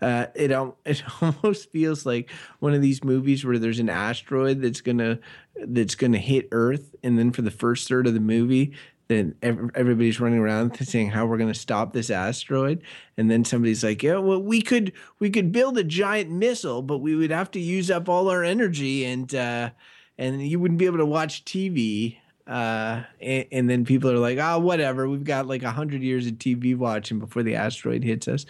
Uh, 0.00 0.26
it 0.34 0.50
it 0.84 1.02
almost 1.20 1.70
feels 1.72 2.06
like 2.06 2.30
one 2.60 2.74
of 2.74 2.82
these 2.82 3.02
movies 3.02 3.44
where 3.44 3.58
there's 3.58 3.80
an 3.80 3.88
asteroid 3.90 4.62
that's 4.62 4.80
gonna 4.80 5.18
that's 5.66 5.94
gonna 5.94 6.18
hit 6.18 6.48
Earth, 6.52 6.94
and 7.02 7.18
then 7.18 7.32
for 7.32 7.42
the 7.42 7.50
first 7.50 7.88
third 7.88 8.06
of 8.06 8.14
the 8.14 8.20
movie. 8.20 8.72
Then 9.08 9.36
everybody's 9.42 10.20
running 10.20 10.38
around 10.38 10.76
saying 10.86 11.08
how 11.08 11.24
we're 11.24 11.38
going 11.38 11.50
to 11.50 11.58
stop 11.58 11.94
this 11.94 12.10
asteroid, 12.10 12.82
and 13.16 13.30
then 13.30 13.42
somebody's 13.42 13.82
like, 13.82 14.02
"Yeah, 14.02 14.18
well, 14.18 14.42
we 14.42 14.60
could 14.60 14.92
we 15.18 15.30
could 15.30 15.50
build 15.50 15.78
a 15.78 15.84
giant 15.84 16.30
missile, 16.30 16.82
but 16.82 16.98
we 16.98 17.16
would 17.16 17.30
have 17.30 17.50
to 17.52 17.58
use 17.58 17.90
up 17.90 18.10
all 18.10 18.28
our 18.28 18.44
energy, 18.44 19.06
and 19.06 19.34
uh, 19.34 19.70
and 20.18 20.46
you 20.46 20.60
wouldn't 20.60 20.78
be 20.78 20.84
able 20.84 20.98
to 20.98 21.06
watch 21.06 21.46
TV." 21.46 22.18
Uh, 22.46 23.02
and, 23.20 23.44
and, 23.52 23.70
then 23.70 23.84
people 23.84 24.10
are 24.10 24.18
like, 24.18 24.38
oh, 24.38 24.58
whatever. 24.58 25.06
We've 25.06 25.22
got 25.22 25.46
like 25.46 25.62
a 25.62 25.70
hundred 25.70 26.00
years 26.00 26.26
of 26.26 26.34
TV 26.34 26.74
watching 26.74 27.18
before 27.18 27.42
the 27.42 27.54
asteroid 27.56 28.02
hits 28.02 28.26
us. 28.26 28.46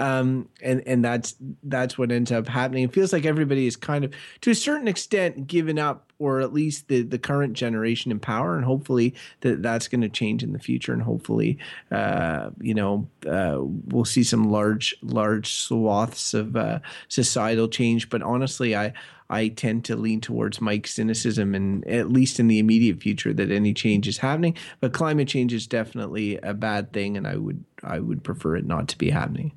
Um, 0.00 0.48
and 0.62 0.82
and 0.86 1.04
that's 1.04 1.34
that's 1.62 1.98
what 1.98 2.10
ends 2.10 2.32
up 2.32 2.48
happening. 2.48 2.84
It 2.84 2.94
feels 2.94 3.12
like 3.12 3.26
everybody 3.26 3.66
is 3.66 3.76
kind 3.76 4.02
of, 4.02 4.14
to 4.40 4.50
a 4.50 4.54
certain 4.54 4.88
extent, 4.88 5.46
given 5.46 5.78
up, 5.78 6.10
or 6.18 6.40
at 6.40 6.54
least 6.54 6.88
the 6.88 7.02
the 7.02 7.18
current 7.18 7.52
generation 7.52 8.10
in 8.10 8.18
power, 8.18 8.56
and 8.56 8.64
hopefully 8.64 9.14
that 9.42 9.62
that's 9.62 9.88
going 9.88 10.00
to 10.00 10.08
change 10.08 10.42
in 10.42 10.54
the 10.54 10.58
future, 10.58 10.94
and 10.94 11.02
hopefully, 11.02 11.58
uh, 11.90 12.48
you 12.62 12.72
know, 12.72 13.06
uh, 13.28 13.58
we'll 13.60 14.06
see 14.06 14.24
some 14.24 14.50
large 14.50 14.96
large 15.02 15.52
swaths 15.52 16.32
of 16.32 16.56
uh, 16.56 16.78
societal 17.08 17.68
change. 17.68 18.08
But 18.08 18.22
honestly, 18.22 18.74
I 18.74 18.94
I 19.28 19.48
tend 19.48 19.84
to 19.84 19.96
lean 19.96 20.22
towards 20.22 20.62
Mike's 20.62 20.94
cynicism, 20.94 21.54
and 21.54 21.86
at 21.86 22.10
least 22.10 22.40
in 22.40 22.48
the 22.48 22.58
immediate 22.58 23.00
future, 23.02 23.34
that 23.34 23.50
any 23.50 23.74
change 23.74 24.08
is 24.08 24.16
happening. 24.16 24.56
But 24.80 24.94
climate 24.94 25.28
change 25.28 25.52
is 25.52 25.66
definitely 25.66 26.38
a 26.38 26.54
bad 26.54 26.94
thing, 26.94 27.18
and 27.18 27.26
I 27.26 27.36
would 27.36 27.64
I 27.84 27.98
would 27.98 28.24
prefer 28.24 28.56
it 28.56 28.64
not 28.64 28.88
to 28.88 28.96
be 28.96 29.10
happening. 29.10 29.52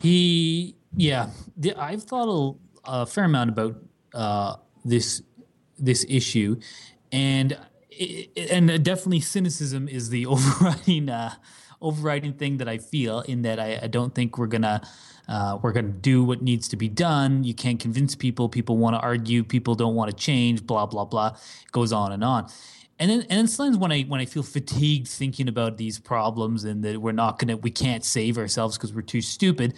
He, 0.00 0.76
yeah, 0.96 1.30
the, 1.56 1.74
I've 1.74 2.04
thought 2.04 2.58
a, 2.84 2.90
a, 2.90 3.06
fair 3.06 3.24
amount 3.24 3.50
about 3.50 3.76
uh, 4.14 4.56
this 4.84 5.22
this 5.78 6.04
issue, 6.08 6.58
and 7.12 7.58
and 8.50 8.82
definitely 8.84 9.20
cynicism 9.20 9.88
is 9.88 10.10
the 10.10 10.26
overriding 10.34 11.08
uh, 11.08 11.34
overriding 11.80 12.34
thing 12.34 12.58
that 12.58 12.68
I 12.68 12.78
feel. 12.78 13.20
In 13.20 13.42
that 13.42 13.58
I, 13.58 13.80
I 13.82 13.86
don't 13.88 14.14
think 14.14 14.38
we're 14.38 14.46
gonna 14.46 14.82
uh, 15.28 15.58
we're 15.60 15.72
to 15.72 15.82
do 15.82 16.24
what 16.24 16.42
needs 16.42 16.68
to 16.68 16.76
be 16.76 16.88
done. 16.88 17.44
You 17.44 17.54
can't 17.54 17.78
convince 17.78 18.14
people. 18.14 18.48
People 18.48 18.78
want 18.78 18.94
to 18.94 19.00
argue. 19.00 19.44
People 19.44 19.74
don't 19.74 19.94
want 19.94 20.10
to 20.10 20.16
change. 20.16 20.66
Blah 20.66 20.86
blah 20.86 21.04
blah. 21.04 21.28
It 21.28 21.72
goes 21.72 21.92
on 21.92 22.12
and 22.12 22.24
on. 22.24 22.48
And 23.00 23.10
then, 23.10 23.26
and 23.30 23.48
sometimes 23.48 23.78
when 23.78 23.92
I 23.92 24.02
when 24.02 24.20
I 24.20 24.24
feel 24.24 24.42
fatigued 24.42 25.08
thinking 25.08 25.48
about 25.48 25.76
these 25.76 25.98
problems 25.98 26.64
and 26.64 26.82
that 26.84 27.00
we're 27.00 27.12
not 27.12 27.38
gonna 27.38 27.56
we 27.56 27.70
can't 27.70 28.04
save 28.04 28.38
ourselves 28.38 28.76
because 28.76 28.92
we're 28.92 29.02
too 29.02 29.20
stupid 29.20 29.74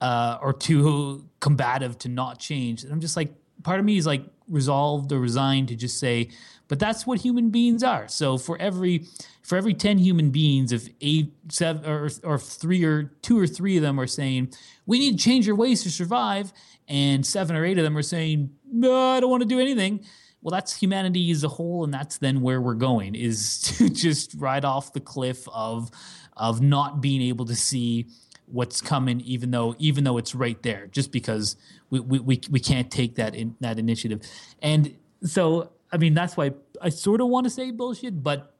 uh, 0.00 0.38
or 0.42 0.52
too 0.52 1.26
combative 1.40 1.98
to 1.98 2.08
not 2.08 2.38
change. 2.38 2.84
And 2.84 2.92
I'm 2.92 3.00
just 3.00 3.16
like 3.16 3.32
part 3.62 3.80
of 3.80 3.86
me 3.86 3.96
is 3.96 4.06
like 4.06 4.24
resolved 4.48 5.12
or 5.12 5.20
resigned 5.20 5.68
to 5.68 5.76
just 5.76 5.98
say, 5.98 6.28
but 6.68 6.78
that's 6.78 7.06
what 7.06 7.20
human 7.20 7.50
beings 7.50 7.82
are. 7.82 8.08
So 8.08 8.38
for 8.38 8.60
every 8.60 9.06
for 9.42 9.56
every 9.56 9.74
ten 9.74 9.98
human 9.98 10.30
beings, 10.30 10.72
if 10.72 10.88
eight, 11.00 11.32
seven, 11.48 11.84
or 11.84 12.10
or 12.22 12.38
three 12.38 12.84
or 12.84 13.04
two 13.22 13.38
or 13.38 13.46
three 13.46 13.76
of 13.76 13.82
them 13.82 13.98
are 13.98 14.06
saying 14.06 14.52
we 14.86 14.98
need 14.98 15.18
to 15.18 15.24
change 15.24 15.46
your 15.46 15.56
ways 15.56 15.82
to 15.84 15.90
survive, 15.90 16.52
and 16.88 17.24
seven 17.26 17.56
or 17.56 17.64
eight 17.64 17.78
of 17.78 17.84
them 17.84 17.96
are 17.96 18.02
saying 18.02 18.50
no, 18.70 18.94
I 18.94 19.20
don't 19.20 19.30
want 19.30 19.42
to 19.42 19.48
do 19.48 19.60
anything. 19.60 20.04
Well, 20.42 20.50
that's 20.50 20.74
humanity 20.74 21.30
as 21.30 21.44
a 21.44 21.48
whole, 21.48 21.84
and 21.84 21.92
that's 21.92 22.18
then 22.18 22.40
where 22.40 22.60
we're 22.60 22.74
going 22.74 23.14
is 23.14 23.60
to 23.78 23.88
just 23.88 24.34
ride 24.34 24.64
off 24.64 24.92
the 24.92 25.00
cliff 25.00 25.46
of 25.52 25.90
of 26.36 26.62
not 26.62 27.00
being 27.00 27.20
able 27.20 27.44
to 27.44 27.56
see 27.56 28.06
what's 28.46 28.80
coming, 28.80 29.20
even 29.20 29.50
though 29.50 29.74
even 29.78 30.04
though 30.04 30.18
it's 30.18 30.34
right 30.34 30.62
there, 30.62 30.86
just 30.88 31.12
because 31.12 31.56
we 31.90 32.00
we 32.00 32.18
we, 32.18 32.40
we 32.50 32.60
can't 32.60 32.90
take 32.90 33.16
that 33.16 33.34
in 33.34 33.56
that 33.60 33.78
initiative, 33.78 34.22
and 34.62 34.96
so 35.22 35.70
I 35.92 35.96
mean, 35.96 36.14
that's 36.14 36.36
why 36.36 36.52
I 36.80 36.88
sort 36.88 37.20
of 37.20 37.28
want 37.28 37.44
to 37.44 37.50
say 37.50 37.70
bullshit, 37.70 38.22
but 38.22 38.54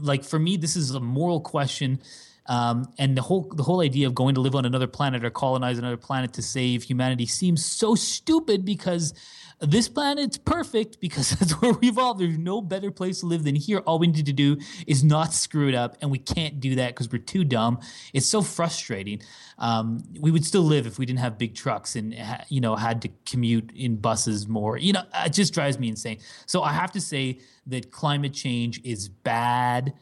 like 0.00 0.24
for 0.24 0.38
me, 0.38 0.56
this 0.56 0.76
is 0.76 0.90
a 0.92 1.00
moral 1.00 1.40
question. 1.40 2.00
Um, 2.46 2.92
and 2.98 3.16
the 3.16 3.22
whole 3.22 3.50
the 3.54 3.62
whole 3.62 3.80
idea 3.80 4.06
of 4.06 4.14
going 4.14 4.34
to 4.34 4.40
live 4.40 4.54
on 4.54 4.66
another 4.66 4.86
planet 4.86 5.24
or 5.24 5.30
colonize 5.30 5.78
another 5.78 5.96
planet 5.96 6.34
to 6.34 6.42
save 6.42 6.82
humanity 6.82 7.24
seems 7.26 7.64
so 7.64 7.94
stupid 7.94 8.64
because 8.64 9.14
this 9.60 9.88
planet's 9.88 10.36
perfect 10.36 11.00
because 11.00 11.30
that's 11.38 11.52
where 11.60 11.72
we 11.72 11.88
evolved. 11.88 12.20
There's 12.20 12.38
no 12.38 12.60
better 12.60 12.90
place 12.90 13.20
to 13.20 13.26
live 13.26 13.44
than 13.44 13.54
here. 13.54 13.78
All 13.78 13.98
we 13.98 14.08
need 14.08 14.26
to 14.26 14.32
do 14.32 14.58
is 14.86 15.02
not 15.02 15.32
screw 15.32 15.68
it 15.68 15.74
up, 15.74 15.96
and 16.00 16.10
we 16.10 16.18
can't 16.18 16.60
do 16.60 16.74
that 16.76 16.88
because 16.88 17.10
we're 17.10 17.18
too 17.18 17.44
dumb. 17.44 17.80
It's 18.12 18.26
so 18.26 18.42
frustrating. 18.42 19.22
Um, 19.58 20.02
we 20.20 20.30
would 20.30 20.44
still 20.44 20.62
live 20.62 20.86
if 20.86 20.98
we 20.98 21.06
didn't 21.06 21.20
have 21.20 21.38
big 21.38 21.54
trucks 21.54 21.96
and 21.96 22.14
you 22.48 22.60
know 22.60 22.76
had 22.76 23.02
to 23.02 23.08
commute 23.26 23.72
in 23.74 23.96
buses 23.96 24.48
more. 24.48 24.76
You 24.76 24.94
know, 24.94 25.02
it 25.24 25.32
just 25.32 25.54
drives 25.54 25.78
me 25.78 25.88
insane. 25.88 26.18
So 26.46 26.62
I 26.62 26.72
have 26.72 26.92
to 26.92 27.00
say 27.00 27.38
that 27.66 27.90
climate 27.90 28.32
change 28.32 28.80
is 28.84 29.08
bad 29.08 29.94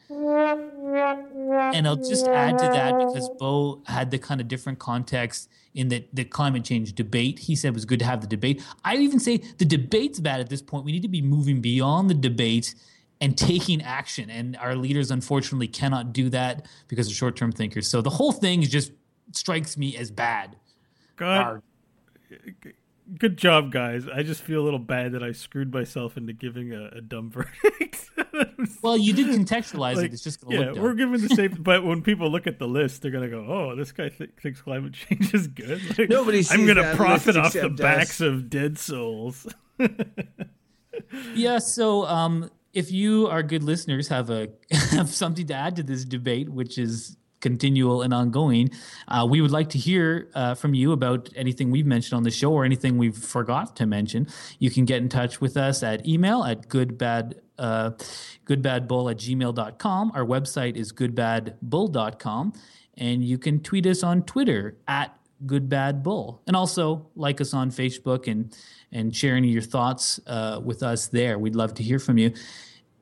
And 1.74 1.86
I'll 1.86 1.96
just 1.96 2.26
add 2.26 2.58
to 2.58 2.64
that 2.64 2.98
because 2.98 3.28
Beau 3.38 3.82
had 3.86 4.10
the 4.10 4.18
kind 4.18 4.40
of 4.40 4.48
different 4.48 4.78
context 4.78 5.48
in 5.74 5.88
the, 5.88 6.04
the 6.12 6.24
climate 6.24 6.64
change 6.64 6.94
debate. 6.94 7.38
He 7.38 7.56
said 7.56 7.68
it 7.68 7.74
was 7.74 7.84
good 7.84 7.98
to 8.00 8.04
have 8.04 8.20
the 8.20 8.26
debate. 8.26 8.62
I 8.84 8.96
even 8.96 9.18
say 9.18 9.38
the 9.58 9.64
debate's 9.64 10.20
bad 10.20 10.40
at 10.40 10.48
this 10.48 10.62
point. 10.62 10.84
We 10.84 10.92
need 10.92 11.02
to 11.02 11.08
be 11.08 11.22
moving 11.22 11.60
beyond 11.60 12.10
the 12.10 12.14
debate 12.14 12.74
and 13.20 13.36
taking 13.36 13.82
action. 13.82 14.28
And 14.30 14.56
our 14.56 14.74
leaders, 14.74 15.10
unfortunately, 15.10 15.68
cannot 15.68 16.12
do 16.12 16.28
that 16.30 16.66
because 16.88 17.06
of 17.06 17.14
short 17.14 17.36
term 17.36 17.52
thinkers. 17.52 17.88
So 17.88 18.02
the 18.02 18.10
whole 18.10 18.32
thing 18.32 18.62
is 18.62 18.68
just 18.68 18.92
strikes 19.32 19.76
me 19.76 19.96
as 19.96 20.10
bad. 20.10 20.56
God, 21.16 21.62
good 23.18 23.36
job, 23.36 23.72
guys. 23.72 24.06
I 24.08 24.22
just 24.22 24.42
feel 24.42 24.60
a 24.60 24.64
little 24.64 24.78
bad 24.78 25.12
that 25.12 25.22
I 25.22 25.32
screwed 25.32 25.72
myself 25.72 26.16
into 26.16 26.32
giving 26.32 26.72
a, 26.72 26.98
a 26.98 27.00
dumb 27.00 27.30
verdict. 27.70 28.10
well, 28.82 28.96
you 28.96 29.12
did 29.12 29.26
contextualize 29.28 29.96
like, 29.96 30.06
it. 30.06 30.12
It's 30.12 30.22
just 30.22 30.40
going 30.40 30.52
to 30.52 30.58
yeah, 30.58 30.66
look 30.66 30.74
dumb. 30.76 30.84
we're 30.84 30.94
giving 30.94 31.20
the 31.20 31.34
same. 31.34 31.52
but 31.60 31.84
when 31.84 32.02
people 32.02 32.30
look 32.30 32.46
at 32.46 32.58
the 32.58 32.68
list, 32.68 33.02
they're 33.02 33.10
going 33.10 33.28
to 33.28 33.30
go, 33.30 33.44
"Oh, 33.46 33.76
this 33.76 33.92
guy 33.92 34.08
th- 34.08 34.30
thinks 34.40 34.60
climate 34.60 34.94
change 34.94 35.32
is 35.34 35.46
good." 35.46 35.80
Like, 35.98 36.08
Nobody. 36.08 36.44
I'm 36.50 36.64
going 36.64 36.76
to 36.76 36.94
profit 36.96 37.36
off 37.36 37.52
the 37.52 37.68
backs 37.68 38.20
of 38.20 38.48
dead 38.48 38.78
souls. 38.78 39.46
yeah. 41.34 41.58
So, 41.58 42.06
um, 42.06 42.50
if 42.72 42.90
you, 42.90 43.26
our 43.28 43.42
good 43.42 43.62
listeners, 43.62 44.08
have 44.08 44.30
a 44.30 44.48
have 44.90 45.10
something 45.10 45.46
to 45.48 45.54
add 45.54 45.76
to 45.76 45.82
this 45.82 46.04
debate, 46.04 46.48
which 46.48 46.78
is 46.78 47.16
continual 47.42 48.00
and 48.00 48.14
ongoing. 48.14 48.70
Uh, 49.06 49.26
we 49.28 49.42
would 49.42 49.50
like 49.50 49.68
to 49.70 49.78
hear 49.78 50.30
uh, 50.34 50.54
from 50.54 50.72
you 50.72 50.92
about 50.92 51.28
anything 51.36 51.70
we've 51.70 51.84
mentioned 51.84 52.16
on 52.16 52.22
the 52.22 52.30
show 52.30 52.52
or 52.52 52.64
anything 52.64 52.96
we've 52.96 53.18
forgot 53.18 53.76
to 53.76 53.84
mention. 53.84 54.26
You 54.58 54.70
can 54.70 54.86
get 54.86 55.02
in 55.02 55.10
touch 55.10 55.42
with 55.42 55.58
us 55.58 55.82
at 55.82 56.06
email 56.08 56.44
at 56.44 56.68
goodbad 56.68 57.34
uh, 57.58 57.90
goodbadbull 58.46 59.10
at 59.10 59.18
gmail.com. 59.18 60.12
Our 60.14 60.24
website 60.24 60.76
is 60.76 60.92
goodbadbull.com. 60.92 62.54
And 62.96 63.24
you 63.24 63.38
can 63.38 63.60
tweet 63.60 63.86
us 63.86 64.02
on 64.02 64.22
Twitter 64.22 64.76
at 64.88 65.16
goodbadbull. 65.46 66.40
And 66.46 66.56
also 66.56 67.08
like 67.14 67.40
us 67.40 67.54
on 67.54 67.70
Facebook 67.70 68.26
and, 68.26 68.56
and 68.90 69.14
share 69.14 69.36
any 69.36 69.48
of 69.48 69.54
your 69.54 69.62
thoughts 69.62 70.20
uh, 70.26 70.60
with 70.62 70.82
us 70.82 71.08
there. 71.08 71.38
We'd 71.38 71.56
love 71.56 71.74
to 71.74 71.82
hear 71.82 71.98
from 71.98 72.18
you. 72.18 72.32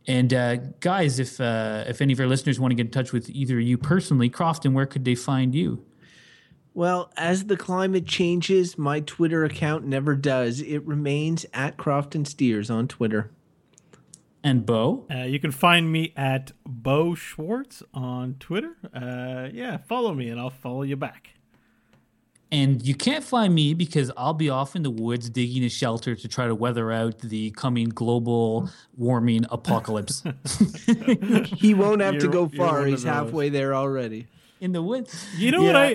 And 0.07 0.33
uh, 0.33 0.57
guys, 0.81 1.19
if 1.19 1.41
uh, 1.41 1.85
if 1.87 2.01
any 2.01 2.13
of 2.13 2.21
our 2.21 2.27
listeners 2.27 2.59
want 2.59 2.73
to 2.73 2.75
get 2.75 2.87
in 2.87 2.91
touch 2.91 3.13
with 3.13 3.29
either 3.31 3.61
you 3.61 3.79
personally, 3.79 4.29
Crofton, 4.29 4.73
where 4.73 4.87
could 4.87 5.05
they 5.05 5.15
find 5.15 5.55
you? 5.55 5.85
Well, 6.73 7.13
as 7.17 7.47
the 7.47 7.57
climate 7.57 8.07
changes, 8.07 8.79
my 8.79 9.01
Twitter 9.01 9.45
account 9.45 9.85
never 9.85 10.15
does. 10.15 10.61
It 10.61 10.87
remains 10.87 11.45
at 11.53 11.77
Crofton 11.77 12.25
Steers 12.25 12.71
on 12.71 12.89
Twitter. 12.89 13.31
And 14.43 14.65
Beau? 14.65 15.07
Uh, 15.11 15.25
you 15.25 15.39
can 15.39 15.51
find 15.51 15.93
me 15.93 16.13
at 16.17 16.53
Beau 16.65 17.15
Schwartz 17.15 17.83
on 17.93 18.37
Twitter. 18.41 18.77
Uh, 18.95 19.49
yeah, 19.53 19.77
follow 19.77 20.15
me 20.15 20.31
and 20.31 20.41
I'll 20.41 20.49
follow 20.49 20.83
you 20.83 20.97
back. 20.97 21.35
And 22.53 22.85
you 22.85 22.97
can't 22.97 23.23
find 23.23 23.55
me 23.55 23.75
because 23.75 24.11
I'll 24.17 24.35
be 24.35 24.51
off 24.51 24.75
in 24.75 24.83
the 24.83 24.91
woods 24.91 25.31
digging 25.31 25.63
a 25.63 25.69
shelter 25.69 26.17
to 26.17 26.29
try 26.29 26.49
to 26.49 26.55
weather 26.55 26.91
out 26.91 27.21
the 27.21 27.53
coming 27.53 27.89
global 27.89 28.69
warming 28.97 29.47
apocalypse. 29.51 30.25
he 31.45 31.75
won't 31.75 32.01
have 32.01 32.15
you're, 32.15 32.23
to 32.23 32.29
go 32.29 32.49
far. 32.49 32.87
He's 32.87 33.05
halfway 33.05 33.51
there 33.51 33.75
already. 33.75 34.27
In 34.61 34.73
the 34.73 34.83
woods. 34.83 35.27
You 35.37 35.53
know 35.53 35.61
yeah. 35.61 35.67
what 35.67 35.77
I 35.77 35.91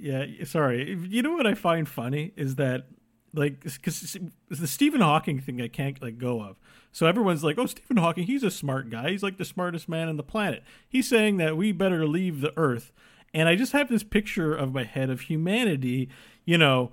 yeah, 0.00 0.44
sorry. 0.44 0.98
You 1.08 1.22
know 1.22 1.32
what 1.32 1.46
I 1.46 1.54
find 1.54 1.88
funny 1.88 2.32
is 2.36 2.56
that 2.56 2.86
like 3.32 3.64
cuz 3.82 4.18
the 4.50 4.66
Stephen 4.66 5.00
Hawking 5.00 5.40
thing 5.40 5.62
I 5.62 5.68
can't 5.68 6.00
like 6.02 6.18
go 6.18 6.42
of. 6.42 6.56
So 6.92 7.06
everyone's 7.06 7.42
like, 7.42 7.58
"Oh, 7.58 7.66
Stephen 7.66 7.96
Hawking, 7.96 8.24
he's 8.24 8.42
a 8.42 8.50
smart 8.50 8.90
guy. 8.90 9.10
He's 9.10 9.22
like 9.22 9.38
the 9.38 9.44
smartest 9.44 9.88
man 9.88 10.08
on 10.08 10.16
the 10.16 10.22
planet." 10.22 10.62
He's 10.88 11.08
saying 11.08 11.38
that 11.38 11.56
we 11.56 11.72
better 11.72 12.06
leave 12.06 12.40
the 12.42 12.52
earth 12.56 12.92
and 13.36 13.50
I 13.50 13.54
just 13.54 13.72
have 13.72 13.90
this 13.90 14.02
picture 14.02 14.54
of 14.54 14.72
my 14.72 14.84
head 14.84 15.10
of 15.10 15.20
humanity, 15.20 16.08
you 16.46 16.56
know, 16.56 16.92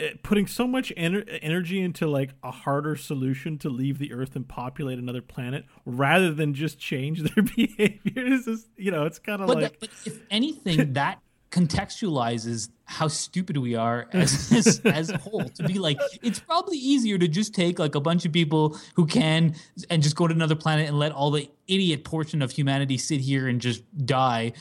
eh, 0.00 0.12
putting 0.22 0.46
so 0.46 0.66
much 0.66 0.94
ener- 0.96 1.38
energy 1.42 1.78
into 1.78 2.06
like 2.06 2.30
a 2.42 2.50
harder 2.50 2.96
solution 2.96 3.58
to 3.58 3.68
leave 3.68 3.98
the 3.98 4.14
earth 4.14 4.34
and 4.34 4.48
populate 4.48 4.98
another 4.98 5.20
planet 5.20 5.66
rather 5.84 6.32
than 6.32 6.54
just 6.54 6.78
change 6.78 7.20
their 7.34 7.44
behavior. 7.44 8.38
Just, 8.38 8.66
you 8.78 8.90
know, 8.90 9.04
it's 9.04 9.18
kind 9.18 9.42
of 9.42 9.48
like. 9.50 9.60
That, 9.60 9.80
but 9.80 9.90
if 10.06 10.22
anything, 10.30 10.92
that 10.94 11.20
contextualizes 11.50 12.70
how 12.84 13.08
stupid 13.08 13.58
we 13.58 13.74
are 13.74 14.06
as, 14.12 14.50
as, 14.52 14.80
as 14.86 15.10
a 15.10 15.18
whole 15.18 15.44
to 15.44 15.62
be 15.62 15.78
like 15.78 15.98
it's 16.22 16.38
probably 16.38 16.76
easier 16.76 17.16
to 17.16 17.26
just 17.26 17.54
take 17.54 17.78
like 17.78 17.94
a 17.94 18.00
bunch 18.00 18.26
of 18.26 18.32
people 18.32 18.76
who 18.94 19.06
can 19.06 19.54
and 19.88 20.02
just 20.02 20.14
go 20.14 20.26
to 20.26 20.34
another 20.34 20.54
planet 20.54 20.86
and 20.86 20.98
let 20.98 21.10
all 21.10 21.30
the 21.30 21.50
idiot 21.66 22.04
portion 22.04 22.42
of 22.42 22.50
humanity 22.50 22.98
sit 22.98 23.20
here 23.20 23.48
and 23.48 23.62
just 23.62 23.82
die 24.04 24.52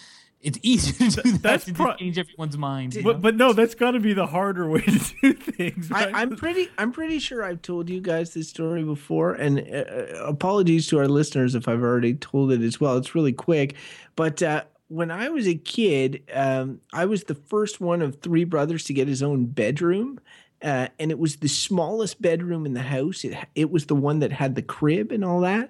it's 0.41 0.59
easy 0.61 1.09
to 1.09 1.21
do 1.21 1.31
that 1.31 1.41
that's 1.41 1.65
to 1.65 1.73
pro- 1.73 1.95
change 1.95 2.17
everyone's 2.17 2.57
mind. 2.57 2.97
But, 3.03 3.21
but, 3.21 3.35
no, 3.35 3.53
that's 3.53 3.75
got 3.75 3.91
to 3.91 3.99
be 3.99 4.13
the 4.13 4.27
harder 4.27 4.69
way 4.69 4.81
to 4.81 4.99
do 5.21 5.33
things. 5.33 5.89
Right? 5.89 6.13
I, 6.13 6.21
am 6.21 6.35
pretty. 6.35 6.69
I'm 6.77 6.91
pretty 6.91 7.19
sure 7.19 7.43
I've 7.43 7.61
told 7.61 7.89
you 7.89 8.01
guys 8.01 8.33
this 8.33 8.49
story 8.49 8.83
before, 8.83 9.33
and 9.33 9.59
uh, 9.59 9.63
uh, 9.63 10.25
apologies 10.25 10.87
to 10.87 10.99
our 10.99 11.07
listeners 11.07 11.55
if 11.55 11.67
I've 11.67 11.81
already 11.81 12.13
told 12.13 12.51
it 12.51 12.61
as 12.61 12.79
well. 12.79 12.97
It's 12.97 13.15
really 13.15 13.33
quick, 13.33 13.75
but. 14.15 14.41
Uh, 14.41 14.63
when 14.89 15.11
I 15.11 15.27
was 15.27 15.45
a 15.49 15.55
kid, 15.55 16.23
um, 16.33 16.79
I 16.93 17.03
was 17.03 17.25
the 17.25 17.35
first 17.35 17.81
one 17.81 18.01
of 18.01 18.21
three 18.21 18.45
brothers 18.45 18.85
to 18.85 18.93
get 18.93 19.09
his 19.09 19.21
own 19.21 19.47
bedroom. 19.47 20.17
Uh, 20.61 20.87
and 20.99 21.11
it 21.11 21.19
was 21.19 21.37
the 21.37 21.47
smallest 21.47 22.19
bedroom 22.21 22.65
in 22.65 22.73
the 22.73 22.81
house. 22.81 23.23
It, 23.23 23.37
it 23.53 23.69
was 23.69 23.85
the 23.85 23.95
one 23.95 24.19
that 24.19 24.31
had 24.31 24.55
the 24.55 24.63
crib 24.63 25.11
and 25.11 25.23
all 25.23 25.41
that. 25.41 25.69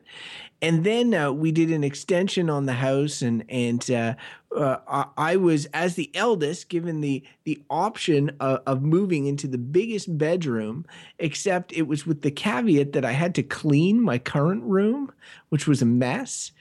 And 0.61 0.83
then 0.83 1.13
uh, 1.13 1.31
we 1.31 1.51
did 1.51 1.71
an 1.71 1.83
extension 1.83 2.49
on 2.49 2.65
the 2.65 2.73
house 2.73 3.21
and 3.21 3.43
and 3.47 3.89
uh, 3.91 4.15
uh, 4.55 5.05
I 5.15 5.35
was 5.35 5.65
as 5.67 5.95
the 5.95 6.09
eldest 6.15 6.69
given 6.69 7.01
the 7.01 7.23
the 7.43 7.61
option 7.69 8.31
of, 8.39 8.61
of, 8.65 8.81
moving 8.81 9.27
into 9.27 9.47
the 9.47 9.59
biggest 9.59 10.17
bedroom 10.17 10.85
except 11.19 11.73
it 11.73 11.83
was 11.83 12.07
with 12.07 12.23
the 12.23 12.31
caveat 12.31 12.93
that 12.93 13.05
I 13.05 13.11
had 13.11 13.35
to 13.35 13.43
clean 13.43 14.01
my 14.01 14.17
current 14.17 14.63
room 14.63 15.11
which 15.49 15.67
was 15.67 15.81
a 15.83 15.85
mess. 15.85 16.51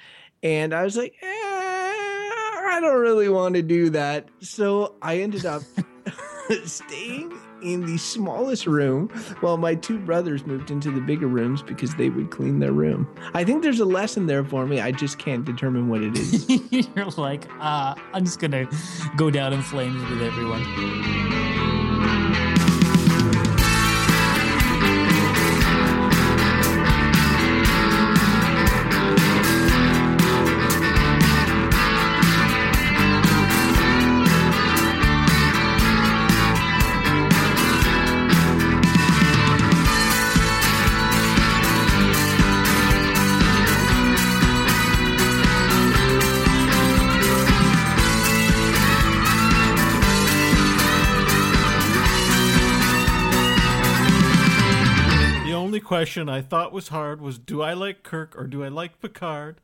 And 0.42 0.74
I 0.74 0.84
was 0.84 0.96
like 0.96 1.14
eh, 1.22 1.26
I 1.26 2.78
don't 2.82 3.00
really 3.00 3.30
want 3.30 3.54
to 3.54 3.62
do 3.62 3.88
that. 3.90 4.28
So 4.40 4.96
I 5.00 5.20
ended 5.20 5.46
up 5.46 5.62
staying 6.64 7.32
in 7.62 7.86
the 7.86 7.98
smallest 7.98 8.66
room 8.66 9.08
while 9.40 9.56
my 9.56 9.74
two 9.74 9.98
brothers 9.98 10.46
moved 10.46 10.70
into 10.70 10.90
the 10.90 11.00
bigger 11.00 11.26
rooms 11.26 11.62
because 11.62 11.94
they 11.96 12.10
would 12.10 12.30
clean 12.30 12.58
their 12.58 12.72
room. 12.72 13.08
I 13.34 13.44
think 13.44 13.62
there's 13.62 13.80
a 13.80 13.84
lesson 13.84 14.26
there 14.26 14.44
for 14.44 14.66
me. 14.66 14.80
I 14.80 14.92
just 14.92 15.18
can't 15.18 15.44
determine 15.44 15.88
what 15.88 16.02
it 16.02 16.16
is. 16.16 16.46
You're 16.70 17.06
like, 17.16 17.48
uh, 17.60 17.94
I'm 18.12 18.24
just 18.24 18.38
going 18.38 18.52
to 18.52 18.68
go 19.16 19.30
down 19.30 19.52
in 19.52 19.62
flames 19.62 20.02
with 20.10 20.22
everyone. 20.22 21.75
Question 56.06 56.28
I 56.28 56.40
thought 56.40 56.72
was 56.72 56.86
hard 56.86 57.20
was 57.20 57.36
do 57.36 57.62
I 57.62 57.72
like 57.72 58.04
Kirk 58.04 58.38
or 58.38 58.46
do 58.46 58.62
I 58.62 58.68
like 58.68 59.00
Picard? 59.00 59.56